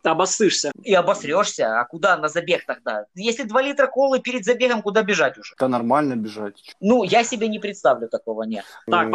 [0.02, 0.72] Обоссышься.
[0.82, 1.80] И обосрешься.
[1.80, 3.06] А куда на забег тогда?
[3.14, 5.54] Если 2 литра колы перед забегом, куда бежать уже?
[5.54, 6.74] Это нормально бежать.
[6.80, 8.64] Ну, я себе не представлю такого, нет.
[8.86, 9.08] Так,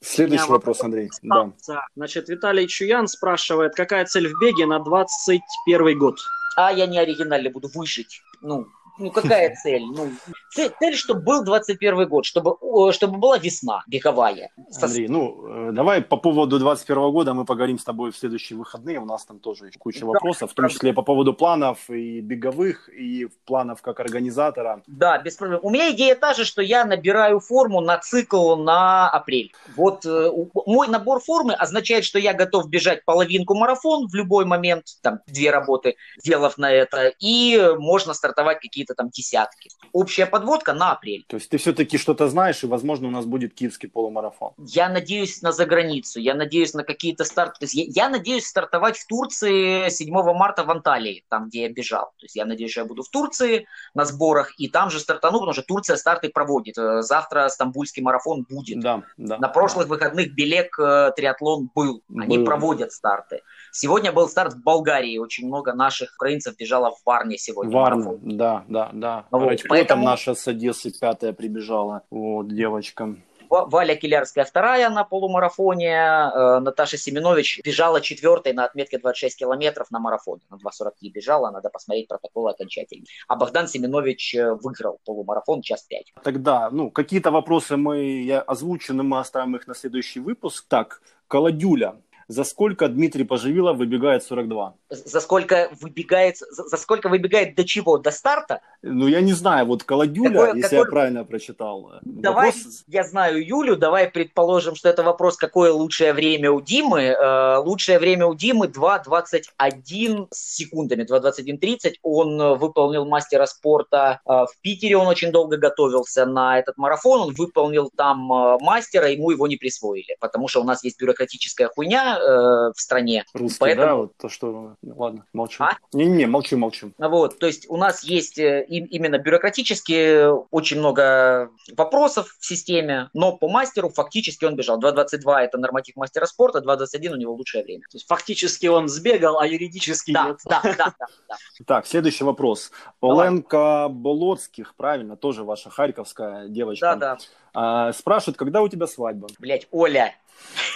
[0.00, 1.10] Следующий вопрос, Андрей.
[1.22, 1.52] Да.
[1.96, 6.18] Значит, Виталий Чуян спрашивает, какая цель в беге на 21 год?
[6.56, 8.22] А я не оригинальный буду выжить.
[8.40, 8.66] Ну,
[8.98, 9.84] ну какая цель?
[9.84, 10.10] Ну,
[10.50, 12.56] цель, цель, чтобы был 21 год, чтобы,
[12.92, 14.50] чтобы была весна беговая.
[14.80, 18.98] Андрей, ну, э, давай по поводу 21 года мы поговорим с тобой в следующие выходные.
[19.00, 22.20] У нас там тоже есть куча да, вопросов, в том числе по поводу планов и
[22.20, 24.82] беговых, и планов как организатора.
[24.86, 25.60] Да, без проблем.
[25.62, 29.52] У меня идея та же, что я набираю форму на цикл на апрель.
[29.76, 30.30] Вот э,
[30.66, 35.50] мой набор формы означает, что я готов бежать половинку марафон в любой момент, там, две
[35.50, 39.70] работы, сделав на это, и можно стартовать какие-то какие-то там десятки.
[39.92, 41.24] Общая подводка на апрель.
[41.28, 44.52] То есть ты все-таки что-то знаешь, и, возможно, у нас будет киевский полумарафон.
[44.58, 47.60] Я надеюсь на заграницу, я надеюсь на какие-то старты.
[47.60, 51.68] То есть я, я надеюсь стартовать в Турции 7 марта в Анталии, там, где я
[51.68, 52.12] бежал.
[52.18, 55.38] То есть я надеюсь, что я буду в Турции на сборах, и там же стартану,
[55.38, 56.78] потому что Турция старты проводит.
[56.78, 58.80] Э, завтра стамбульский марафон будет.
[58.80, 59.38] Да, да.
[59.38, 59.94] На прошлых да.
[59.94, 62.02] выходных Белек э, триатлон был.
[62.16, 62.44] Они был.
[62.44, 63.40] проводят старты.
[63.72, 65.18] Сегодня был старт в Болгарии.
[65.18, 67.72] Очень много наших украинцев бежало в Варне сегодня.
[67.72, 69.26] Варна, да, да, да.
[69.30, 70.04] Вот, поэтому...
[70.04, 72.02] наша с Одессы пятая прибежала.
[72.10, 73.16] Вот, девочка.
[73.50, 79.98] Валя Килярская вторая на полумарафоне, э, Наташа Семенович бежала четвертой на отметке 26 километров на
[79.98, 83.06] марафоне, на 2.43 бежала, надо посмотреть протокол окончательно.
[83.26, 86.12] А Богдан Семенович э, выиграл полумарафон час пять.
[86.22, 88.44] Тогда, ну, какие-то вопросы мы
[88.88, 90.66] но мы оставим их на следующий выпуск.
[90.68, 91.96] Так, Колодюля
[92.28, 94.74] За сколько Дмитрий Поживилов выбегает 42?
[94.90, 97.96] За сколько выбегает, за, за сколько выбегает до чего?
[97.96, 98.60] До старта?
[98.82, 100.78] Ну, я не знаю, вот Каладюля, какой, если какой...
[100.78, 101.92] я правильно прочитал.
[102.02, 102.84] Давай, вопрос...
[102.86, 107.00] я знаю Юлю, давай предположим, что это вопрос, какое лучшее время у Димы.
[107.04, 111.94] Э, лучшее время у Димы 2.21 с секундами, 2.21.30.
[112.02, 117.34] Он выполнил мастера спорта э, в Питере, он очень долго готовился на этот марафон, он
[117.34, 122.17] выполнил там э, мастера, ему его не присвоили, потому что у нас есть бюрократическая хуйня
[122.18, 123.24] э, в стране.
[123.34, 123.86] Русский, поэтому...
[123.86, 124.74] да, вот то, что...
[124.82, 125.64] Ладно, молчу.
[125.64, 125.76] А?
[125.92, 126.92] Не-не, молчу, молчу.
[126.98, 133.36] Вот, то есть у нас есть э, именно бюрократически очень много вопросов в системе, но
[133.36, 134.80] по мастеру фактически он бежал.
[134.80, 137.82] 2.22 это норматив мастера спорта, 2.21 у него лучшее время.
[137.90, 140.38] То есть фактически он сбегал, а юридически да, нет.
[140.44, 140.94] Да, да, да,
[141.28, 141.36] да.
[141.66, 142.70] Так, следующий вопрос.
[143.00, 146.96] Оленка Болоцких, правильно, тоже ваша харьковская девочка.
[146.96, 147.18] Да, да.
[147.54, 149.28] А, спрашивают, когда у тебя свадьба?
[149.38, 150.14] Блять, Оля.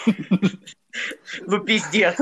[1.46, 2.16] Ну, пиздец.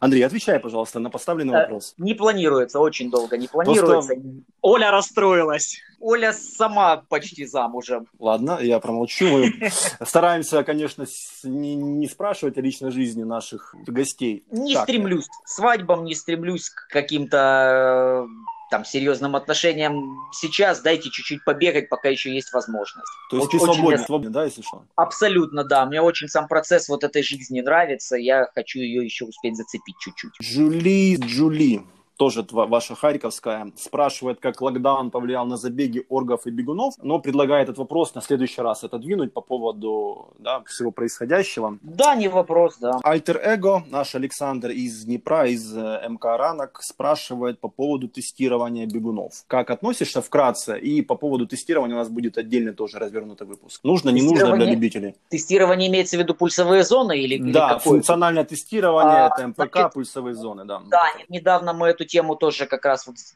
[0.00, 1.94] Андрей, отвечай, пожалуйста, на поставленный э, вопрос.
[1.98, 4.14] Не планируется, очень долго не планируется.
[4.14, 4.14] Просто...
[4.60, 5.80] Оля расстроилась.
[6.00, 8.06] Оля сама почти замужем.
[8.18, 9.26] Ладно, я промолчу.
[9.26, 9.70] Мы
[10.04, 11.06] стараемся, конечно,
[11.44, 14.44] не, не спрашивать о личной жизни наших гостей.
[14.50, 14.84] Не так.
[14.84, 18.26] стремлюсь к свадьбам, не стремлюсь к каким-то
[18.70, 23.08] там, серьезным отношениям сейчас, дайте чуть-чуть побегать, пока еще есть возможность.
[23.30, 24.06] То есть очень, ты свободен, очень...
[24.06, 24.84] свободен, да, если что?
[24.96, 25.86] Абсолютно, да.
[25.86, 28.16] Мне очень сам процесс вот этой жизни нравится.
[28.16, 30.32] Я хочу ее еще успеть зацепить чуть-чуть.
[30.42, 31.82] Джули, Джули
[32.18, 37.78] тоже ваша Харьковская, спрашивает, как локдаун повлиял на забеги оргов и бегунов, но предлагает этот
[37.78, 41.78] вопрос на следующий раз отодвинуть по поводу да, всего происходящего.
[41.80, 42.98] Да, не вопрос, да.
[43.04, 49.44] Альтер-эго, наш Александр из Днепра, из э, МК Ранок, спрашивает по поводу тестирования бегунов.
[49.46, 50.78] Как относишься вкратце?
[50.78, 53.80] И по поводу тестирования у нас будет отдельный тоже развернутый выпуск.
[53.84, 55.14] Нужно, не нужно для любителей?
[55.28, 57.16] Тестирование имеется в виду пульсовые зоны?
[57.16, 60.82] Или, да, или функциональное тестирование, а, это МПК, значит, пульсовые зоны, да.
[60.90, 63.34] Да, недавно мы эту тему тоже как раз вот с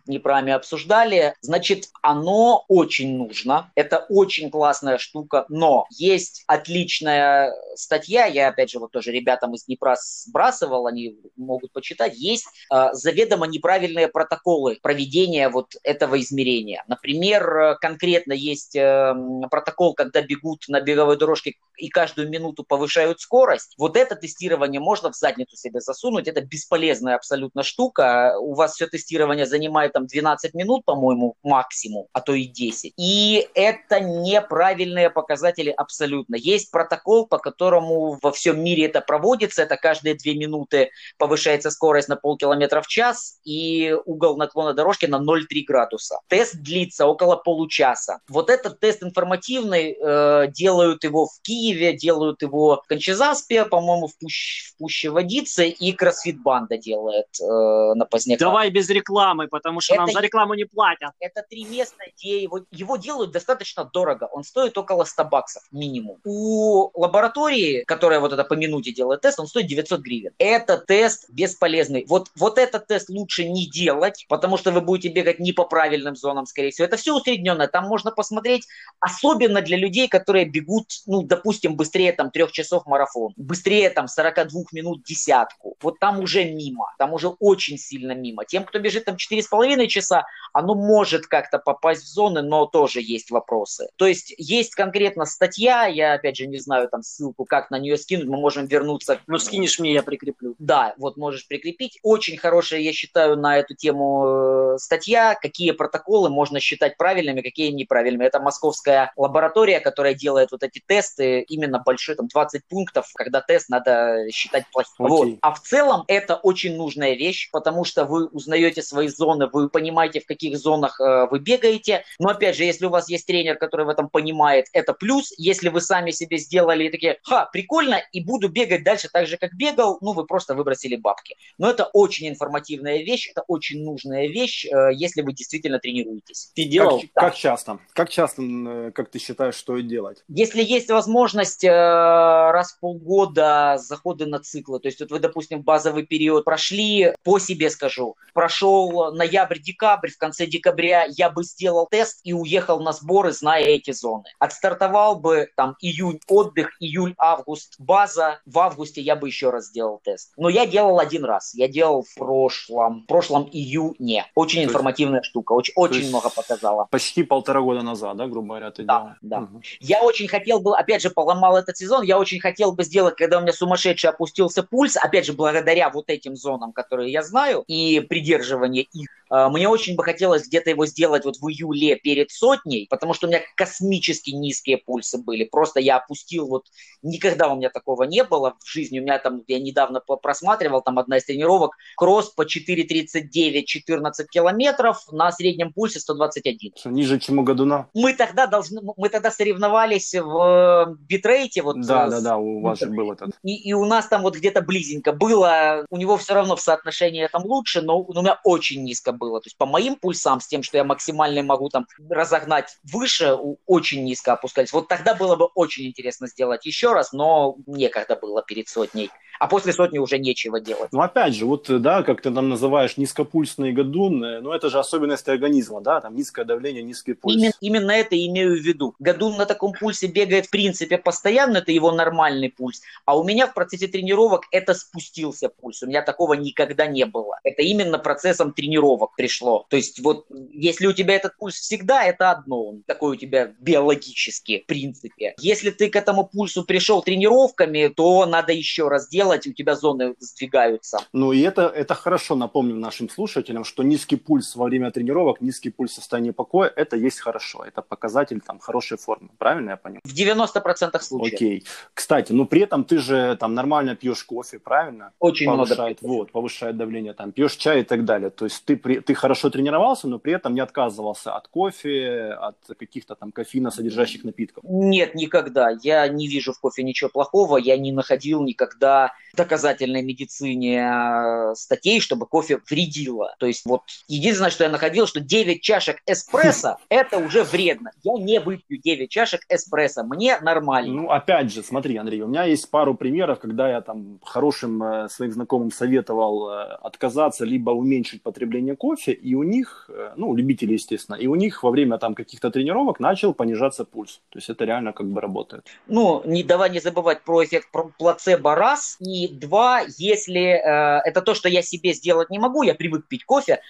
[0.52, 1.34] обсуждали.
[1.40, 3.70] Значит, оно очень нужно.
[3.74, 9.64] Это очень классная штука, но есть отличная статья, я опять же вот тоже ребятам из
[9.64, 12.14] Днепра сбрасывал, они могут почитать.
[12.16, 16.84] Есть э, заведомо неправильные протоколы проведения вот этого измерения.
[16.88, 19.14] Например, конкретно есть э,
[19.50, 23.74] протокол, когда бегут на беговой дорожке и каждую минуту повышают скорость.
[23.78, 26.28] Вот это тестирование можно в задницу себе засунуть.
[26.28, 28.36] Это бесполезная абсолютно штука.
[28.38, 32.94] У вас все тестирование занимает там 12 минут, по-моему, максимум, а то и 10.
[32.96, 36.36] И это неправильные показатели абсолютно.
[36.36, 39.62] Есть протокол, по которому во всем мире это проводится.
[39.62, 45.16] Это каждые 2 минуты повышается скорость на полкилометра в час и угол наклона дорожки на
[45.16, 46.18] 0,3 градуса.
[46.28, 48.20] Тест длится около получаса.
[48.28, 54.16] Вот этот тест информативный, э, делают его в Киеве, делают его в Кончезаспе, по-моему, в,
[54.18, 58.51] Пущ, в Пуще Водице, и Кроссфит Банда делает э, на Поздняках.
[58.52, 61.12] Давай без рекламы, потому что это, нам за рекламу не платят.
[61.20, 64.28] Это три места, где его, его делают достаточно дорого.
[64.30, 66.18] Он стоит около 100 баксов минимум.
[66.24, 70.32] У лаборатории, которая вот это по минуте делает тест, он стоит 900 гривен.
[70.36, 72.04] Это тест бесполезный.
[72.06, 76.14] Вот, вот этот тест лучше не делать, потому что вы будете бегать не по правильным
[76.14, 76.84] зонам, скорее всего.
[76.84, 77.68] Это все усредненное.
[77.68, 78.66] Там можно посмотреть,
[79.00, 84.62] особенно для людей, которые бегут, ну, допустим, быстрее там трех часов марафон, быстрее там 42
[84.72, 85.76] минут десятку.
[85.80, 88.41] Вот там уже мимо, там уже очень сильно мимо.
[88.44, 93.30] Тем, кто бежит там 4,5 часа, оно может как-то попасть в зоны, но тоже есть
[93.30, 93.88] вопросы.
[93.96, 97.96] То есть есть конкретно статья, я опять же не знаю там ссылку, как на нее
[97.96, 99.20] скинуть, мы можем вернуться.
[99.26, 100.54] Ну скинешь мне, я прикреплю.
[100.58, 101.98] Да, вот можешь прикрепить.
[102.02, 107.70] Очень хорошая, я считаю, на эту тему э, статья, какие протоколы можно считать правильными, какие
[107.70, 108.24] неправильными.
[108.24, 113.68] Это московская лаборатория, которая делает вот эти тесты, именно большой, там 20 пунктов, когда тест
[113.68, 115.06] надо считать плохим.
[115.06, 115.08] Okay.
[115.08, 115.28] Вот.
[115.42, 120.20] А в целом это очень нужная вещь, потому что вы узнаете свои зоны, вы понимаете,
[120.20, 122.04] в каких зонах э, вы бегаете.
[122.18, 125.32] Но опять же, если у вас есть тренер, который в этом понимает, это плюс.
[125.36, 129.36] Если вы сами себе сделали и такие, ха, прикольно, и буду бегать дальше так же,
[129.36, 131.36] как бегал, ну, вы просто выбросили бабки.
[131.58, 136.50] Но это очень информативная вещь, это очень нужная вещь, э, если вы действительно тренируетесь.
[136.54, 137.00] Ты делал?
[137.00, 137.78] Как, как часто?
[137.92, 140.24] Как часто, э, как ты считаешь, стоит делать?
[140.28, 145.62] Если есть возможность э, раз в полгода заходы на циклы, то есть вот вы, допустим,
[145.62, 152.20] базовый период прошли, по себе скажу, Прошел ноябрь-декабрь, в конце декабря я бы сделал тест
[152.24, 154.24] и уехал на сборы, зная эти зоны.
[154.38, 158.40] Отстартовал бы там июнь отдых, июль-август база.
[158.46, 160.32] В августе я бы еще раз сделал тест.
[160.36, 161.54] Но я делал один раз.
[161.54, 164.26] Я делал в прошлом, в прошлом июне.
[164.34, 166.86] Очень То информативная есть, штука, очень, очень много показала.
[166.90, 169.14] Почти полтора года назад, да, грубо говоря, ты да, делал?
[169.20, 169.62] Да, угу.
[169.80, 173.38] Я очень хотел бы, опять же, поломал этот сезон, я очень хотел бы сделать, когда
[173.38, 178.00] у меня сумасшедший опустился пульс, опять же, благодаря вот этим зонам, которые я знаю, и
[178.02, 182.86] придерживание их а, мне очень бы хотелось где-то его сделать вот в июле перед сотней,
[182.90, 185.44] потому что у меня космически низкие пульсы были.
[185.44, 186.66] Просто я опустил, вот
[187.00, 189.00] никогда у меня такого не было в жизни.
[189.00, 195.10] У меня там, я недавно просматривал, там одна из тренировок, кросс по 4.39, 14 километров
[195.10, 196.72] на среднем пульсе 121.
[196.76, 197.88] Что, ниже, чем у Годуна?
[197.94, 201.62] Мы тогда должны, мы тогда соревновались в битрейте.
[201.62, 203.30] Вот да, с, да, да, у вас же был этот.
[203.42, 207.26] И, и у нас там вот где-то близенько было, у него все равно в соотношении
[207.28, 209.40] там лучше, но у меня очень низко было.
[209.40, 213.36] То есть по моим пульсам, с тем, что я максимально могу там разогнать выше,
[213.66, 214.72] очень низко опускались.
[214.72, 219.10] Вот тогда было бы очень интересно сделать еще раз, но некогда было перед сотней
[219.42, 220.92] а после сотни уже нечего делать.
[220.92, 224.78] Ну, опять же, вот, да, как ты там называешь низкопульсный гадун, э, ну, это же
[224.78, 227.34] особенность организма, да, там низкое давление, низкий пульс.
[227.34, 228.94] Именно, именно это имею в виду.
[229.00, 233.48] Гадун на таком пульсе бегает, в принципе, постоянно, это его нормальный пульс, а у меня
[233.48, 237.40] в процессе тренировок это спустился пульс, у меня такого никогда не было.
[237.42, 239.66] Это именно процессом тренировок пришло.
[239.68, 243.52] То есть вот, если у тебя этот пульс всегда, это одно, он такой у тебя
[243.58, 245.34] биологический, в принципе.
[245.38, 250.14] Если ты к этому пульсу пришел тренировками, то надо еще раз делать у тебя зоны
[250.18, 250.98] сдвигаются.
[251.12, 255.70] Ну и это, это хорошо, напомним нашим слушателям, что низкий пульс во время тренировок, низкий
[255.70, 260.00] пульс в состоянии покоя, это есть хорошо, это показатель там хорошей формы, правильно я понял?
[260.04, 261.34] В 90% случаев.
[261.34, 261.64] Окей.
[261.94, 265.12] Кстати, ну при этом ты же там нормально пьешь кофе, правильно?
[265.18, 266.14] Очень повышает, много.
[266.14, 268.30] Вот, повышает давление, там пьешь чай и так далее.
[268.30, 272.56] То есть ты, при, ты хорошо тренировался, но при этом не отказывался от кофе, от
[272.78, 274.64] каких-то там кофеина содержащих напитков.
[274.66, 275.70] Нет, никогда.
[275.82, 282.00] Я не вижу в кофе ничего плохого, я не находил никогда доказательной медицине э, статей,
[282.00, 283.34] чтобы кофе вредило.
[283.38, 287.92] То есть вот единственное, что я находил, что 9 чашек эспрессо– это уже вредно.
[288.02, 290.92] Я не выпью 9 чашек эспрессо, мне нормально.
[290.92, 295.08] Ну, опять же, смотри, Андрей, у меня есть пару примеров, когда я там хорошим э,
[295.08, 300.74] своим знакомым советовал э, отказаться либо уменьшить потребление кофе, и у них, э, ну, любители,
[300.74, 304.20] естественно, и у них во время там каких-то тренировок начал понижаться пульс.
[304.30, 305.66] То есть это реально как бы работает.
[305.86, 307.68] Ну, не давай не забывать про эффект
[307.98, 312.74] плацебо раз, и два, если э, это то, что я себе сделать не могу, я
[312.74, 313.60] привык пить кофе,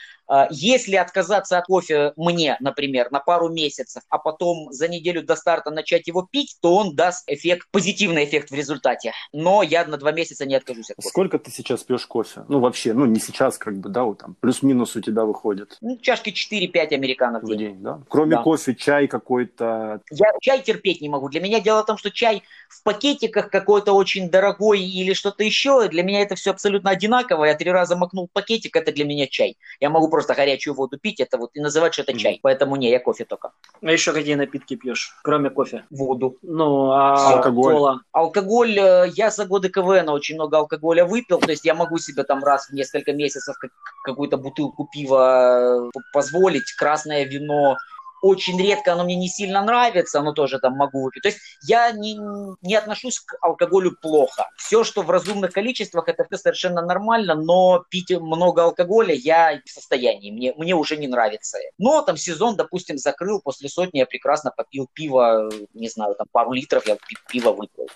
[0.51, 5.71] если отказаться от кофе мне, например, на пару месяцев, а потом за неделю до старта
[5.71, 9.13] начать его пить, то он даст эффект, позитивный эффект в результате.
[9.33, 11.09] Но я на два месяца не откажусь от кофе.
[11.09, 12.45] Сколько ты сейчас пьешь кофе?
[12.49, 15.77] Ну, вообще, ну, не сейчас, как бы, да, вот там, плюс-минус у тебя выходит.
[15.81, 17.59] Ну, чашки 4-5 американцев в день.
[17.59, 18.01] день да?
[18.09, 18.43] Кроме да.
[18.43, 20.01] кофе, чай какой-то?
[20.11, 21.29] Я чай терпеть не могу.
[21.29, 25.89] Для меня дело в том, что чай в пакетиках какой-то очень дорогой или что-то еще,
[25.89, 27.45] для меня это все абсолютно одинаково.
[27.45, 29.57] Я три раза макнул пакетик, это для меня чай.
[29.81, 32.41] Я могу просто горячую воду пить, это вот и называть, что это чай.
[32.43, 33.53] Поэтому не, я кофе только.
[33.81, 35.85] А еще какие напитки пьешь, кроме кофе?
[35.91, 36.39] Воду.
[36.43, 37.75] Ну, а алкоголь?
[37.75, 38.01] Кола?
[38.13, 42.25] Алкоголь, э, я за годы КВН очень много алкоголя выпил, то есть я могу себе
[42.25, 43.57] там раз в несколько месяцев
[44.05, 47.77] какую-то бутылку пива э, позволить, красное вино,
[48.23, 51.23] очень редко оно мне не сильно нравится, но тоже там могу выпить.
[51.23, 52.17] То есть я не,
[52.63, 54.49] не отношусь к алкоголю плохо.
[54.57, 59.69] Все, что в разумных количествах, это все совершенно нормально, но пить много алкоголя я в
[59.69, 61.59] состоянии, мне, мне уже не нравится.
[61.79, 66.53] Но там сезон, допустим, закрыл, после сотни я прекрасно попил пиво, не знаю, там пару
[66.53, 66.97] литров я
[67.29, 67.89] пиво выпил.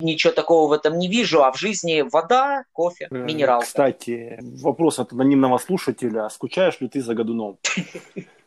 [0.00, 3.66] Ничего такого в этом не вижу, а в жизни вода, кофе, э, минералка.
[3.66, 6.28] Кстати, вопрос от анонимного слушателя.
[6.30, 7.58] Скучаешь ли ты за Годуном?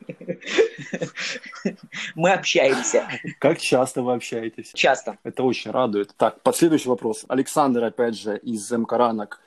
[2.15, 3.07] Мы общаемся.
[3.39, 4.71] Как часто вы общаетесь?
[4.73, 5.17] Часто.
[5.23, 6.13] Это очень радует.
[6.17, 7.25] Так, следующий вопрос.
[7.27, 8.71] Александр, опять же, из.
[8.71, 9.37] А,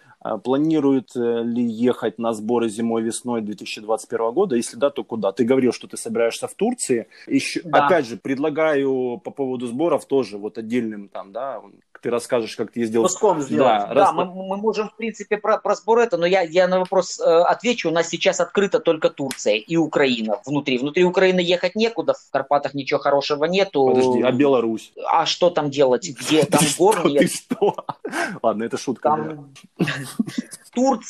[0.42, 4.56] планирует э, ли ехать на сборы зимой-весной 2021 года?
[4.56, 5.32] Если да, то куда?
[5.32, 7.08] Ты говорил, что ты собираешься в Турции.
[7.26, 7.86] Еще, да.
[7.86, 11.60] Опять же, предлагаю по поводу сборов тоже вот отдельным там, да,
[12.04, 13.02] ты расскажешь, как ты ездил.
[13.02, 13.80] Куском сделать.
[13.80, 14.12] Да, да раз...
[14.12, 17.24] мы, мы можем, в принципе, про, про сбор это, но я, я на вопрос э,
[17.24, 17.88] отвечу.
[17.88, 20.76] У нас сейчас открыта только Турция и Украина внутри.
[20.76, 23.86] Внутри Украины ехать некуда, в Карпатах ничего хорошего нету.
[23.86, 24.92] Подожди, а Беларусь?
[25.06, 26.06] А что там делать?
[26.06, 27.22] Где там гор нет?
[27.22, 27.74] Ты что?
[28.42, 29.38] Ладно, это шутка.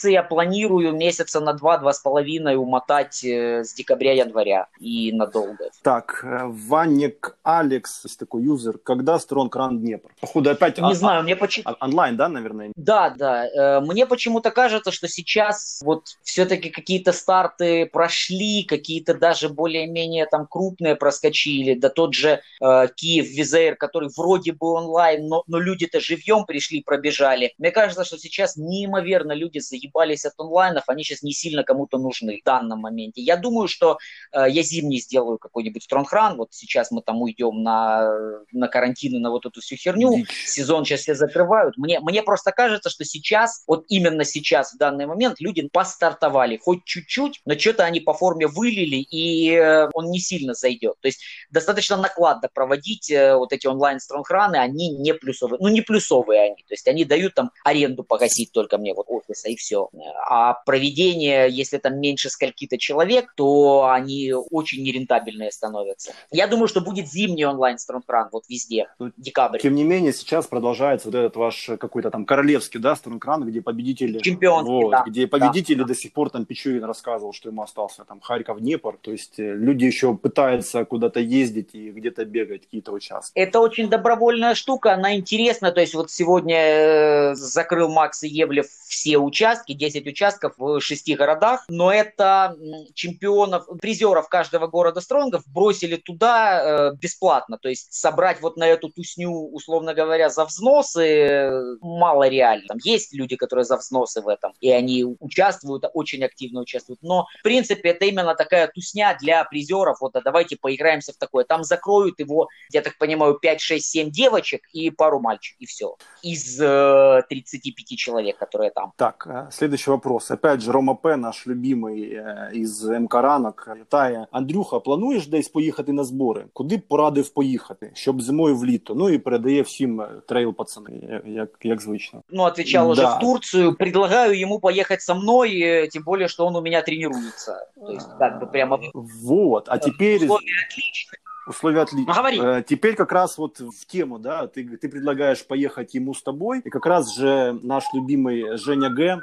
[0.05, 5.71] Я планирую месяца на два-два с половиной умотать э, с декабря-января и надолго.
[5.83, 10.11] Так, э, Ванник Алекс, есть такой юзер, когда Стронг Ран Днепр?
[10.21, 10.79] Походу опять...
[10.79, 11.75] Не а, знаю, мне почему...
[11.81, 12.73] Онлайн, да, наверное?
[12.77, 13.47] Да, да.
[13.47, 20.47] Э, мне почему-то кажется, что сейчас вот все-таки какие-то старты прошли, какие-то даже более-менее там
[20.47, 26.01] крупные проскочили, да тот же э, Киев, Визейр, который вроде бы онлайн, но, но люди-то
[26.01, 27.55] живьем пришли, пробежали.
[27.59, 28.57] Мне кажется, что сейчас
[28.95, 33.23] неимоверно люди заебались от онлайнов, они сейчас не сильно кому-то нужны в данном моменте.
[33.23, 33.99] Я думаю, что
[34.33, 39.19] э, я зимний сделаю какой-нибудь стронгран, вот сейчас мы там уйдем на, на карантин и
[39.19, 40.29] на вот эту всю херню, Дичь.
[40.47, 41.77] сезон сейчас все закрывают.
[41.77, 46.85] Мне, мне просто кажется, что сейчас, вот именно сейчас, в данный момент, люди постартовали, хоть
[46.85, 50.97] чуть-чуть, но что-то они по форме вылили, и э, он не сильно зайдет.
[51.01, 55.59] То есть достаточно накладно проводить э, вот эти онлайн стронграны, они не плюсовые.
[55.61, 56.65] Ну, не плюсовые они.
[56.69, 59.89] То есть они дают там аренду погасить только мне вот офиса и все.
[60.29, 66.13] А проведение, если там меньше скольки-то человек, то они очень нерентабельные становятся.
[66.31, 69.61] Я думаю, что будет зимний онлайн стронгран вот везде, ну, декабрь.
[69.61, 74.19] Тем не менее, сейчас продолжается вот этот ваш какой-то там королевский, да, стронгран, где победители...
[74.19, 75.05] Чемпионский, вот, да.
[75.07, 75.85] Где победители да.
[75.85, 78.99] до сих пор, там Пичуин рассказывал, что ему остался там Харьков, Днепр.
[79.01, 83.39] То есть э, люди еще пытаются куда-то ездить и где-то бегать, какие-то участки.
[83.39, 85.73] Это очень добровольная штука, она интересна.
[85.73, 88.64] То есть вот сегодня э, закрыл Макс Евлев
[88.95, 92.57] все участки, 10 участков в шести городах, но это
[92.95, 97.59] чемпионов, призеров каждого города Стронгов бросили туда э, бесплатно.
[97.59, 101.51] То есть собрать вот на эту тусню, условно говоря, за взносы
[101.81, 102.69] мало реально.
[102.69, 107.03] Там есть люди, которые за взносы в этом, и они участвуют, очень активно участвуют.
[107.03, 110.01] Но, в принципе, это именно такая тусня для призеров.
[110.01, 111.45] Вот, а давайте поиграемся в такое.
[111.45, 115.97] Там закроют его, я так понимаю, 5, 6, 7 девочек и пару мальчиков, и все.
[116.23, 118.92] Из э, 35 человек, которые там.
[118.96, 120.32] Так, э, следующий вопрос.
[120.32, 125.94] Опять же, Рома П, наш любимый э, із МК Ранок, питає, Андрюха, плануєш десь поїхати
[125.94, 126.46] на збори?
[126.54, 128.96] Куди б порадив поїхати, щоб зимою в літо?
[128.96, 132.24] Ну і передає всім трейл пацани, як, як звично.
[132.30, 133.16] Ну, отвечал уже да.
[133.16, 133.76] в Турцию.
[133.76, 137.68] Предлагаю ему поехать со мной, э, тем более, что он у меня тренируется.
[137.76, 138.80] То есть, как бы прямо...
[138.94, 140.24] Вот, а теперь...
[140.24, 141.20] Условия отличные.
[141.47, 142.07] Условия отличные.
[142.07, 142.41] Ну, говори.
[142.41, 146.61] Э, теперь как раз вот в тему, да, ты, ты предлагаешь поехать ему с тобой,
[146.61, 149.23] и как раз же наш любимый Женя Г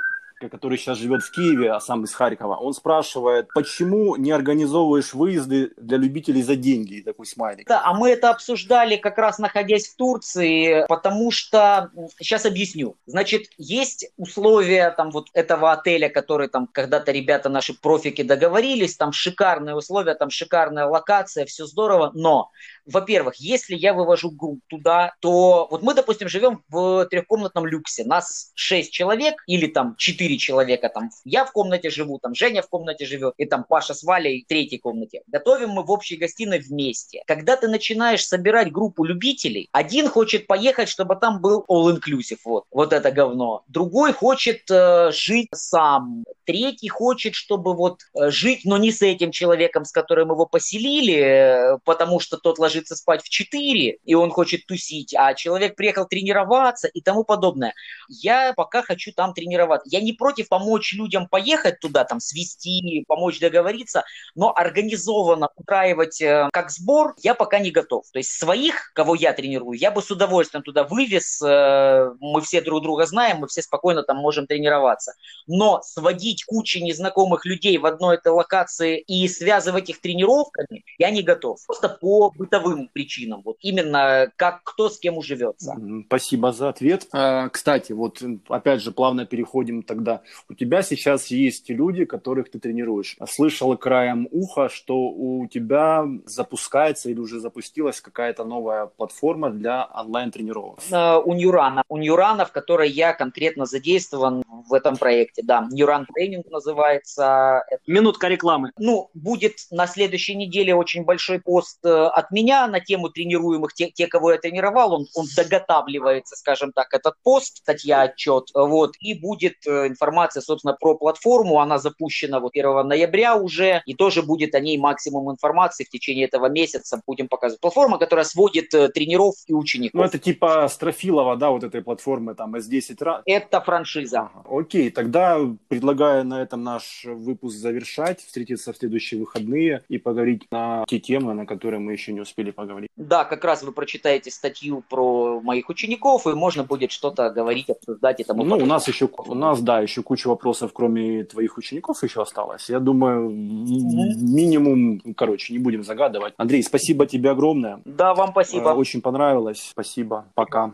[0.49, 5.71] который сейчас живет в Киеве, а сам из Харькова, он спрашивает, почему не организовываешь выезды
[5.77, 6.95] для любителей за деньги?
[6.95, 7.67] И такой смайлик.
[7.67, 12.95] Да, а мы это обсуждали как раз находясь в Турции, потому что, сейчас объясню.
[13.05, 19.11] Значит, есть условия там вот этого отеля, который там когда-то ребята наши профики договорились, там
[19.11, 22.49] шикарные условия, там шикарная локация, все здорово, но
[22.85, 28.51] во-первых, если я вывожу группу туда, то вот мы, допустим, живем в трехкомнатном люксе, нас
[28.55, 29.95] шесть человек или там
[30.31, 33.93] четыре человека, там я в комнате живу, там Женя в комнате живет, и там Паша
[33.93, 35.21] с Валей в третьей комнате.
[35.27, 37.23] Готовим мы в общей гостиной вместе.
[37.27, 42.93] Когда ты начинаешь собирать группу любителей, один хочет поехать, чтобы там был all-inclusive, вот, вот
[42.93, 43.63] это говно.
[43.67, 46.23] Другой хочет э, жить сам.
[46.45, 51.13] Третий хочет, чтобы вот э, жить, но не с этим человеком, с которым его поселили,
[51.13, 56.05] э, потому что тот ложится спать в 4, и он хочет тусить, а человек приехал
[56.05, 57.73] тренироваться и тому подобное.
[58.09, 59.87] Я пока хочу там тренироваться.
[59.89, 64.03] Я не против помочь людям поехать туда, там, свести, помочь договориться,
[64.35, 68.05] но организованно устраивать э, как сбор я пока не готов.
[68.13, 71.41] То есть своих, кого я тренирую, я бы с удовольствием туда вывез.
[71.41, 75.13] Э, мы все друг друга знаем, мы все спокойно там можем тренироваться.
[75.47, 81.23] Но сводить кучу незнакомых людей в одной этой локации и связывать их тренировками я не
[81.23, 81.65] готов.
[81.65, 85.75] Просто по бытовым причинам, вот именно как кто с кем уживется.
[86.05, 87.07] Спасибо за ответ.
[87.11, 90.10] А, кстати, вот опять же плавно переходим тогда.
[90.49, 93.17] У тебя сейчас есть люди, которых ты тренируешь.
[93.29, 100.79] Слышал краем уха, что у тебя запускается или уже запустилась какая-то новая платформа для онлайн-тренировок.
[100.91, 101.83] А, у Ньюрана.
[101.89, 105.41] У Ньюрана, в которой я конкретно задействован в этом проекте.
[105.43, 107.63] Да, Ньюран тренинг называется.
[107.87, 108.71] Минутка рекламы.
[108.77, 113.89] Ну, будет на следующей неделе очень большой пост э, от меня на тему тренируемых, те,
[113.89, 119.13] те кого я тренировал, он, он доготавливается, скажем так, этот пост, статья, отчет, вот, и
[119.13, 124.55] будет э, информация, собственно, про платформу, она запущена вот 1 ноября уже, и тоже будет
[124.55, 127.61] о ней максимум информации в течение этого месяца, будем показывать.
[127.61, 130.01] Платформа, которая сводит э, тренеров и учеников.
[130.01, 133.21] Ну, это типа Строфилова, да, вот этой платформы, там, S10 раз.
[133.25, 134.29] Это франшиза.
[134.49, 140.83] Окей, тогда предлагаю на этом наш выпуск завершать, встретиться в следующие выходные и поговорить на
[140.87, 142.89] те темы, на которые мы еще не успели поговорить.
[142.95, 148.19] Да, как раз вы прочитаете статью про моих учеников, и можно будет что-то говорить, обсуждать
[148.19, 152.03] и тому Ну, у нас еще, у нас, да, еще куча вопросов, кроме твоих учеников
[152.03, 152.69] еще осталось.
[152.69, 156.33] Я думаю, минимум, короче, не будем загадывать.
[156.37, 157.81] Андрей, спасибо тебе огромное.
[157.85, 158.69] Да, вам спасибо.
[158.69, 159.69] Э, Очень понравилось.
[159.71, 160.25] Спасибо.
[160.35, 160.71] Пока.